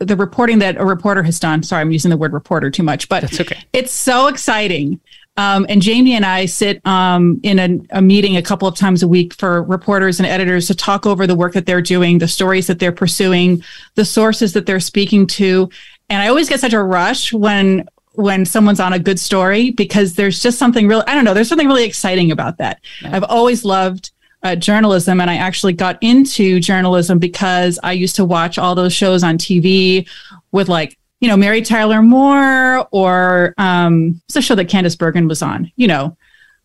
the 0.00 0.16
reporting 0.16 0.58
that 0.58 0.76
a 0.76 0.84
reporter 0.84 1.22
has 1.22 1.40
done. 1.40 1.62
Sorry, 1.62 1.80
I'm 1.80 1.92
using 1.92 2.10
the 2.10 2.18
word 2.18 2.34
reporter 2.34 2.70
too 2.70 2.82
much, 2.82 3.08
but 3.08 3.22
That's 3.22 3.40
okay. 3.40 3.64
it's 3.72 3.90
so 3.90 4.26
exciting. 4.26 5.00
Um, 5.38 5.64
and 5.70 5.80
Jamie 5.80 6.12
and 6.12 6.26
I 6.26 6.44
sit 6.44 6.86
um, 6.86 7.40
in 7.42 7.58
a, 7.58 7.98
a 7.98 8.02
meeting 8.02 8.36
a 8.36 8.42
couple 8.42 8.68
of 8.68 8.76
times 8.76 9.02
a 9.02 9.08
week 9.08 9.32
for 9.32 9.62
reporters 9.62 10.20
and 10.20 10.26
editors 10.26 10.66
to 10.66 10.74
talk 10.74 11.06
over 11.06 11.26
the 11.26 11.34
work 11.34 11.54
that 11.54 11.64
they're 11.64 11.80
doing, 11.80 12.18
the 12.18 12.28
stories 12.28 12.66
that 12.66 12.80
they're 12.80 12.92
pursuing, 12.92 13.64
the 13.94 14.04
sources 14.04 14.52
that 14.52 14.66
they're 14.66 14.78
speaking 14.78 15.26
to. 15.28 15.70
And 16.10 16.20
I 16.20 16.28
always 16.28 16.50
get 16.50 16.60
such 16.60 16.74
a 16.74 16.82
rush 16.82 17.32
when 17.32 17.88
when 18.14 18.44
someone's 18.44 18.80
on 18.80 18.92
a 18.92 18.98
good 18.98 19.18
story 19.18 19.70
because 19.70 20.14
there's 20.14 20.42
just 20.42 20.58
something 20.58 20.86
really 20.86 21.04
I 21.06 21.14
don't 21.14 21.24
know, 21.24 21.34
there's 21.34 21.48
something 21.48 21.68
really 21.68 21.84
exciting 21.84 22.30
about 22.30 22.58
that. 22.58 22.80
I've 23.04 23.24
always 23.24 23.64
loved 23.64 24.10
uh, 24.42 24.56
journalism 24.56 25.20
and 25.20 25.30
I 25.30 25.36
actually 25.36 25.72
got 25.72 25.98
into 26.02 26.60
journalism 26.60 27.18
because 27.18 27.78
I 27.82 27.92
used 27.92 28.16
to 28.16 28.24
watch 28.24 28.58
all 28.58 28.74
those 28.74 28.92
shows 28.92 29.22
on 29.22 29.38
TV 29.38 30.08
with 30.50 30.68
like 30.68 30.98
you 31.22 31.28
know, 31.28 31.36
Mary 31.36 31.62
Tyler 31.62 32.02
Moore 32.02 32.88
or 32.90 33.54
um, 33.56 34.20
what's 34.26 34.34
the 34.34 34.42
show 34.42 34.56
that 34.56 34.68
Candice 34.68 34.98
Bergen 34.98 35.28
was 35.28 35.40
on? 35.40 35.70
You 35.76 35.86
know, 35.86 36.16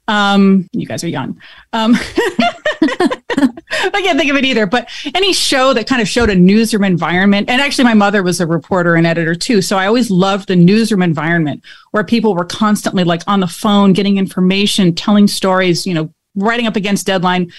um, 0.08 0.68
you 0.72 0.88
guys 0.88 1.04
are 1.04 1.08
young. 1.08 1.40
Um, 1.74 1.96
I 3.38 4.02
can't 4.02 4.18
think 4.18 4.32
of 4.32 4.38
it 4.38 4.46
either. 4.46 4.66
But 4.66 4.90
any 5.14 5.34
show 5.34 5.74
that 5.74 5.88
kind 5.88 6.02
of 6.02 6.08
showed 6.08 6.30
a 6.30 6.36
newsroom 6.36 6.84
environment, 6.84 7.50
and 7.50 7.62
actually, 7.62 7.86
my 7.86 7.94
mother 7.94 8.24
was 8.24 8.40
a 8.40 8.48
reporter 8.48 8.96
and 8.96 9.06
editor 9.06 9.36
too. 9.36 9.62
So 9.62 9.78
I 9.78 9.88
always 9.88 10.10
loved 10.10 10.48
the 10.48 10.56
newsroom 10.56 11.02
environment 11.02 11.64
where 11.92 12.04
people 12.04 12.36
were 12.36 12.46
constantly 12.46 13.04
like 13.04 13.22
on 13.28 13.40
the 13.40 13.48
phone, 13.48 13.94
getting 13.94 14.18
information, 14.18 14.96
telling 14.96 15.28
stories, 15.28 15.86
you 15.86 15.94
know, 15.94 16.14
writing 16.36 16.68
up 16.68 16.76
against 16.76 17.06
deadline. 17.06 17.52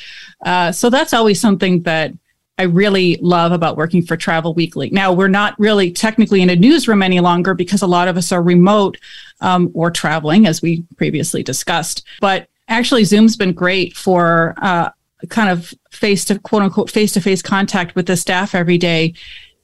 Uh, 0.45 0.73
so 0.73 0.91
that's 0.91 1.13
always 1.13 1.41
something 1.41 1.83
that 1.83 2.13
I 2.59 2.65
really 2.65 3.17
love 3.21 3.53
about 3.53 3.77
working 3.77 4.03
for 4.03 4.17
Travel 4.17 4.53
Weekly. 4.53 4.91
Now, 4.91 5.13
we're 5.13 5.29
not 5.29 5.59
really 5.61 5.93
technically 5.93 6.43
in 6.43 6.51
a 6.51 6.57
newsroom 6.57 7.03
any 7.03 7.21
longer 7.21 7.55
because 7.55 7.83
a 7.83 7.87
lot 7.87 8.09
of 8.09 8.17
us 8.17 8.33
are 8.33 8.43
remote 8.43 8.99
um, 9.41 9.71
or 9.75 9.93
traveling, 9.93 10.47
as 10.47 10.61
we 10.61 10.85
previously 10.97 11.45
discussed. 11.45 12.05
But 12.21 12.49
actually, 12.67 13.05
Zoom's 13.05 13.37
been 13.37 13.53
great 13.53 13.97
for 13.97 14.55
uh, 14.59 14.91
kind 15.29 15.51
of 15.51 15.73
face 15.91 16.25
to 16.27 16.39
quote 16.39 16.63
unquote 16.63 16.91
face 16.91 17.13
to 17.13 17.21
face 17.21 17.43
contact 17.43 17.95
with 17.95 18.07
the 18.07 18.17
staff 18.17 18.55
every 18.55 18.79
day. 18.79 19.15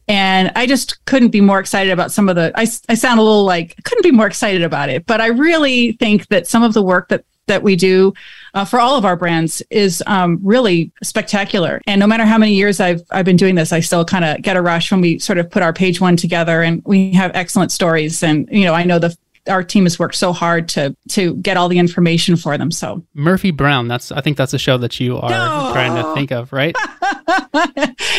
And 0.07 0.53
I 0.55 0.67
just 0.67 1.05
couldn't 1.07 1.31
be 1.31 1.41
more 1.41 1.59
excited 1.61 1.93
about 1.93 2.13
some 2.13 2.29
of 2.29 2.37
the. 2.37 2.53
I, 2.55 2.67
I 2.89 2.95
sound 2.95 3.21
a 3.21 3.23
little 3.23 3.45
like 3.45 3.77
couldn't 3.85 4.03
be 4.03 4.11
more 4.11 4.27
excited 4.27 4.63
about 4.63 4.91
it, 4.91 5.07
but 5.07 5.21
I 5.21 5.29
really 5.29 5.93
think 5.93 6.29
that 6.29 6.47
some 6.47 6.63
of 6.63 6.75
the 6.75 6.83
work 6.83 7.09
that 7.09 7.25
that 7.47 7.63
we 7.63 7.77
do 7.77 8.13
uh, 8.55 8.65
for 8.65 8.81
all 8.81 8.97
of 8.97 9.05
our 9.05 9.17
brands 9.17 9.63
is 9.71 10.03
um, 10.07 10.39
really 10.43 10.91
spectacular. 11.03 11.81
And 11.87 12.01
no 12.01 12.07
matter 12.07 12.25
how 12.25 12.39
many 12.39 12.55
years 12.55 12.81
I've 12.81 13.03
I've 13.11 13.25
been 13.25 13.37
doing 13.37 13.55
this, 13.55 13.73
I 13.73 13.81
still 13.81 14.05
kind 14.05 14.25
of 14.25 14.43
get 14.43 14.57
a 14.57 14.63
rush 14.63 14.91
when 14.91 15.01
we 15.01 15.19
sort 15.19 15.39
of 15.39 15.51
put 15.51 15.63
our 15.63 15.73
page 15.73 16.01
one 16.01 16.17
together, 16.17 16.63
and 16.63 16.83
we 16.85 17.13
have 17.13 17.31
excellent 17.35 17.73
stories. 17.73 18.23
And 18.23 18.49
you 18.51 18.65
know, 18.65 18.75
I 18.75 18.85
know 18.85 18.99
the 18.99 19.17
our 19.49 19.63
team 19.63 19.85
has 19.85 19.99
worked 19.99 20.15
so 20.15 20.33
hard 20.33 20.69
to 20.71 20.97
to 21.11 21.35
get 21.37 21.57
all 21.57 21.69
the 21.69 21.79
information 21.79 22.37
for 22.37 22.57
them. 22.57 22.71
So 22.71 23.05
Murphy 23.15 23.51
Brown, 23.51 23.89
that's 23.89 24.13
I 24.13 24.21
think 24.21 24.37
that's 24.37 24.55
a 24.55 24.59
show 24.59 24.79
that 24.79 24.99
you 25.01 25.19
are 25.19 25.31
no. 25.31 25.71
trying 25.73 25.95
to 26.03 26.15
think 26.15 26.31
of, 26.31 26.53
right? 26.53 26.75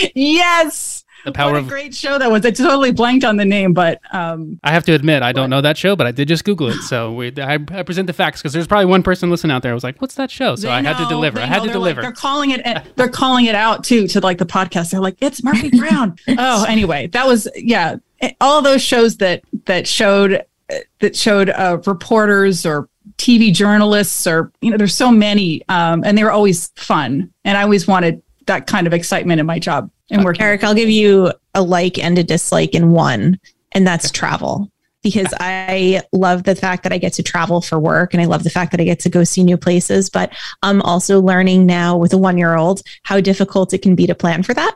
yes. 0.16 1.04
The 1.26 1.32
power 1.32 1.54
what 1.54 1.58
a 1.58 1.60
of 1.62 1.68
great 1.68 1.96
show 1.96 2.20
that 2.20 2.30
was. 2.30 2.46
I 2.46 2.52
totally 2.52 2.92
blanked 2.92 3.26
on 3.26 3.38
the 3.38 3.46
name, 3.46 3.74
but 3.74 4.00
um, 4.14 4.60
I 4.64 4.72
have 4.72 4.84
to 4.86 4.94
admit 4.94 5.24
I 5.24 5.32
don't 5.32 5.50
know 5.50 5.60
that 5.60 5.76
show, 5.76 5.96
but 5.96 6.06
I 6.06 6.12
did 6.12 6.28
just 6.28 6.46
Google 6.46 6.68
it. 6.68 6.80
So 6.84 7.14
we, 7.14 7.34
I, 7.42 7.56
I 7.56 7.82
present 7.82 8.06
the 8.06 8.14
facts 8.14 8.42
because 8.42 8.54
there's 8.54 8.68
probably 8.68 8.86
one 8.86 9.02
person 9.02 9.32
listening 9.32 9.52
out 9.52 9.64
there 9.64 9.72
who 9.72 9.76
was 9.76 9.84
like, 9.84 10.00
"What's 10.00 10.14
that 10.16 10.30
show?" 10.30 10.56
So 10.56 10.70
I 10.70 10.84
had 10.84 11.00
to 11.00 11.06
deliver. 11.08 11.40
I 11.40 11.48
had 11.48 11.64
to 11.64 11.72
deliver. 11.72 12.04
Like, 12.04 12.14
they're 12.14 12.22
calling 12.22 12.52
it. 12.52 12.64
They're 12.96 13.10
calling 13.10 13.46
it 13.46 13.56
out 13.56 13.84
too 13.84 14.08
to 14.10 14.20
like 14.20 14.38
the 14.38 14.46
podcast. 14.46 14.92
They're 14.92 15.02
like, 15.02 15.18
"It's 15.20 15.44
Murphy 15.44 15.72
Brown." 15.76 16.16
oh, 16.28 16.66
anyway, 16.66 17.08
that 17.08 17.26
was 17.26 17.48
yeah. 17.56 17.96
All 18.40 18.62
those 18.62 18.84
shows 18.84 19.18
that 19.18 19.42
that 19.66 19.88
showed 19.88 20.46
that 21.00 21.16
showed 21.16 21.50
uh, 21.50 21.80
reporters 21.86 22.66
or 22.66 22.90
TV 23.18 23.54
journalists 23.54 24.26
or 24.26 24.52
you 24.62 24.72
know 24.72 24.78
there's 24.78 24.96
so 24.96 25.12
many 25.12 25.62
um, 25.70 26.04
and 26.04 26.18
they 26.18 26.24
were 26.24 26.32
always 26.32 26.68
fun 26.76 27.32
and 27.44 27.58
I 27.58 27.62
always 27.62 27.88
wanted 27.88 28.22
that 28.48 28.68
kind 28.68 28.88
of 28.88 28.94
excitement 28.94 29.40
in 29.40 29.46
my 29.46 29.60
job 29.60 29.90
and 30.10 30.24
work. 30.24 30.40
Eric, 30.40 30.64
I'll 30.64 30.76
give 30.76 30.90
you 30.90 31.32
a 31.54 31.62
like 31.62 31.98
and 31.98 32.18
a 32.18 32.24
dislike 32.24 32.74
in 32.74 32.92
one, 32.92 33.40
and 33.72 33.88
that's 33.88 34.12
travel 34.12 34.72
because 35.02 35.32
I 35.40 36.02
love 36.12 36.44
the 36.44 36.56
fact 36.56 36.84
that 36.84 36.92
I 36.92 36.98
get 36.98 37.14
to 37.14 37.24
travel 37.24 37.62
for 37.62 37.78
work 37.78 38.14
and 38.14 38.22
I 38.22 38.26
love 38.26 38.44
the 38.44 38.50
fact 38.50 38.72
that 38.72 38.82
I 38.82 38.86
get 38.86 39.00
to 39.02 39.10
go 39.10 39.24
see 39.24 39.44
new 39.44 39.58
places. 39.58 40.10
But 40.10 40.34
I'm 40.64 40.82
also 40.82 41.22
learning 41.22 41.68
now 41.68 41.96
with 41.96 42.12
a 42.14 42.18
one 42.18 42.40
year 42.40 42.56
old 42.56 42.82
how 43.04 43.20
difficult 43.20 43.74
it 43.74 43.84
can 43.84 43.94
be 43.94 44.08
to 44.08 44.16
plan 44.16 44.42
for 44.42 44.56
that 44.56 44.76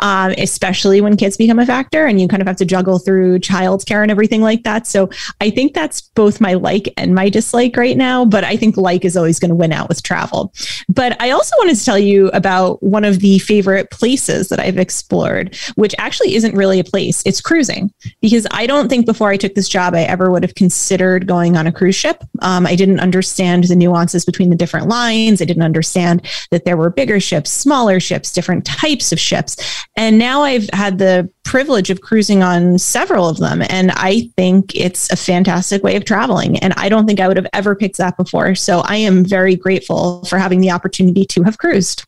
um, 0.00 0.32
especially 0.38 1.00
when 1.00 1.16
kids 1.16 1.36
become 1.36 1.58
a 1.58 1.66
factor 1.66 2.06
and 2.06 2.20
you 2.20 2.28
kind 2.28 2.42
of 2.42 2.48
have 2.48 2.56
to 2.56 2.64
juggle 2.64 2.98
through 2.98 3.38
childcare 3.38 4.02
and 4.02 4.10
everything 4.10 4.42
like 4.42 4.62
that. 4.64 4.86
So 4.86 5.10
I 5.40 5.50
think 5.50 5.74
that's 5.74 6.00
both 6.00 6.40
my 6.40 6.54
like 6.54 6.92
and 6.96 7.14
my 7.14 7.28
dislike 7.28 7.76
right 7.76 7.96
now. 7.96 8.24
But 8.24 8.44
I 8.44 8.56
think 8.56 8.76
like 8.76 9.04
is 9.04 9.16
always 9.16 9.38
going 9.38 9.50
to 9.50 9.54
win 9.54 9.72
out 9.72 9.88
with 9.88 10.02
travel. 10.02 10.52
But 10.88 11.20
I 11.20 11.30
also 11.30 11.54
wanted 11.58 11.76
to 11.76 11.84
tell 11.84 11.98
you 11.98 12.28
about 12.28 12.82
one 12.82 13.04
of 13.04 13.20
the 13.20 13.38
favorite 13.38 13.90
places 13.90 14.48
that 14.48 14.60
I've 14.60 14.78
explored, 14.78 15.56
which 15.74 15.94
actually 15.98 16.34
isn't 16.34 16.54
really 16.54 16.78
a 16.78 16.84
place. 16.84 17.22
It's 17.26 17.40
cruising 17.40 17.92
because 18.20 18.46
I 18.50 18.66
don't 18.66 18.88
think 18.88 19.06
before 19.06 19.30
I 19.30 19.36
took 19.36 19.54
this 19.54 19.68
job 19.68 19.94
I 19.94 20.02
ever 20.02 20.30
would 20.30 20.42
have 20.42 20.54
considered 20.54 21.26
going 21.26 21.56
on 21.56 21.66
a 21.66 21.72
cruise 21.72 21.96
ship. 21.96 22.22
Um, 22.40 22.66
I 22.66 22.74
didn't 22.74 23.00
understand 23.00 23.64
the 23.64 23.76
nuances 23.76 24.24
between 24.24 24.50
the 24.50 24.56
different 24.56 24.88
lines. 24.88 25.42
I 25.42 25.44
didn't 25.44 25.62
understand 25.62 26.26
that 26.50 26.64
there 26.64 26.76
were 26.76 26.90
bigger 26.90 27.20
ships, 27.20 27.52
smaller 27.52 28.00
ships, 28.00 28.32
different 28.32 28.64
types 28.64 29.12
of 29.12 29.20
ships. 29.20 29.56
And 29.96 30.18
now 30.18 30.42
I've 30.42 30.68
had 30.72 30.98
the 30.98 31.30
privilege 31.44 31.90
of 31.90 32.00
cruising 32.02 32.42
on 32.42 32.78
several 32.78 33.28
of 33.28 33.38
them. 33.38 33.62
And 33.68 33.90
I 33.92 34.30
think 34.36 34.74
it's 34.74 35.10
a 35.10 35.16
fantastic 35.16 35.82
way 35.82 35.96
of 35.96 36.04
traveling. 36.04 36.58
And 36.58 36.74
I 36.76 36.88
don't 36.88 37.06
think 37.06 37.20
I 37.20 37.28
would 37.28 37.36
have 37.36 37.46
ever 37.52 37.74
picked 37.74 37.96
that 37.98 38.16
before. 38.16 38.54
So 38.54 38.80
I 38.80 38.96
am 38.96 39.24
very 39.24 39.56
grateful 39.56 40.24
for 40.24 40.38
having 40.38 40.60
the 40.60 40.70
opportunity 40.70 41.24
to 41.24 41.42
have 41.42 41.58
cruised. 41.58 42.06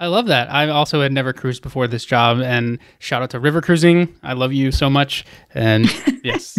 I 0.00 0.08
love 0.08 0.26
that. 0.26 0.52
I 0.52 0.68
also 0.68 1.00
had 1.00 1.12
never 1.12 1.32
cruised 1.32 1.62
before 1.62 1.86
this 1.86 2.04
job, 2.04 2.40
and 2.40 2.78
shout 2.98 3.22
out 3.22 3.30
to 3.30 3.40
River 3.40 3.60
Cruising. 3.60 4.14
I 4.22 4.32
love 4.32 4.52
you 4.52 4.72
so 4.72 4.90
much. 4.90 5.24
And 5.54 5.86
yes, 6.24 6.58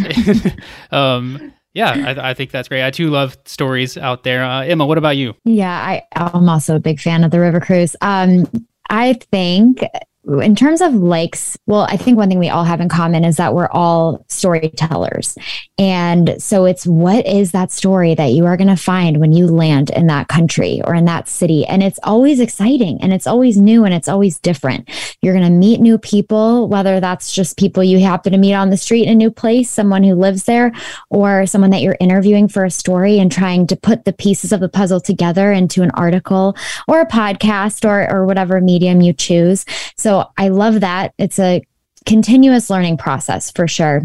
um, 0.91 1.53
yeah, 1.73 1.91
I, 1.91 2.29
I, 2.29 2.33
think 2.33 2.51
that's 2.51 2.69
great. 2.69 2.85
I 2.85 2.91
too 2.91 3.09
love 3.09 3.37
stories 3.45 3.97
out 3.97 4.23
there. 4.23 4.43
Uh, 4.43 4.63
Emma, 4.63 4.85
what 4.85 4.97
about 4.97 5.17
you? 5.17 5.35
Yeah, 5.43 5.73
I, 5.73 6.03
I'm 6.15 6.47
also 6.47 6.77
a 6.77 6.79
big 6.79 7.01
fan 7.01 7.25
of 7.25 7.31
the 7.31 7.39
River 7.41 7.59
Cruise. 7.59 7.95
Um, 8.01 8.47
I 8.89 9.13
think 9.31 9.81
in 10.27 10.55
terms 10.55 10.81
of 10.81 10.93
likes, 10.95 11.55
well, 11.67 11.85
I 11.89 11.97
think 11.97 12.17
one 12.17 12.29
thing 12.29 12.39
we 12.39 12.49
all 12.49 12.63
have 12.63 12.81
in 12.81 12.89
common 12.89 13.23
is 13.23 13.37
that 13.37 13.53
we're 13.53 13.69
all 13.69 14.25
storytellers. 14.27 15.37
And 15.77 16.41
so 16.41 16.65
it's 16.65 16.87
what 16.87 17.27
is 17.27 17.51
that 17.51 17.71
story 17.71 18.15
that 18.15 18.31
you 18.31 18.45
are 18.45 18.57
going 18.57 18.69
to 18.69 18.75
find 18.75 19.19
when 19.19 19.33
you 19.33 19.45
land 19.45 19.91
in 19.91 20.07
that 20.07 20.27
country 20.27 20.81
or 20.83 20.95
in 20.95 21.05
that 21.05 21.27
city? 21.27 21.65
And 21.65 21.83
it's 21.83 21.99
always 22.01 22.39
exciting 22.39 22.99
and 23.01 23.13
it's 23.13 23.27
always 23.27 23.57
new 23.57 23.85
and 23.85 23.93
it's 23.93 24.07
always 24.07 24.39
different. 24.39 24.89
You're 25.21 25.33
going 25.33 25.45
to 25.45 25.51
meet 25.51 25.79
new 25.79 25.99
people, 25.99 26.67
whether 26.69 26.99
that's 26.99 27.31
just 27.31 27.57
people 27.57 27.83
you 27.83 27.99
happen 27.99 28.31
to 28.31 28.37
meet 28.39 28.55
on 28.55 28.71
the 28.71 28.77
street 28.77 29.03
in 29.03 29.09
a 29.09 29.15
new 29.15 29.29
place, 29.29 29.69
someone 29.69 30.03
who 30.03 30.15
lives 30.15 30.45
there, 30.45 30.71
or 31.09 31.45
someone 31.45 31.69
that 31.69 31.81
you're 31.81 31.97
interviewing 31.99 32.47
for 32.47 32.65
a 32.65 32.71
story 32.71 33.19
and 33.19 33.31
trying 33.31 33.67
to 33.67 33.75
put 33.75 34.05
the 34.05 34.13
pieces 34.13 34.51
of 34.51 34.59
the 34.59 34.69
puzzle 34.69 34.99
together 34.99 35.51
into 35.51 35.83
an 35.83 35.91
article 35.91 36.55
or 36.87 37.01
a 37.01 37.07
podcast 37.07 37.87
or, 37.87 38.11
or 38.11 38.25
whatever 38.25 38.59
medium 38.59 39.01
you 39.01 39.13
choose. 39.13 39.65
So 39.97 40.14
I 40.37 40.49
love 40.49 40.81
that. 40.81 41.13
It's 41.17 41.39
a 41.39 41.63
continuous 42.05 42.69
learning 42.69 42.97
process 42.97 43.51
for 43.51 43.67
sure. 43.67 44.03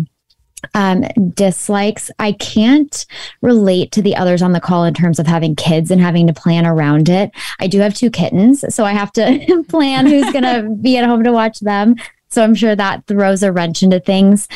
Um, 0.74 1.04
dislikes, 1.34 2.10
I 2.18 2.32
can't 2.32 3.06
relate 3.40 3.92
to 3.92 4.02
the 4.02 4.14
others 4.14 4.42
on 4.42 4.52
the 4.52 4.60
call 4.60 4.84
in 4.84 4.92
terms 4.92 5.18
of 5.18 5.26
having 5.26 5.56
kids 5.56 5.90
and 5.90 6.00
having 6.00 6.26
to 6.26 6.34
plan 6.34 6.66
around 6.66 7.08
it. 7.08 7.30
I 7.58 7.66
do 7.66 7.80
have 7.80 7.94
two 7.94 8.10
kittens, 8.10 8.62
so 8.74 8.84
I 8.84 8.92
have 8.92 9.10
to 9.12 9.64
plan 9.68 10.06
who's 10.06 10.30
going 10.32 10.42
to 10.42 10.76
be 10.80 10.98
at 10.98 11.06
home 11.06 11.24
to 11.24 11.32
watch 11.32 11.60
them. 11.60 11.96
So 12.28 12.44
I'm 12.44 12.54
sure 12.54 12.76
that 12.76 13.06
throws 13.06 13.42
a 13.42 13.52
wrench 13.52 13.82
into 13.82 14.00
things. 14.00 14.48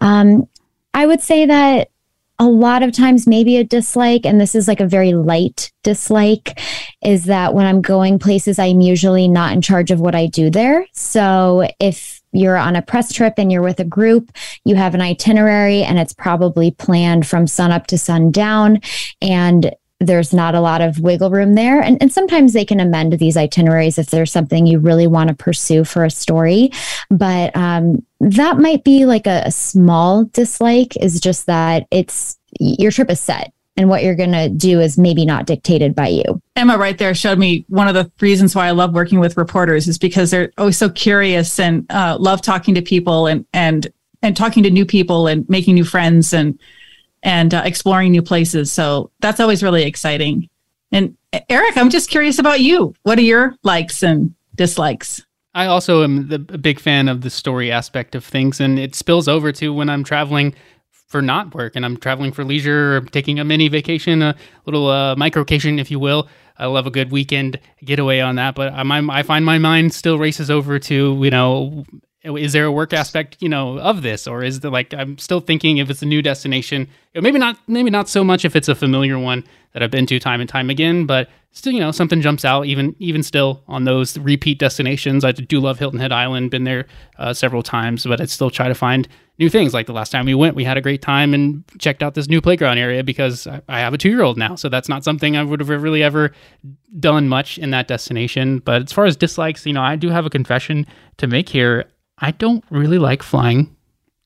Um, 0.00 0.48
I 0.94 1.06
would 1.06 1.20
say 1.20 1.46
that 1.46 1.90
a 2.38 2.46
lot 2.46 2.82
of 2.82 2.92
times 2.92 3.26
maybe 3.26 3.56
a 3.56 3.64
dislike 3.64 4.26
and 4.26 4.40
this 4.40 4.54
is 4.54 4.66
like 4.66 4.80
a 4.80 4.86
very 4.86 5.12
light 5.12 5.70
dislike 5.84 6.58
is 7.02 7.24
that 7.24 7.54
when 7.54 7.66
i'm 7.66 7.80
going 7.80 8.18
places 8.18 8.58
i'm 8.58 8.80
usually 8.80 9.28
not 9.28 9.52
in 9.52 9.60
charge 9.60 9.90
of 9.90 10.00
what 10.00 10.14
i 10.14 10.26
do 10.26 10.50
there 10.50 10.86
so 10.92 11.66
if 11.80 12.20
you're 12.32 12.56
on 12.56 12.76
a 12.76 12.82
press 12.82 13.12
trip 13.12 13.34
and 13.36 13.52
you're 13.52 13.62
with 13.62 13.80
a 13.80 13.84
group 13.84 14.32
you 14.64 14.74
have 14.74 14.94
an 14.94 15.00
itinerary 15.00 15.82
and 15.82 15.98
it's 15.98 16.14
probably 16.14 16.70
planned 16.70 17.26
from 17.26 17.46
sun 17.46 17.70
up 17.70 17.86
to 17.86 17.98
sundown 17.98 18.80
and 19.20 19.74
there's 20.06 20.32
not 20.32 20.54
a 20.54 20.60
lot 20.60 20.80
of 20.80 20.98
wiggle 20.98 21.30
room 21.30 21.54
there. 21.54 21.80
And, 21.80 21.96
and 22.02 22.12
sometimes 22.12 22.52
they 22.52 22.64
can 22.64 22.80
amend 22.80 23.12
these 23.14 23.36
itineraries 23.36 23.98
if 23.98 24.10
there's 24.10 24.32
something 24.32 24.66
you 24.66 24.78
really 24.78 25.06
want 25.06 25.28
to 25.28 25.34
pursue 25.34 25.84
for 25.84 26.04
a 26.04 26.10
story. 26.10 26.70
But 27.08 27.54
um, 27.56 28.04
that 28.20 28.58
might 28.58 28.84
be 28.84 29.06
like 29.06 29.26
a, 29.26 29.42
a 29.46 29.52
small 29.52 30.24
dislike, 30.24 30.96
is 30.96 31.20
just 31.20 31.46
that 31.46 31.86
it's 31.90 32.38
your 32.58 32.90
trip 32.90 33.10
is 33.10 33.20
set 33.20 33.52
and 33.76 33.88
what 33.88 34.02
you're 34.02 34.14
going 34.14 34.32
to 34.32 34.48
do 34.48 34.80
is 34.80 34.98
maybe 34.98 35.24
not 35.24 35.46
dictated 35.46 35.94
by 35.94 36.08
you. 36.08 36.42
Emma 36.56 36.76
right 36.76 36.98
there 36.98 37.14
showed 37.14 37.38
me 37.38 37.64
one 37.68 37.88
of 37.88 37.94
the 37.94 38.10
reasons 38.20 38.54
why 38.54 38.66
I 38.66 38.72
love 38.72 38.94
working 38.94 39.18
with 39.18 39.36
reporters 39.36 39.88
is 39.88 39.98
because 39.98 40.30
they're 40.30 40.52
always 40.58 40.76
so 40.76 40.90
curious 40.90 41.58
and 41.58 41.86
uh, 41.90 42.16
love 42.20 42.42
talking 42.42 42.74
to 42.74 42.82
people 42.82 43.26
and 43.26 43.46
and 43.52 43.90
and 44.22 44.36
talking 44.36 44.62
to 44.62 44.70
new 44.70 44.86
people 44.86 45.26
and 45.26 45.48
making 45.48 45.74
new 45.74 45.84
friends 45.84 46.32
and 46.32 46.58
and 47.22 47.54
uh, 47.54 47.62
exploring 47.64 48.12
new 48.12 48.22
places. 48.22 48.70
So 48.70 49.10
that's 49.20 49.40
always 49.40 49.62
really 49.62 49.84
exciting. 49.84 50.48
And 50.90 51.16
Eric, 51.48 51.76
I'm 51.76 51.88
just 51.88 52.10
curious 52.10 52.38
about 52.38 52.60
you. 52.60 52.94
What 53.04 53.18
are 53.18 53.22
your 53.22 53.54
likes 53.62 54.02
and 54.02 54.34
dislikes? 54.54 55.24
I 55.54 55.66
also 55.66 56.02
am 56.02 56.28
the, 56.28 56.36
a 56.36 56.58
big 56.58 56.80
fan 56.80 57.08
of 57.08 57.20
the 57.20 57.30
story 57.30 57.70
aspect 57.70 58.14
of 58.14 58.24
things, 58.24 58.60
and 58.60 58.78
it 58.78 58.94
spills 58.94 59.28
over 59.28 59.52
to 59.52 59.72
when 59.72 59.90
I'm 59.90 60.04
traveling 60.04 60.54
for 61.12 61.22
not 61.22 61.54
work 61.54 61.76
and 61.76 61.84
I'm 61.84 61.96
traveling 61.96 62.32
for 62.32 62.42
leisure 62.42 62.96
or 62.96 63.00
taking 63.02 63.38
a 63.38 63.44
mini 63.44 63.68
vacation, 63.68 64.22
a 64.22 64.34
little 64.66 64.88
uh, 64.88 65.14
microcation, 65.14 65.78
if 65.78 65.90
you 65.90 66.00
will. 66.00 66.26
I 66.58 66.66
love 66.66 66.86
a 66.86 66.90
good 66.90 67.12
weekend 67.12 67.60
getaway 67.84 68.20
on 68.20 68.36
that, 68.36 68.54
but 68.54 68.72
I, 68.72 68.82
I 69.10 69.22
find 69.22 69.44
my 69.44 69.58
mind 69.58 69.94
still 69.94 70.18
races 70.18 70.50
over 70.50 70.78
to 70.78 71.18
you 71.22 71.30
know 71.30 71.84
is 72.24 72.52
there 72.52 72.64
a 72.66 72.72
work 72.72 72.92
aspect 72.92 73.36
you 73.40 73.48
know 73.48 73.78
of 73.78 74.02
this? 74.02 74.26
Or 74.26 74.42
is 74.42 74.60
there 74.60 74.70
like 74.70 74.94
i'm 74.94 75.18
still 75.18 75.40
thinking 75.40 75.78
if 75.78 75.90
it's 75.90 76.02
a 76.02 76.06
new 76.06 76.22
destination 76.22 76.88
maybe 77.14 77.38
not 77.38 77.58
maybe 77.66 77.90
not 77.90 78.08
so 78.08 78.24
much 78.24 78.44
if 78.44 78.56
it's 78.56 78.68
a 78.68 78.74
familiar 78.74 79.18
one 79.18 79.44
that 79.72 79.82
i've 79.82 79.90
been 79.90 80.06
to 80.06 80.18
time 80.18 80.40
and 80.40 80.48
time 80.48 80.70
again 80.70 81.06
but 81.06 81.28
still 81.52 81.72
you 81.72 81.80
know 81.80 81.90
something 81.90 82.20
jumps 82.20 82.44
out 82.44 82.66
even 82.66 82.96
even 82.98 83.22
still 83.22 83.62
on 83.68 83.84
those 83.84 84.18
repeat 84.18 84.58
destinations. 84.58 85.24
I 85.24 85.32
do 85.32 85.60
love 85.60 85.78
hilton 85.78 86.00
head 86.00 86.12
island 86.12 86.50
been 86.50 86.64
there 86.64 86.86
uh, 87.18 87.32
several 87.32 87.62
times 87.62 88.04
but 88.04 88.20
i 88.20 88.24
still 88.24 88.50
try 88.50 88.68
to 88.68 88.74
find 88.74 89.08
new 89.38 89.48
things. 89.48 89.72
Like 89.74 89.86
the 89.86 89.92
last 89.92 90.10
time 90.10 90.26
we 90.26 90.34
went 90.34 90.56
we 90.56 90.64
had 90.64 90.76
a 90.76 90.80
great 90.80 91.02
time 91.02 91.34
and 91.34 91.64
checked 91.78 92.02
out 92.02 92.14
this 92.14 92.28
new 92.28 92.40
playground 92.40 92.78
area 92.78 93.04
because 93.04 93.46
i, 93.46 93.60
I 93.68 93.80
have 93.80 93.94
a 93.94 93.98
two-year-old 93.98 94.38
now. 94.38 94.54
So 94.54 94.68
that's 94.68 94.88
not 94.88 95.04
something 95.04 95.36
i 95.36 95.42
would 95.42 95.60
have 95.60 95.68
really 95.68 96.02
ever 96.02 96.32
done 96.98 97.28
much 97.28 97.58
in 97.58 97.70
that 97.70 97.88
destination. 97.88 98.60
But 98.60 98.82
as 98.82 98.92
far 98.92 99.04
as 99.04 99.16
dislikes 99.16 99.66
you 99.66 99.72
know 99.72 99.82
i 99.82 99.96
do 99.96 100.08
have 100.08 100.26
a 100.26 100.30
confession 100.30 100.86
to 101.18 101.26
make 101.26 101.48
here 101.48 101.84
I 102.22 102.30
don't 102.30 102.64
really 102.70 102.98
like 102.98 103.22
flying. 103.22 103.76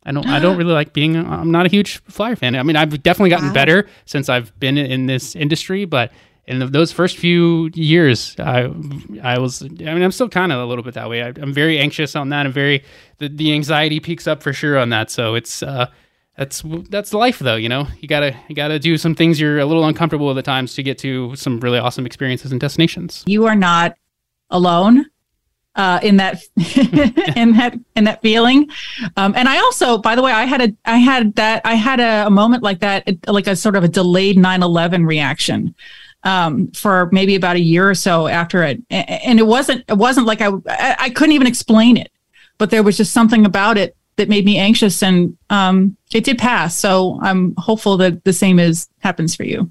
I 0.04 0.12
don't. 0.12 0.26
I 0.26 0.38
don't 0.38 0.56
really 0.60 0.72
like 0.72 0.92
being. 0.92 1.16
I'm 1.16 1.50
not 1.50 1.66
a 1.66 1.68
huge 1.68 1.98
flyer 2.04 2.36
fan. 2.36 2.54
I 2.54 2.62
mean, 2.62 2.76
I've 2.76 3.02
definitely 3.02 3.30
gotten 3.30 3.48
wow. 3.48 3.54
better 3.54 3.88
since 4.04 4.28
I've 4.28 4.56
been 4.60 4.78
in 4.78 5.06
this 5.06 5.34
industry, 5.34 5.84
but 5.84 6.12
in 6.46 6.70
those 6.70 6.92
first 6.92 7.16
few 7.16 7.70
years, 7.74 8.36
I 8.38 8.70
I 9.22 9.38
was. 9.38 9.62
I 9.62 9.66
mean, 9.66 10.02
I'm 10.02 10.12
still 10.12 10.28
kind 10.28 10.52
of 10.52 10.60
a 10.60 10.66
little 10.66 10.84
bit 10.84 10.94
that 10.94 11.08
way. 11.08 11.22
I, 11.22 11.28
am 11.28 11.52
very 11.52 11.78
anxious 11.78 12.14
on 12.14 12.28
that. 12.28 12.46
I'm 12.46 12.52
very. 12.52 12.84
The, 13.18 13.28
the 13.28 13.52
anxiety 13.52 13.98
peaks 13.98 14.26
up 14.26 14.42
for 14.42 14.52
sure 14.52 14.78
on 14.78 14.90
that. 14.90 15.10
So 15.10 15.34
it's. 15.34 15.62
uh 15.62 15.88
that's 16.36 16.62
that's 16.90 17.14
life 17.14 17.38
though 17.38 17.56
you 17.56 17.66
know 17.66 17.88
you 17.98 18.06
gotta 18.06 18.36
you 18.48 18.54
gotta 18.54 18.78
do 18.78 18.98
some 18.98 19.14
things 19.14 19.40
you're 19.40 19.58
a 19.58 19.64
little 19.64 19.86
uncomfortable 19.86 20.26
with 20.26 20.36
at 20.36 20.44
the 20.44 20.50
times 20.50 20.74
to 20.74 20.82
get 20.82 20.98
to 20.98 21.34
some 21.34 21.58
really 21.60 21.78
awesome 21.78 22.04
experiences 22.04 22.52
and 22.52 22.60
destinations 22.60 23.24
you 23.26 23.46
are 23.46 23.54
not 23.54 23.96
alone 24.50 25.06
uh, 25.76 26.00
in 26.02 26.16
that 26.16 26.42
in 27.36 27.52
that 27.52 27.78
in 27.94 28.04
that 28.04 28.22
feeling. 28.22 28.68
Um, 29.16 29.34
and 29.36 29.48
I 29.48 29.58
also, 29.58 29.98
by 29.98 30.16
the 30.16 30.22
way, 30.22 30.32
I 30.32 30.44
had 30.44 30.62
a 30.62 30.74
I 30.84 30.96
had 30.96 31.34
that 31.36 31.62
I 31.64 31.74
had 31.74 32.00
a, 32.00 32.26
a 32.26 32.30
moment 32.30 32.62
like 32.62 32.80
that, 32.80 33.06
like 33.28 33.46
a 33.46 33.54
sort 33.54 33.76
of 33.76 33.84
a 33.84 33.88
delayed 33.88 34.36
9/11 34.36 35.06
reaction. 35.06 35.74
Um, 36.24 36.72
for 36.72 37.08
maybe 37.12 37.36
about 37.36 37.54
a 37.54 37.60
year 37.60 37.88
or 37.88 37.94
so 37.94 38.26
after 38.26 38.64
it, 38.64 38.82
and 38.90 39.38
it 39.38 39.46
wasn't 39.46 39.84
it 39.88 39.96
wasn't 39.96 40.26
like 40.26 40.40
I 40.40 40.50
I 40.66 41.10
couldn't 41.10 41.32
even 41.32 41.46
explain 41.46 41.96
it, 41.96 42.10
but 42.58 42.70
there 42.70 42.82
was 42.82 42.96
just 42.96 43.12
something 43.12 43.46
about 43.46 43.78
it 43.78 43.96
that 44.16 44.28
made 44.28 44.44
me 44.44 44.58
anxious, 44.58 45.04
and 45.04 45.36
um, 45.50 45.96
it 46.12 46.24
did 46.24 46.38
pass. 46.38 46.76
So 46.76 47.20
I'm 47.22 47.54
hopeful 47.58 47.96
that 47.98 48.24
the 48.24 48.32
same 48.32 48.58
is 48.58 48.88
happens 49.02 49.36
for 49.36 49.44
you 49.44 49.70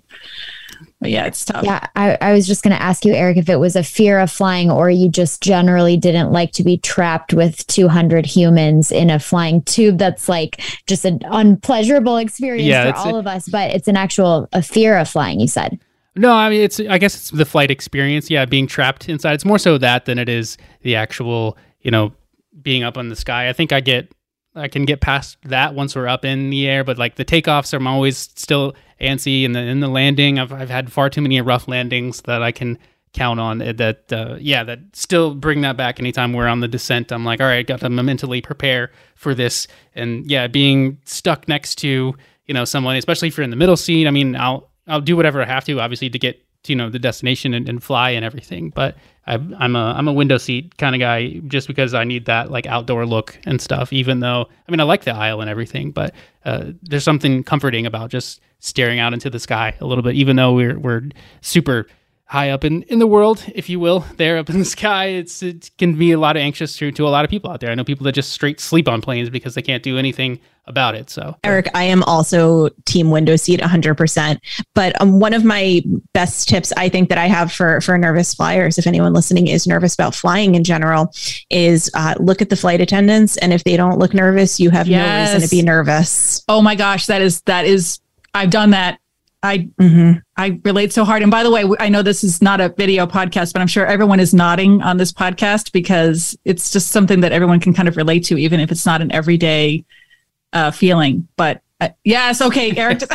but 1.05 1.11
yeah, 1.11 1.25
it's 1.25 1.45
tough. 1.45 1.63
Yeah, 1.63 1.85
I, 1.95 2.17
I 2.19 2.33
was 2.33 2.47
just 2.47 2.63
going 2.63 2.75
to 2.75 2.81
ask 2.81 3.05
you, 3.05 3.13
Eric, 3.13 3.37
if 3.37 3.47
it 3.47 3.57
was 3.57 3.75
a 3.75 3.83
fear 3.83 4.19
of 4.19 4.31
flying 4.31 4.71
or 4.71 4.89
you 4.89 5.07
just 5.07 5.39
generally 5.39 5.97
didn't 5.97 6.31
like 6.31 6.51
to 6.53 6.63
be 6.63 6.79
trapped 6.79 7.31
with 7.31 7.67
200 7.67 8.25
humans 8.25 8.91
in 8.91 9.11
a 9.11 9.19
flying 9.19 9.61
tube 9.61 9.99
that's 9.99 10.27
like 10.27 10.63
just 10.87 11.05
an 11.05 11.19
unpleasurable 11.25 12.17
experience 12.17 12.65
yeah, 12.65 12.91
for 12.91 12.97
all 12.97 13.15
a, 13.17 13.19
of 13.19 13.27
us, 13.27 13.47
but 13.47 13.69
it's 13.69 13.87
an 13.87 13.95
actual 13.95 14.49
a 14.51 14.63
fear 14.63 14.97
of 14.97 15.07
flying, 15.07 15.39
you 15.39 15.47
said. 15.47 15.79
No, 16.15 16.33
I 16.33 16.49
mean 16.49 16.61
it's 16.61 16.79
I 16.79 16.97
guess 16.97 17.13
it's 17.13 17.29
the 17.29 17.45
flight 17.45 17.69
experience, 17.69 18.31
yeah, 18.31 18.45
being 18.45 18.65
trapped 18.65 19.07
inside. 19.07 19.33
It's 19.33 19.45
more 19.45 19.59
so 19.59 19.77
that 19.77 20.05
than 20.05 20.17
it 20.17 20.27
is 20.27 20.57
the 20.81 20.95
actual, 20.95 21.55
you 21.81 21.91
know, 21.91 22.13
being 22.63 22.81
up 22.81 22.97
in 22.97 23.09
the 23.09 23.15
sky. 23.15 23.47
I 23.47 23.53
think 23.53 23.71
I 23.71 23.79
get 23.79 24.11
I 24.55 24.69
can 24.69 24.85
get 24.85 25.01
past 25.01 25.37
that 25.43 25.75
once 25.75 25.95
we're 25.95 26.07
up 26.07 26.25
in 26.25 26.49
the 26.49 26.67
air, 26.67 26.83
but 26.83 26.97
like 26.97 27.13
the 27.13 27.25
takeoffs, 27.25 27.75
I'm 27.75 27.85
always 27.85 28.17
still 28.17 28.73
antsy, 28.99 29.45
and 29.45 29.55
the 29.55 29.59
in 29.59 29.79
the 29.79 29.87
landing, 29.87 30.39
I've 30.39 30.51
I've 30.51 30.69
had 30.69 30.91
far 30.91 31.09
too 31.09 31.21
many 31.21 31.39
rough 31.41 31.67
landings 31.67 32.21
that 32.21 32.41
I 32.41 32.51
can 32.51 32.77
count 33.13 33.39
on. 33.39 33.61
Eh, 33.61 33.71
that 33.73 34.13
uh, 34.13 34.37
yeah, 34.39 34.63
that 34.63 34.79
still 34.93 35.33
bring 35.33 35.61
that 35.61 35.77
back 35.77 35.99
anytime 35.99 36.33
we're 36.33 36.47
on 36.47 36.59
the 36.59 36.67
descent. 36.67 37.11
I'm 37.11 37.25
like, 37.25 37.41
all 37.41 37.47
right, 37.47 37.65
got 37.65 37.79
to 37.79 37.89
mentally 37.89 38.41
prepare 38.41 38.91
for 39.15 39.33
this, 39.33 39.67
and 39.95 40.29
yeah, 40.29 40.47
being 40.47 40.99
stuck 41.05 41.47
next 41.47 41.75
to 41.79 42.15
you 42.45 42.53
know 42.53 42.65
someone, 42.65 42.95
especially 42.95 43.29
if 43.29 43.37
you're 43.37 43.43
in 43.43 43.49
the 43.49 43.55
middle 43.55 43.77
seat. 43.77 44.07
I 44.07 44.11
mean, 44.11 44.35
I'll 44.35 44.69
I'll 44.87 45.01
do 45.01 45.15
whatever 45.15 45.41
I 45.41 45.45
have 45.45 45.65
to, 45.65 45.79
obviously, 45.79 46.09
to 46.09 46.19
get 46.19 46.41
you 46.69 46.75
know 46.75 46.89
the 46.89 46.99
destination 46.99 47.53
and, 47.53 47.67
and 47.67 47.83
fly 47.83 48.11
and 48.11 48.25
everything, 48.25 48.69
but 48.69 48.95
I, 49.27 49.35
am 49.35 49.75
a 49.75 49.93
I'm 49.97 50.07
a 50.07 50.13
window 50.13 50.37
seat 50.37 50.77
kind 50.77 50.95
of 50.95 50.99
guy 50.99 51.41
just 51.47 51.67
because 51.67 51.93
I 51.93 52.03
need 52.03 52.25
that 52.25 52.51
like 52.51 52.67
outdoor 52.67 53.05
look 53.05 53.39
and 53.45 53.59
stuff. 53.59 53.91
Even 53.91 54.19
though 54.19 54.47
I 54.67 54.71
mean 54.71 54.79
I 54.79 54.83
like 54.83 55.03
the 55.03 55.15
aisle 55.15 55.41
and 55.41 55.49
everything, 55.49 55.91
but 55.91 56.13
uh, 56.45 56.71
there's 56.83 57.03
something 57.03 57.43
comforting 57.43 57.85
about 57.85 58.11
just 58.11 58.41
staring 58.59 58.99
out 58.99 59.13
into 59.13 59.29
the 59.29 59.39
sky 59.39 59.75
a 59.79 59.85
little 59.85 60.03
bit. 60.03 60.15
Even 60.15 60.35
though 60.35 60.53
we're 60.53 60.79
we're 60.79 61.03
super 61.41 61.87
high 62.27 62.49
up 62.49 62.63
in, 62.63 62.81
in 62.83 62.99
the 62.99 63.07
world, 63.07 63.43
if 63.53 63.69
you 63.69 63.79
will, 63.79 63.99
there 64.17 64.37
up 64.37 64.49
in 64.49 64.59
the 64.59 64.65
sky. 64.65 65.05
It's 65.05 65.43
it 65.43 65.71
can 65.77 65.97
be 65.97 66.11
a 66.11 66.19
lot 66.19 66.35
of 66.35 66.41
anxious 66.41 66.75
to, 66.77 66.91
to 66.91 67.07
a 67.07 67.09
lot 67.09 67.23
of 67.23 67.31
people 67.31 67.51
out 67.51 67.59
there. 67.59 67.71
I 67.71 67.75
know 67.75 67.83
people 67.83 68.03
that 68.05 68.13
just 68.13 68.31
straight 68.31 68.59
sleep 68.59 68.87
on 68.87 69.01
planes 69.01 69.29
because 69.29 69.55
they 69.55 69.61
can't 69.61 69.83
do 69.83 69.97
anything 69.97 70.39
about 70.67 70.95
it. 70.95 71.11
So 71.11 71.37
Eric, 71.43 71.69
I 71.75 71.83
am 71.83 72.01
also 72.03 72.69
team 72.85 73.11
window 73.11 73.35
seat 73.35 73.59
100%. 73.59 74.39
But 74.73 74.99
um, 74.99 75.19
one 75.19 75.33
of 75.33 75.43
my 75.43 75.83
best 76.13 76.49
tips 76.49 76.73
I 76.75 76.89
think 76.89 77.09
that 77.09 77.19
I 77.19 77.27
have 77.27 77.51
for 77.51 77.79
for 77.81 77.97
nervous 77.97 78.33
flyers, 78.33 78.79
if 78.79 78.87
anyone 78.87 79.13
listening 79.13 79.47
is 79.47 79.67
nervous 79.67 79.93
about 79.93 80.15
flying 80.15 80.55
in 80.55 80.63
general, 80.63 81.13
is 81.51 81.91
uh, 81.93 82.15
look 82.19 82.41
at 82.41 82.49
the 82.49 82.55
flight 82.55 82.81
attendants, 82.81 83.37
and 83.37 83.53
if 83.53 83.63
they 83.63 83.77
don't 83.77 83.99
look 83.99 84.13
nervous, 84.13 84.59
you 84.59 84.71
have 84.71 84.87
yes. 84.87 85.29
no 85.29 85.35
reason 85.35 85.47
to 85.47 85.55
be 85.55 85.61
nervous. 85.61 86.43
Oh 86.47 86.63
my 86.63 86.73
gosh, 86.73 87.05
that 87.05 87.21
is 87.21 87.41
that 87.41 87.65
is 87.65 87.99
I've 88.33 88.49
done 88.49 88.71
that 88.71 88.99
I 89.45 89.59
mm-hmm. 89.79 90.19
I 90.35 90.59
relate 90.63 90.91
so 90.91 91.05
hard. 91.05 91.21
And 91.21 91.29
by 91.29 91.43
the 91.43 91.51
way, 91.51 91.63
I 91.79 91.87
know 91.89 92.01
this 92.01 92.23
is 92.23 92.41
not 92.41 92.59
a 92.59 92.69
video 92.69 93.05
podcast, 93.05 93.53
but 93.53 93.61
I'm 93.61 93.67
sure 93.67 93.85
everyone 93.85 94.19
is 94.19 94.33
nodding 94.33 94.81
on 94.81 94.97
this 94.97 95.13
podcast 95.13 95.71
because 95.71 96.37
it's 96.45 96.71
just 96.71 96.89
something 96.89 97.19
that 97.21 97.31
everyone 97.31 97.59
can 97.59 97.73
kind 97.73 97.87
of 97.87 97.95
relate 97.95 98.25
to, 98.25 98.37
even 98.37 98.59
if 98.59 98.71
it's 98.71 98.85
not 98.85 99.01
an 99.01 99.11
everyday 99.11 99.85
uh, 100.51 100.71
feeling. 100.71 101.27
But 101.37 101.61
uh, 101.79 101.89
yes, 102.03 102.41
okay, 102.41 102.75
Eric. 102.75 102.99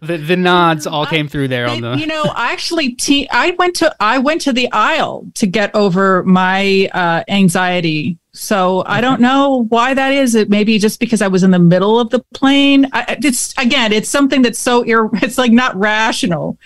the, 0.00 0.16
the 0.16 0.36
nods 0.36 0.86
all 0.86 1.04
came 1.04 1.28
through 1.28 1.48
there 1.48 1.66
on 1.66 1.80
the 1.80 1.96
you 1.96 2.06
know 2.06 2.22
i 2.36 2.52
actually 2.52 2.92
te- 2.92 3.28
i 3.30 3.50
went 3.58 3.74
to 3.74 3.92
i 3.98 4.16
went 4.16 4.40
to 4.40 4.52
the 4.52 4.70
aisle 4.70 5.26
to 5.34 5.44
get 5.44 5.74
over 5.74 6.22
my 6.22 6.88
uh, 6.94 7.24
anxiety 7.26 8.16
so 8.32 8.84
I 8.86 9.00
don't 9.00 9.20
know 9.20 9.64
why 9.68 9.94
that 9.94 10.12
is. 10.12 10.34
It 10.34 10.48
maybe 10.48 10.78
just 10.78 11.00
because 11.00 11.20
I 11.20 11.28
was 11.28 11.42
in 11.42 11.50
the 11.50 11.58
middle 11.58 11.98
of 11.98 12.10
the 12.10 12.20
plane. 12.34 12.88
I, 12.92 13.18
it's 13.22 13.52
again, 13.58 13.92
it's 13.92 14.08
something 14.08 14.42
that's 14.42 14.58
so 14.58 14.82
ir- 14.82 15.10
it's 15.14 15.38
like 15.38 15.52
not 15.52 15.74
rational 15.76 16.58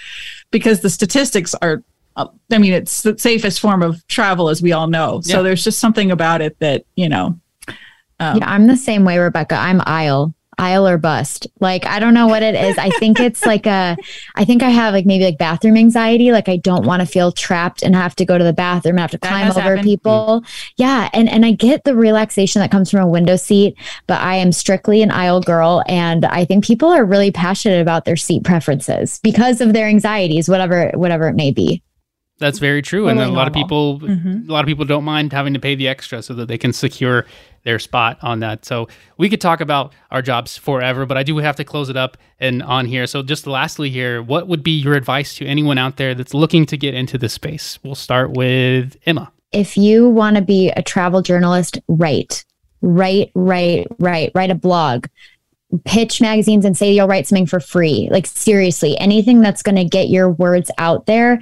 because 0.51 0.81
the 0.81 0.91
statistics 0.91 1.55
are. 1.62 1.83
Uh, 2.17 2.29
I 2.53 2.59
mean, 2.59 2.73
it's 2.73 3.03
the 3.03 3.19
safest 3.19 3.59
form 3.59 3.83
of 3.83 4.07
travel, 4.07 4.49
as 4.49 4.62
we 4.62 4.71
all 4.71 4.87
know. 4.87 5.21
So 5.23 5.39
yeah. 5.39 5.43
there's 5.43 5.65
just 5.65 5.81
something 5.81 6.12
about 6.12 6.43
it 6.43 6.59
that 6.61 6.85
you 6.95 7.09
know. 7.09 7.39
Um, 8.21 8.39
yeah, 8.39 8.49
I'm 8.49 8.69
the 8.69 8.77
same 8.77 9.05
way, 9.05 9.19
Rebecca. 9.19 9.57
I'm 9.57 9.81
aisle 9.85 10.33
aisle 10.59 10.87
or 10.87 10.99
bust. 10.99 11.47
Like 11.61 11.87
I 11.87 11.99
don't 11.99 12.15
know 12.15 12.27
what 12.27 12.43
it 12.43 12.55
is. 12.55 12.79
I 12.79 12.91
think 12.91 13.21
it's 13.21 13.45
like 13.47 13.67
a 13.67 13.97
I 14.35 14.45
think 14.45 14.63
I 14.63 14.71
have 14.71 14.95
like 14.95 15.07
maybe 15.07 15.25
like 15.25 15.39
bathroom 15.39 15.77
anxiety. 15.77 16.33
Like 16.33 16.49
I 16.49 16.57
don't 16.57 16.87
want 16.87 17.01
to 17.01 17.07
feel 17.07 17.33
trapped 17.33 17.83
and 17.83 17.95
have 17.95 18.17
to 18.17 18.25
go 18.25 18.39
to 18.39 18.45
the 18.45 18.53
bathroom 18.53 18.97
and 18.97 19.01
have 19.01 19.11
to 19.13 19.19
climb 19.19 19.51
over 19.51 19.61
happened. 19.61 19.85
people. 19.85 20.43
Mm. 20.43 20.73
Yeah. 20.77 21.11
And 21.13 21.29
and 21.29 21.45
I 21.45 21.53
get 21.53 21.85
the 21.85 21.95
relaxation 21.95 22.61
that 22.61 22.71
comes 22.71 22.91
from 22.91 23.01
a 23.01 23.09
window 23.09 23.37
seat, 23.37 23.77
but 24.07 24.21
I 24.21 24.37
am 24.37 24.53
strictly 24.53 25.03
an 25.03 25.11
aisle 25.11 25.41
girl. 25.41 25.83
And 25.87 26.25
I 26.25 26.45
think 26.45 26.65
people 26.65 26.89
are 26.89 27.05
really 27.05 27.31
passionate 27.31 27.81
about 27.81 28.05
their 28.05 28.17
seat 28.17 28.45
preferences 28.45 29.21
because 29.23 29.61
of 29.61 29.73
their 29.73 29.87
anxieties, 29.87 30.49
whatever 30.49 30.91
whatever 30.95 31.29
it 31.29 31.35
may 31.35 31.51
be. 31.51 31.83
That's 32.39 32.59
very 32.59 32.82
true, 32.82 33.07
and 33.07 33.20
a 33.20 33.28
lot 33.28 33.47
of 33.47 33.55
people, 33.55 34.01
mm-hmm. 34.01 34.51
a 34.51 34.53
lot 34.53 34.64
of 34.64 34.66
people 34.66 34.85
don't 34.85 35.05
mind 35.05 35.32
having 35.32 35.55
to 35.55 35.61
pay 35.61 35.76
the 35.76 35.87
extra 35.87 36.20
so 36.20 36.35
that 36.35 36.47
they 36.47 36.59
can 36.59 36.72
secure 36.72 37.26
their 37.62 37.78
spot 37.78 38.18
on 38.22 38.41
that. 38.41 38.64
So 38.64 38.89
we 39.16 39.30
could 39.30 39.41
talk 39.41 39.61
about 39.61 39.93
our 40.11 40.20
jobs 40.20 40.59
forever, 40.59 41.07
but 41.07 41.16
I 41.16 41.22
do 41.22 41.39
have 41.39 41.55
to 41.57 41.64
close 41.64 41.89
it 41.89 41.97
up 41.97 42.16
and 42.41 42.61
on 42.62 42.87
here. 42.87 43.07
So 43.07 43.22
just 43.22 43.47
lastly, 43.47 43.89
here, 43.89 44.20
what 44.20 44.49
would 44.49 44.64
be 44.64 44.72
your 44.72 44.95
advice 44.95 45.37
to 45.37 45.47
anyone 45.47 45.78
out 45.78 45.97
there 45.97 46.12
that's 46.12 46.35
looking 46.35 46.66
to 46.66 46.76
get 46.76 46.93
into 46.93 47.18
this 47.18 47.32
space? 47.32 47.78
We'll 47.85 47.95
start 47.95 48.32
with 48.32 48.97
Emma. 49.07 49.32
If 49.53 49.76
you 49.76 50.09
want 50.09 50.35
to 50.35 50.43
be 50.43 50.70
a 50.70 50.82
travel 50.82 51.22
journalist, 51.22 51.78
write, 51.87 52.45
write, 52.82 53.30
write, 53.35 53.87
write, 53.99 54.32
write 54.35 54.51
a 54.51 54.57
blog 54.57 55.07
pitch 55.85 56.20
magazines 56.20 56.64
and 56.64 56.77
say 56.77 56.93
you'll 56.93 57.09
write 57.09 57.27
something 57.27 57.47
for 57.47 57.61
free. 57.61 58.09
Like 58.11 58.27
seriously, 58.27 58.99
anything 58.99 59.41
that's 59.41 59.62
going 59.62 59.77
to 59.77 59.85
get 59.85 60.09
your 60.09 60.31
words 60.31 60.70
out 60.79 61.07
there, 61.07 61.41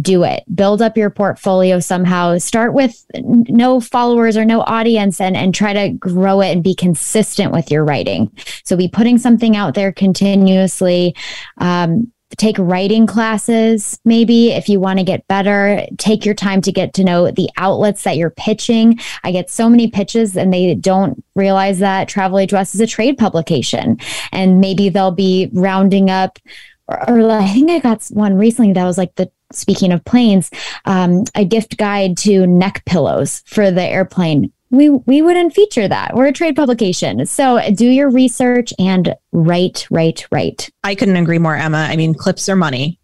do 0.00 0.24
it. 0.24 0.44
Build 0.54 0.82
up 0.82 0.96
your 0.96 1.10
portfolio 1.10 1.80
somehow. 1.80 2.38
Start 2.38 2.74
with 2.74 3.04
no 3.14 3.80
followers 3.80 4.36
or 4.36 4.44
no 4.44 4.62
audience 4.62 5.20
and 5.20 5.36
and 5.36 5.54
try 5.54 5.72
to 5.72 5.90
grow 5.90 6.40
it 6.40 6.50
and 6.50 6.64
be 6.64 6.74
consistent 6.74 7.52
with 7.52 7.70
your 7.70 7.84
writing. 7.84 8.30
So 8.64 8.76
be 8.76 8.88
putting 8.88 9.18
something 9.18 9.56
out 9.56 9.74
there 9.74 9.92
continuously. 9.92 11.14
Um, 11.58 12.12
take 12.36 12.56
writing 12.58 13.06
classes 13.06 13.98
maybe 14.04 14.50
if 14.50 14.68
you 14.68 14.80
want 14.80 14.98
to 14.98 15.04
get 15.04 15.26
better. 15.28 15.86
Take 15.98 16.24
your 16.24 16.34
time 16.34 16.60
to 16.62 16.72
get 16.72 16.94
to 16.94 17.04
know 17.04 17.30
the 17.30 17.48
outlets 17.56 18.04
that 18.04 18.16
you're 18.16 18.30
pitching. 18.30 18.98
I 19.22 19.32
get 19.32 19.50
so 19.50 19.68
many 19.68 19.88
pitches 19.88 20.36
and 20.36 20.52
they 20.52 20.74
don't 20.74 21.24
realize 21.34 21.78
that 21.78 22.08
travel 22.08 22.38
age 22.38 22.52
west 22.52 22.74
is 22.74 22.80
a 22.80 22.86
trade 22.86 23.18
publication. 23.18 23.98
And 24.32 24.60
maybe 24.60 24.88
they'll 24.88 25.10
be 25.10 25.50
rounding 25.52 26.10
up 26.10 26.38
or, 26.86 27.08
or 27.08 27.30
i 27.30 27.48
think 27.48 27.70
i 27.70 27.78
got 27.78 28.04
one 28.10 28.36
recently 28.36 28.74
that 28.74 28.84
was 28.84 28.98
like 28.98 29.14
the 29.14 29.30
speaking 29.56 29.92
of 29.92 30.04
planes, 30.04 30.50
um, 30.84 31.24
a 31.34 31.44
gift 31.44 31.76
guide 31.76 32.16
to 32.18 32.46
neck 32.46 32.84
pillows 32.86 33.42
for 33.46 33.70
the 33.70 33.82
airplane. 33.82 34.52
We, 34.76 34.88
we 34.90 35.22
wouldn't 35.22 35.54
feature 35.54 35.88
that. 35.88 36.14
We're 36.14 36.26
a 36.26 36.32
trade 36.32 36.56
publication. 36.56 37.26
So 37.26 37.60
do 37.72 37.86
your 37.86 38.10
research 38.10 38.72
and 38.78 39.14
write, 39.32 39.86
write, 39.90 40.26
write. 40.30 40.70
I 40.82 40.94
couldn't 40.94 41.16
agree 41.16 41.38
more, 41.38 41.56
Emma. 41.56 41.86
I 41.88 41.96
mean, 41.96 42.14
clips 42.14 42.48
are 42.48 42.56
money 42.56 42.98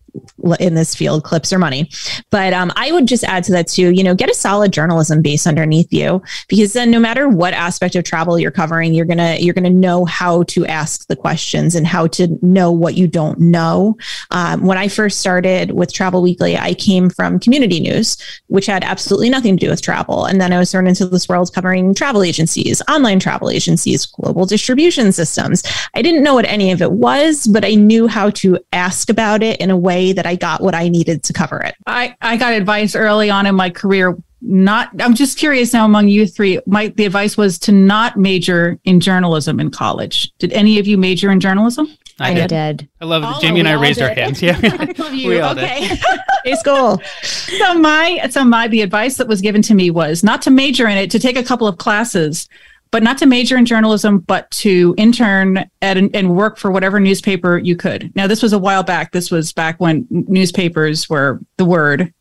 in 0.58 0.74
this 0.74 0.94
field 0.94 1.24
clips 1.24 1.52
or 1.52 1.58
money. 1.58 1.90
But 2.30 2.52
um, 2.52 2.72
i 2.76 2.92
would 2.92 3.06
just 3.06 3.24
add 3.24 3.44
to 3.44 3.52
that 3.52 3.68
too 3.68 3.90
you 3.90 4.02
know 4.02 4.14
get 4.14 4.30
a 4.30 4.34
solid 4.34 4.72
journalism 4.72 5.22
base 5.22 5.46
underneath 5.46 5.92
you 5.92 6.22
because 6.48 6.72
then 6.72 6.90
no 6.90 7.00
matter 7.00 7.28
what 7.28 7.52
aspect 7.52 7.94
of 7.94 8.04
travel 8.04 8.38
you're 8.38 8.50
covering 8.50 8.94
you're 8.94 9.04
gonna 9.04 9.36
you're 9.38 9.54
gonna 9.54 9.70
know 9.70 10.04
how 10.04 10.42
to 10.44 10.64
ask 10.66 11.06
the 11.08 11.16
questions 11.16 11.74
and 11.74 11.86
how 11.86 12.06
to 12.06 12.38
know 12.42 12.70
what 12.72 12.94
you 12.94 13.06
don't 13.06 13.38
know. 13.38 13.96
Um, 14.30 14.64
when 14.64 14.78
i 14.78 14.88
first 14.88 15.20
started 15.20 15.72
with 15.72 15.92
travel 15.92 16.22
weekly 16.22 16.56
i 16.56 16.74
came 16.74 17.10
from 17.10 17.38
community 17.38 17.80
news 17.80 18.16
which 18.46 18.66
had 18.66 18.84
absolutely 18.84 19.30
nothing 19.30 19.56
to 19.56 19.66
do 19.66 19.70
with 19.70 19.82
travel. 19.82 20.24
And 20.24 20.40
then 20.40 20.52
i 20.52 20.58
was 20.58 20.70
thrown 20.72 20.86
into 20.86 21.06
this 21.06 21.28
world 21.28 21.52
covering 21.52 21.94
travel 21.94 22.22
agencies 22.22 22.82
online 22.88 23.20
travel 23.20 23.50
agencies 23.50 24.06
global 24.06 24.46
distribution 24.46 25.12
systems. 25.12 25.62
I 25.94 26.02
didn't 26.02 26.22
know 26.22 26.34
what 26.34 26.46
any 26.46 26.72
of 26.72 26.82
it 26.82 26.92
was 26.92 27.46
but 27.46 27.64
i 27.64 27.74
knew 27.74 28.06
how 28.06 28.30
to 28.30 28.58
ask 28.72 29.10
about 29.10 29.42
it 29.42 29.60
in 29.60 29.70
a 29.70 29.76
way 29.76 29.99
way 30.00 30.12
that 30.12 30.26
I 30.26 30.36
got 30.36 30.62
what 30.62 30.74
I 30.74 30.88
needed 30.88 31.22
to 31.24 31.32
cover 31.32 31.60
it. 31.60 31.74
I, 31.86 32.16
I 32.20 32.36
got 32.36 32.52
advice 32.52 32.94
early 32.94 33.30
on 33.30 33.46
in 33.46 33.54
my 33.54 33.70
career. 33.70 34.16
Not, 34.42 34.90
I'm 35.00 35.14
just 35.14 35.38
curious 35.38 35.72
now 35.72 35.84
among 35.84 36.08
you 36.08 36.26
three. 36.26 36.60
My 36.66 36.88
the 36.88 37.04
advice 37.04 37.36
was 37.36 37.58
to 37.60 37.72
not 37.72 38.16
major 38.16 38.78
in 38.84 39.00
journalism 39.00 39.60
in 39.60 39.70
college. 39.70 40.32
Did 40.38 40.52
any 40.52 40.78
of 40.78 40.86
you 40.86 40.96
major 40.96 41.30
in 41.30 41.40
journalism? 41.40 41.88
I, 42.18 42.34
did. 42.34 42.48
did. 42.48 42.88
I 43.00 43.06
love 43.06 43.22
it. 43.22 43.40
Jamie 43.40 43.60
and 43.60 43.68
I 43.68 43.80
raised 43.80 43.98
did. 43.98 44.08
our 44.08 44.14
hands. 44.14 44.42
Yeah, 44.42 44.58
I 44.62 44.94
love 44.98 45.14
you. 45.14 45.28
we 45.28 45.40
all 45.40 45.52
okay. 45.52 45.88
did. 45.88 45.98
hey, 46.44 46.54
school. 46.54 47.00
So 47.22 47.74
my 47.74 48.26
so 48.30 48.44
my 48.44 48.68
the 48.68 48.80
advice 48.80 49.16
that 49.18 49.28
was 49.28 49.42
given 49.42 49.60
to 49.62 49.74
me 49.74 49.90
was 49.90 50.22
not 50.22 50.40
to 50.42 50.50
major 50.50 50.86
in 50.88 50.96
it, 50.96 51.10
to 51.10 51.18
take 51.18 51.36
a 51.36 51.42
couple 51.42 51.66
of 51.66 51.76
classes 51.76 52.48
but 52.90 53.02
not 53.02 53.18
to 53.18 53.26
major 53.26 53.56
in 53.56 53.64
journalism, 53.64 54.18
but 54.18 54.50
to 54.50 54.94
intern 54.98 55.70
at 55.80 55.96
an, 55.96 56.10
and 56.14 56.34
work 56.36 56.58
for 56.58 56.70
whatever 56.70 56.98
newspaper 56.98 57.58
you 57.58 57.76
could. 57.76 58.14
Now, 58.16 58.26
this 58.26 58.42
was 58.42 58.52
a 58.52 58.58
while 58.58 58.82
back. 58.82 59.12
This 59.12 59.30
was 59.30 59.52
back 59.52 59.78
when 59.78 60.06
newspapers 60.10 61.08
were 61.08 61.40
the 61.56 61.64
word. 61.64 62.12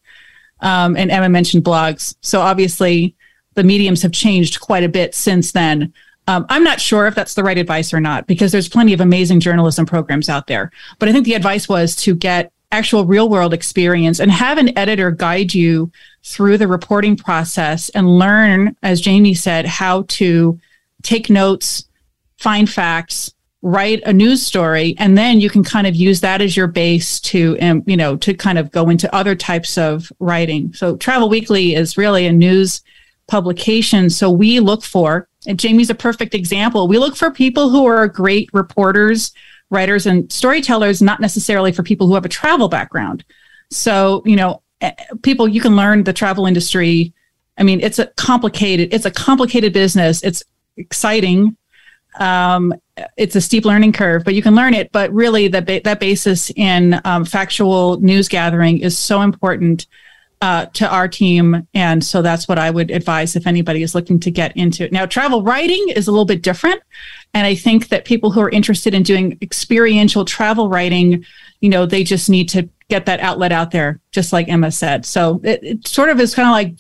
Um, 0.62 0.96
and 0.98 1.10
Emma 1.10 1.30
mentioned 1.30 1.64
blogs. 1.64 2.16
So 2.22 2.42
obviously, 2.42 3.16
the 3.56 3.64
mediums 3.64 4.02
have 4.04 4.12
changed 4.12 4.60
quite 4.60 4.84
a 4.84 4.90
bit 4.90 5.16
since 5.16 5.52
then. 5.54 5.94
Um, 6.28 6.46
I'm 6.50 6.64
not 6.64 6.80
sure 6.80 7.08
if 7.08 7.16
that's 7.16 7.34
the 7.34 7.44
right 7.44 7.58
advice 7.58 7.94
or 7.94 8.00
not, 8.00 8.28
because 8.28 8.52
there's 8.52 8.70
plenty 8.70 8.94
of 8.94 9.02
amazing 9.02 9.40
journalism 9.40 9.86
programs 9.86 10.30
out 10.30 10.46
there. 10.46 10.72
But 11.00 11.10
I 11.10 11.14
think 11.14 11.26
the 11.26 11.34
advice 11.34 11.68
was 11.68 11.96
to 11.98 12.14
get 12.14 12.52
actual 12.72 13.06
real 13.06 13.30
world 13.30 13.54
experience 13.54 14.20
and 14.20 14.30
have 14.30 14.60
an 14.60 14.78
editor 14.78 15.10
guide 15.10 15.54
you 15.56 15.92
through 16.24 16.58
the 16.58 16.68
reporting 16.68 17.16
process 17.16 17.90
and 17.90 18.20
learn, 18.20 18.76
as 18.84 19.02
Jamie 19.02 19.34
said, 19.34 19.66
how 19.66 20.04
to 20.10 20.60
take 21.02 21.30
notes, 21.30 21.86
find 22.38 22.70
facts, 22.70 23.34
write 23.62 24.02
a 24.06 24.14
news 24.14 24.46
story, 24.46 24.96
and 24.98 25.18
then 25.18 25.40
you 25.40 25.50
can 25.50 25.64
kind 25.64 25.86
of 25.86 25.96
use 25.96 26.22
that 26.22 26.42
as 26.42 26.56
your 26.56 26.68
base 26.68 27.20
to, 27.20 27.58
um, 27.60 27.84
you 27.86 27.98
know, 27.98 28.16
to 28.16 28.34
kind 28.34 28.58
of 28.58 28.72
go 28.72 28.90
into 28.90 29.14
other 29.14 29.36
types 29.36 29.78
of 29.78 30.12
writing. 30.20 30.74
So 30.74 30.96
Travel 30.96 31.30
Weekly 31.30 31.76
is 31.76 31.98
really 31.98 32.26
a 32.26 32.32
news 32.32 32.82
publication. 33.28 34.10
So 34.10 34.32
we 34.32 34.60
look 34.60 34.84
for, 34.84 35.28
and 35.46 35.60
Jamie's 35.60 35.90
a 35.90 35.96
perfect 35.96 36.34
example. 36.34 36.88
We 36.88 36.98
look 36.98 37.16
for 37.16 37.32
people 37.32 37.70
who 37.70 37.86
are 37.86 38.08
great 38.08 38.50
reporters, 38.54 39.34
writers, 39.70 40.06
and 40.06 40.32
storytellers, 40.32 41.02
not 41.02 41.20
necessarily 41.20 41.72
for 41.72 41.84
people 41.84 42.08
who 42.08 42.16
have 42.16 42.26
a 42.26 42.30
travel 42.30 42.70
background. 42.70 43.24
So, 43.72 44.24
you 44.26 44.36
know, 44.36 44.62
people 45.22 45.48
you 45.48 45.62
can 45.62 45.76
learn 45.76 46.04
the 46.04 46.14
travel 46.14 46.46
industry. 46.46 47.14
I 47.58 47.64
mean 47.64 47.82
it's 47.82 48.00
a 48.00 48.08
complicated 48.18 48.94
it's 48.94 49.06
a 49.06 49.12
complicated 49.12 49.74
business. 49.74 50.24
It's 50.24 50.44
exciting. 50.78 51.58
Um, 52.20 52.74
it's 53.18 53.36
a 53.36 53.42
steep 53.42 53.66
learning 53.66 53.94
curve 53.94 54.24
but 54.24 54.34
you 54.34 54.42
can 54.42 54.56
learn 54.56 54.74
it. 54.74 54.92
But 54.92 55.12
really 55.14 55.48
that 55.50 55.66
ba- 55.66 55.82
that 55.84 56.00
basis 56.00 56.52
in 56.56 57.00
um, 57.06 57.26
factual 57.26 58.00
news 58.00 58.28
gathering 58.28 58.80
is 58.80 58.98
so 58.98 59.22
important 59.22 59.88
uh, 60.42 60.66
to 60.68 60.88
our 60.90 61.10
team. 61.10 61.68
And 61.74 62.02
so 62.02 62.22
that's 62.22 62.48
what 62.48 62.58
i 62.58 62.70
would 62.70 62.92
advise 62.92 63.36
if 63.36 63.46
anybody 63.46 63.84
is 63.84 63.94
looking 63.94 64.22
to 64.22 64.32
get 64.32 64.56
into 64.56 64.86
it. 64.86 64.94
Now 64.94 65.06
travel 65.06 65.44
writing 65.44 65.90
is 65.90 66.08
a 66.08 66.12
little 66.12 66.26
bit 66.26 66.42
different. 66.42 66.82
And 67.34 67.46
i 67.46 67.56
think 67.56 67.90
that 67.90 68.06
people 68.06 68.32
who 68.32 68.40
are 68.40 68.50
interested 68.50 68.94
in 68.94 69.04
doing 69.04 69.38
experiential 69.42 70.24
travel 70.24 70.70
writing 70.70 71.26
you 71.60 71.70
know 71.70 71.86
they 71.86 72.04
just 72.04 72.30
need 72.30 72.48
to 72.50 72.70
get 72.90 73.06
that 73.06 73.20
outlet 73.20 73.52
out 73.52 73.72
there, 73.72 74.00
just 74.12 74.34
like 74.34 74.50
Emma 74.50 74.72
said. 74.72 75.06
So 75.06 75.40
it, 75.44 75.64
it 75.64 75.88
sort 75.88 76.10
of 76.10 76.20
is 76.20 76.36
kind 76.36 76.48
of 76.48 76.52
like 76.52 76.76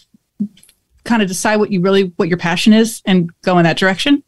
kind 1.06 1.22
of 1.22 1.28
decide 1.28 1.58
what 1.58 1.72
you 1.72 1.82
really 1.82 2.12
what 2.18 2.28
your 2.28 2.38
passion 2.38 2.74
is 2.74 3.02
and 3.06 3.32
go 3.42 3.58
in 3.58 3.64
that 3.64 3.78
direction. 3.78 4.24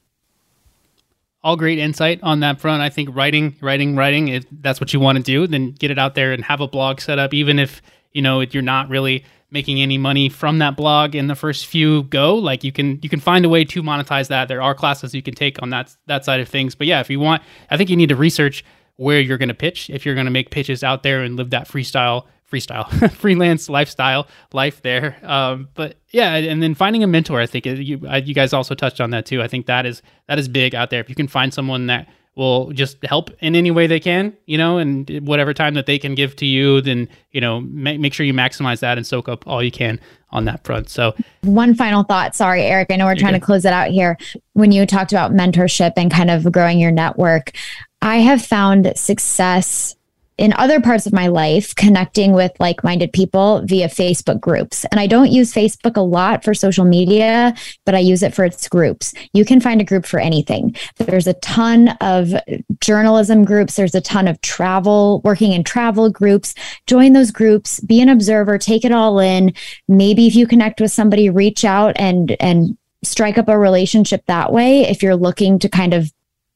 All 1.44 1.58
great 1.58 1.80
insight 1.80 2.20
on 2.22 2.42
that 2.42 2.60
front. 2.62 2.84
I 2.84 2.90
think 2.90 3.10
writing, 3.16 3.56
writing, 3.62 3.96
writing, 3.96 4.28
if 4.28 4.46
that's 4.52 4.80
what 4.80 4.94
you 4.94 5.00
want 5.00 5.18
to 5.18 5.24
do, 5.24 5.48
then 5.48 5.72
get 5.72 5.90
it 5.90 5.98
out 5.98 6.14
there 6.14 6.34
and 6.34 6.44
have 6.44 6.62
a 6.62 6.68
blog 6.68 7.02
set 7.02 7.18
up, 7.18 7.34
even 7.34 7.58
if 7.58 7.82
you 8.14 8.22
know 8.22 8.42
you're 8.42 8.62
not 8.62 8.90
really 8.90 9.26
making 9.50 9.82
any 9.82 9.98
money 9.98 10.30
from 10.30 10.60
that 10.60 10.78
blog 10.78 11.14
in 11.14 11.28
the 11.28 11.36
first 11.36 11.66
few 11.66 12.04
go 12.04 12.36
like 12.36 12.64
you 12.64 12.72
can 12.72 12.98
you 13.02 13.10
can 13.10 13.20
find 13.20 13.44
a 13.44 13.50
way 13.50 13.66
to 13.66 13.84
monetize 13.84 14.30
that 14.30 14.48
there 14.48 14.62
are 14.62 14.74
classes 14.74 15.14
you 15.14 15.22
can 15.22 15.34
take 15.34 15.62
on 15.62 15.70
that 15.72 15.94
that 16.08 16.24
side 16.24 16.40
of 16.40 16.48
things 16.48 16.74
but 16.74 16.88
yeah 16.88 17.02
if 17.02 17.10
you 17.10 17.20
want 17.20 17.44
i 17.70 17.76
think 17.76 17.90
you 17.90 17.98
need 17.98 18.08
to 18.08 18.16
research 18.16 18.64
where 19.02 19.20
you're 19.20 19.40
going 19.40 19.50
to 19.50 19.56
pitch 19.56 19.90
if 19.90 20.06
you're 20.06 20.14
going 20.14 20.26
to 20.26 20.32
make 20.32 20.52
pitches 20.52 20.84
out 20.84 21.02
there 21.02 21.24
and 21.24 21.36
live 21.36 21.50
that 21.50 21.68
freestyle 21.68 22.26
freestyle 22.52 23.12
freelance 23.16 23.68
lifestyle 23.68 24.28
life 24.54 24.84
there. 24.84 25.18
Um, 25.24 25.70
but 25.74 25.98
yeah 26.12 26.36
and 26.36 26.62
then 26.62 26.76
finding 26.76 27.04
a 27.04 27.08
mentor 27.08 27.40
i 27.40 27.48
think 27.48 27.66
uh, 27.66 27.72
you, 27.72 28.00
uh, 28.08 28.18
you 28.18 28.36
guys 28.36 28.54
also 28.54 28.76
touched 28.76 29.02
on 29.02 29.10
that 29.10 29.26
too. 29.26 29.42
I 29.42 29.48
think 29.48 29.66
that 29.66 29.88
is 29.88 30.04
that 30.28 30.38
is 30.38 30.48
big 30.48 30.76
out 30.76 30.92
there. 30.92 31.00
If 31.00 31.10
you 31.10 31.16
can 31.16 31.28
find 31.28 31.52
someone 31.52 31.88
that 31.88 32.08
will 32.36 32.72
just 32.72 33.04
help 33.04 33.30
in 33.40 33.56
any 33.56 33.72
way 33.72 33.88
they 33.88 34.00
can 34.00 34.38
you 34.46 34.58
know 34.58 34.78
and 34.78 35.10
whatever 35.28 35.54
time 35.54 35.74
that 35.74 35.86
they 35.86 36.00
can 36.00 36.16
give 36.16 36.34
to 36.34 36.46
you 36.46 36.80
then 36.80 37.10
you 37.32 37.42
know 37.42 37.60
make, 37.60 38.00
make 38.00 38.14
sure 38.14 38.26
you 38.26 38.34
maximize 38.34 38.80
that 38.80 38.98
and 38.98 39.06
soak 39.06 39.28
up 39.28 39.46
all 39.48 39.64
you 39.64 39.72
can 39.72 40.00
on 40.30 40.46
that 40.46 40.64
front. 40.64 40.90
So 40.90 41.14
one 41.42 41.74
final 41.74 42.04
thought. 42.04 42.36
Sorry 42.36 42.62
eric 42.62 42.92
i 42.92 42.98
know 42.98 43.06
we're 43.06 43.16
trying 43.16 43.34
to 43.34 43.40
close 43.40 43.66
it 43.66 43.74
out 43.74 43.90
here. 43.90 44.16
When 44.54 44.72
you 44.72 44.86
talked 44.86 45.12
about 45.12 45.32
mentorship 45.32 45.94
and 45.98 46.12
kind 46.12 46.30
of 46.30 46.52
growing 46.52 46.80
your 46.80 46.92
network 46.92 47.54
I 48.02 48.18
have 48.18 48.44
found 48.44 48.92
success 48.96 49.96
in 50.42 50.54
other 50.54 50.82
parts 50.82 51.06
of 51.06 51.14
my 51.14 51.28
life 51.28 51.76
connecting 51.76 52.34
with 52.34 52.52
like 52.60 52.84
minded 52.84 53.14
people 53.14 53.62
via 53.64 53.88
Facebook 53.88 54.40
groups. 54.40 54.86
And 54.86 55.00
I 55.00 55.06
don't 55.06 55.30
use 55.30 55.54
Facebook 55.54 55.98
a 55.98 56.02
lot 56.02 56.44
for 56.44 56.56
social 56.56 56.84
media, 56.84 57.54
but 57.86 57.94
I 57.94 58.00
use 58.00 58.24
it 58.24 58.34
for 58.34 58.44
its 58.44 58.68
groups. 58.68 59.14
You 59.34 59.46
can 59.46 59.62
find 59.62 59.80
a 59.80 59.84
group 59.84 60.04
for 60.04 60.20
anything. 60.20 60.76
There's 60.98 61.28
a 61.28 61.36
ton 61.36 61.90
of 62.02 62.34
journalism 62.80 63.46
groups, 63.46 63.76
there's 63.76 63.94
a 63.94 64.02
ton 64.02 64.28
of 64.28 64.42
travel, 64.42 65.22
working 65.24 65.52
in 65.52 65.64
travel 65.64 66.10
groups. 66.10 66.56
Join 66.88 67.14
those 67.14 67.30
groups, 67.30 67.80
be 67.82 68.02
an 68.02 68.10
observer, 68.10 68.58
take 68.58 68.84
it 68.84 68.92
all 68.92 69.20
in. 69.20 69.54
Maybe 69.88 70.26
if 70.26 70.34
you 70.34 70.48
connect 70.48 70.82
with 70.82 70.92
somebody, 70.92 71.30
reach 71.30 71.64
out 71.64 71.94
and 71.98 72.36
and 72.40 72.76
strike 73.04 73.38
up 73.38 73.48
a 73.48 73.58
relationship 73.58 74.24
that 74.26 74.52
way 74.52 74.82
if 74.82 75.04
you're 75.04 75.16
looking 75.16 75.60
to 75.60 75.70
kind 75.70 75.94
of 75.94 76.12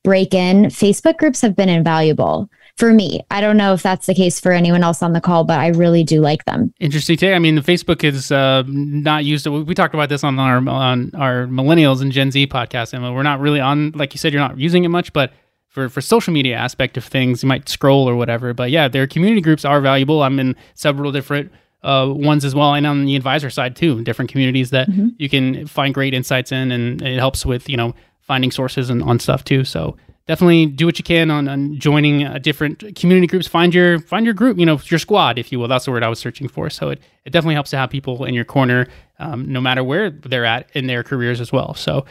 break 0.05 0.33
in, 0.33 0.67
Facebook 0.67 1.17
groups 1.17 1.41
have 1.41 1.55
been 1.57 1.67
invaluable 1.67 2.49
for 2.77 2.93
me. 2.93 3.21
I 3.31 3.41
don't 3.41 3.57
know 3.57 3.73
if 3.73 3.81
that's 3.81 4.05
the 4.05 4.13
case 4.13 4.39
for 4.39 4.51
anyone 4.51 4.83
else 4.83 5.01
on 5.01 5.13
the 5.13 5.21
call, 5.21 5.43
but 5.43 5.59
I 5.59 5.67
really 5.67 6.03
do 6.03 6.21
like 6.21 6.45
them. 6.45 6.73
Interesting 6.79 7.17
take. 7.17 7.33
I 7.33 7.39
mean, 7.39 7.55
the 7.55 7.61
Facebook 7.61 8.03
is 8.03 8.31
uh, 8.31 8.63
not 8.67 9.23
used. 9.23 9.45
To, 9.45 9.63
we 9.63 9.73
talked 9.73 9.93
about 9.93 10.09
this 10.09 10.23
on 10.23 10.37
our 10.39 10.57
on 10.67 11.11
our 11.15 11.47
millennials 11.47 12.01
and 12.01 12.11
Gen 12.11 12.31
Z 12.31 12.47
podcast, 12.47 12.93
and 12.93 13.03
we're 13.15 13.23
not 13.23 13.39
really 13.39 13.59
on. 13.59 13.91
Like 13.91 14.13
you 14.13 14.17
said, 14.17 14.33
you're 14.33 14.41
not 14.41 14.57
using 14.57 14.83
it 14.83 14.89
much, 14.89 15.13
but 15.13 15.31
for 15.67 15.89
for 15.89 16.01
social 16.01 16.33
media 16.33 16.55
aspect 16.55 16.97
of 16.97 17.03
things, 17.03 17.43
you 17.43 17.49
might 17.49 17.67
scroll 17.69 18.07
or 18.09 18.15
whatever. 18.15 18.53
But 18.53 18.71
yeah, 18.71 18.87
their 18.87 19.07
community 19.07 19.41
groups 19.41 19.65
are 19.65 19.81
valuable. 19.81 20.23
I'm 20.23 20.39
in 20.39 20.55
several 20.73 21.11
different. 21.11 21.51
Uh, 21.83 22.11
ones 22.11 22.43
as 22.43 22.55
well, 22.55 22.73
and 22.73 22.87
on 22.87 23.05
the 23.05 23.15
advisor 23.15 23.47
side 23.51 23.75
too, 23.75 24.03
different 24.03 24.31
communities 24.31 24.71
that 24.71 24.89
mm-hmm. 24.89 25.09
you 25.19 25.29
can 25.29 25.67
find 25.67 25.93
great 25.93 26.15
insights 26.15 26.51
in, 26.51 26.71
and 26.71 26.99
it 27.03 27.19
helps 27.19 27.45
with 27.45 27.69
you 27.69 27.77
know 27.77 27.93
finding 28.25 28.51
sources 28.51 28.89
and 28.89 29.01
on 29.03 29.19
stuff 29.19 29.43
too. 29.43 29.63
So 29.63 29.95
definitely 30.27 30.65
do 30.65 30.85
what 30.85 30.97
you 30.97 31.03
can 31.03 31.29
on, 31.29 31.47
on 31.47 31.77
joining 31.79 32.25
uh, 32.25 32.39
different 32.39 32.95
community 32.95 33.27
groups. 33.27 33.47
Find 33.47 33.73
your 33.73 33.99
find 33.99 34.25
your 34.25 34.33
group, 34.33 34.57
you 34.57 34.65
know, 34.65 34.79
your 34.85 34.99
squad, 34.99 35.37
if 35.37 35.51
you 35.51 35.59
will. 35.59 35.67
That's 35.67 35.85
the 35.85 35.91
word 35.91 36.03
I 36.03 36.09
was 36.09 36.19
searching 36.19 36.47
for. 36.47 36.69
So 36.69 36.89
it, 36.89 37.01
it 37.25 37.29
definitely 37.31 37.55
helps 37.55 37.69
to 37.71 37.77
have 37.77 37.89
people 37.89 38.25
in 38.25 38.33
your 38.33 38.45
corner, 38.45 38.87
um, 39.19 39.51
no 39.51 39.61
matter 39.61 39.83
where 39.83 40.09
they're 40.09 40.45
at 40.45 40.69
in 40.73 40.87
their 40.87 41.03
careers 41.03 41.39
as 41.39 41.51
well. 41.51 41.73
So 41.75 42.05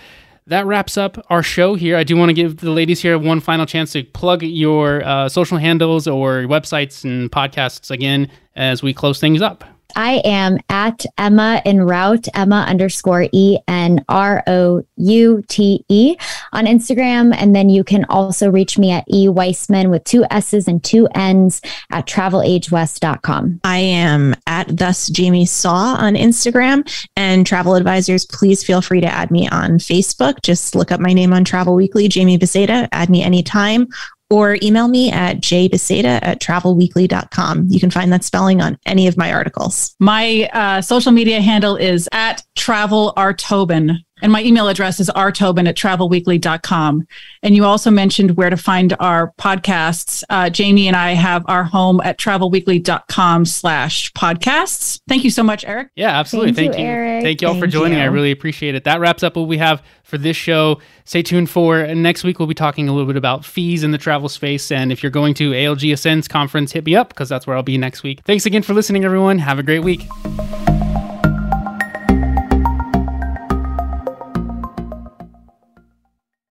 that 0.46 0.66
wraps 0.66 0.98
up 0.98 1.24
our 1.30 1.42
show 1.42 1.74
here. 1.74 1.96
I 1.96 2.04
do 2.04 2.16
want 2.16 2.28
to 2.28 2.34
give 2.34 2.58
the 2.58 2.70
ladies 2.70 3.00
here 3.00 3.18
one 3.18 3.40
final 3.40 3.64
chance 3.66 3.92
to 3.92 4.04
plug 4.04 4.42
your 4.42 5.02
uh, 5.04 5.28
social 5.28 5.58
handles 5.58 6.06
or 6.06 6.42
websites 6.42 7.02
and 7.04 7.30
podcasts 7.32 7.90
again 7.90 8.30
as 8.54 8.82
we 8.82 8.92
close 8.92 9.18
things 9.18 9.40
up. 9.40 9.64
I 9.96 10.22
am 10.24 10.58
at 10.68 11.04
Emma 11.18 11.62
en 11.64 11.80
route, 11.80 12.28
Emma 12.34 12.64
underscore 12.68 13.28
E 13.32 13.58
N 13.68 14.04
R 14.08 14.42
O 14.46 14.84
U 14.96 15.42
T 15.48 15.84
E 15.88 16.16
on 16.52 16.66
Instagram. 16.66 17.34
And 17.36 17.54
then 17.54 17.68
you 17.68 17.84
can 17.84 18.04
also 18.06 18.50
reach 18.50 18.78
me 18.78 18.90
at 18.90 19.04
E 19.08 19.28
Weissmann 19.28 19.90
with 19.90 20.04
two 20.04 20.24
S's 20.30 20.68
and 20.68 20.82
two 20.82 21.06
N's 21.14 21.60
at 21.90 22.06
travelagewest.com. 22.06 23.60
I 23.64 23.78
am 23.78 24.34
at 24.46 24.76
thus 24.76 25.08
Jamie 25.08 25.46
Saw 25.46 25.94
on 25.94 26.14
Instagram 26.14 26.88
and 27.16 27.46
travel 27.46 27.74
advisors. 27.74 28.26
Please 28.26 28.64
feel 28.64 28.82
free 28.82 29.00
to 29.00 29.06
add 29.06 29.30
me 29.30 29.48
on 29.48 29.78
Facebook. 29.78 30.42
Just 30.42 30.74
look 30.74 30.92
up 30.92 31.00
my 31.00 31.12
name 31.12 31.32
on 31.32 31.44
Travel 31.44 31.74
Weekly, 31.74 32.08
Jamie 32.08 32.38
Biesiada. 32.38 32.88
Add 32.92 33.10
me 33.10 33.22
anytime 33.22 33.88
or 34.30 34.56
email 34.62 34.88
me 34.88 35.10
at 35.10 35.40
jbiesiada 35.40 36.20
at 36.22 36.40
travelweekly.com. 36.40 37.66
You 37.68 37.80
can 37.80 37.90
find 37.90 38.12
that 38.12 38.24
spelling 38.24 38.60
on 38.60 38.78
any 38.86 39.06
of 39.06 39.16
my 39.16 39.32
articles. 39.32 39.94
My 40.00 40.48
uh, 40.52 40.80
social 40.80 41.12
media 41.12 41.40
handle 41.40 41.76
is 41.76 42.08
at 42.12 42.42
travel 42.56 43.12
tobin. 43.32 44.04
And 44.24 44.32
my 44.32 44.42
email 44.42 44.68
address 44.68 45.00
is 45.00 45.10
rtobin 45.10 45.68
at 45.68 45.76
travelweekly.com. 45.76 47.06
And 47.42 47.54
you 47.54 47.66
also 47.66 47.90
mentioned 47.90 48.38
where 48.38 48.48
to 48.48 48.56
find 48.56 48.96
our 48.98 49.34
podcasts. 49.38 50.24
Uh, 50.30 50.48
Jamie 50.48 50.88
and 50.88 50.96
I 50.96 51.10
have 51.10 51.44
our 51.46 51.62
home 51.62 52.00
at 52.00 52.18
travelweekly.com 52.18 53.44
slash 53.44 54.10
podcasts. 54.14 55.02
Thank 55.08 55.24
you 55.24 55.30
so 55.30 55.42
much, 55.42 55.62
Eric. 55.66 55.90
Yeah, 55.94 56.18
absolutely. 56.18 56.54
Thank 56.54 56.72
Thank, 56.72 56.78
you, 56.78 56.86
you. 56.86 56.90
Eric. 56.90 57.22
Thank 57.22 57.42
you 57.42 57.48
all 57.48 57.54
for 57.54 57.60
Thank 57.60 57.74
joining. 57.74 57.98
I 57.98 58.06
really 58.06 58.30
appreciate 58.30 58.74
it. 58.74 58.84
That 58.84 58.98
wraps 58.98 59.22
up 59.22 59.36
what 59.36 59.46
we 59.46 59.58
have 59.58 59.82
for 60.04 60.16
this 60.16 60.38
show. 60.38 60.80
Stay 61.04 61.22
tuned 61.22 61.50
for 61.50 61.86
next 61.94 62.24
week. 62.24 62.38
We'll 62.38 62.48
be 62.48 62.54
talking 62.54 62.88
a 62.88 62.92
little 62.92 63.06
bit 63.06 63.18
about 63.18 63.44
fees 63.44 63.84
in 63.84 63.90
the 63.90 63.98
travel 63.98 64.30
space. 64.30 64.72
And 64.72 64.90
if 64.90 65.02
you're 65.02 65.12
going 65.12 65.34
to 65.34 65.50
ALG 65.50 65.92
Ascends 65.92 66.28
conference, 66.28 66.72
hit 66.72 66.86
me 66.86 66.96
up 66.96 67.10
because 67.10 67.28
that's 67.28 67.46
where 67.46 67.56
I'll 67.56 67.62
be 67.62 67.76
next 67.76 68.02
week. 68.02 68.22
Thanks 68.24 68.46
again 68.46 68.62
for 68.62 68.72
listening, 68.72 69.04
everyone. 69.04 69.38
Have 69.38 69.58
a 69.58 69.62
great 69.62 69.80
week. 69.80 70.08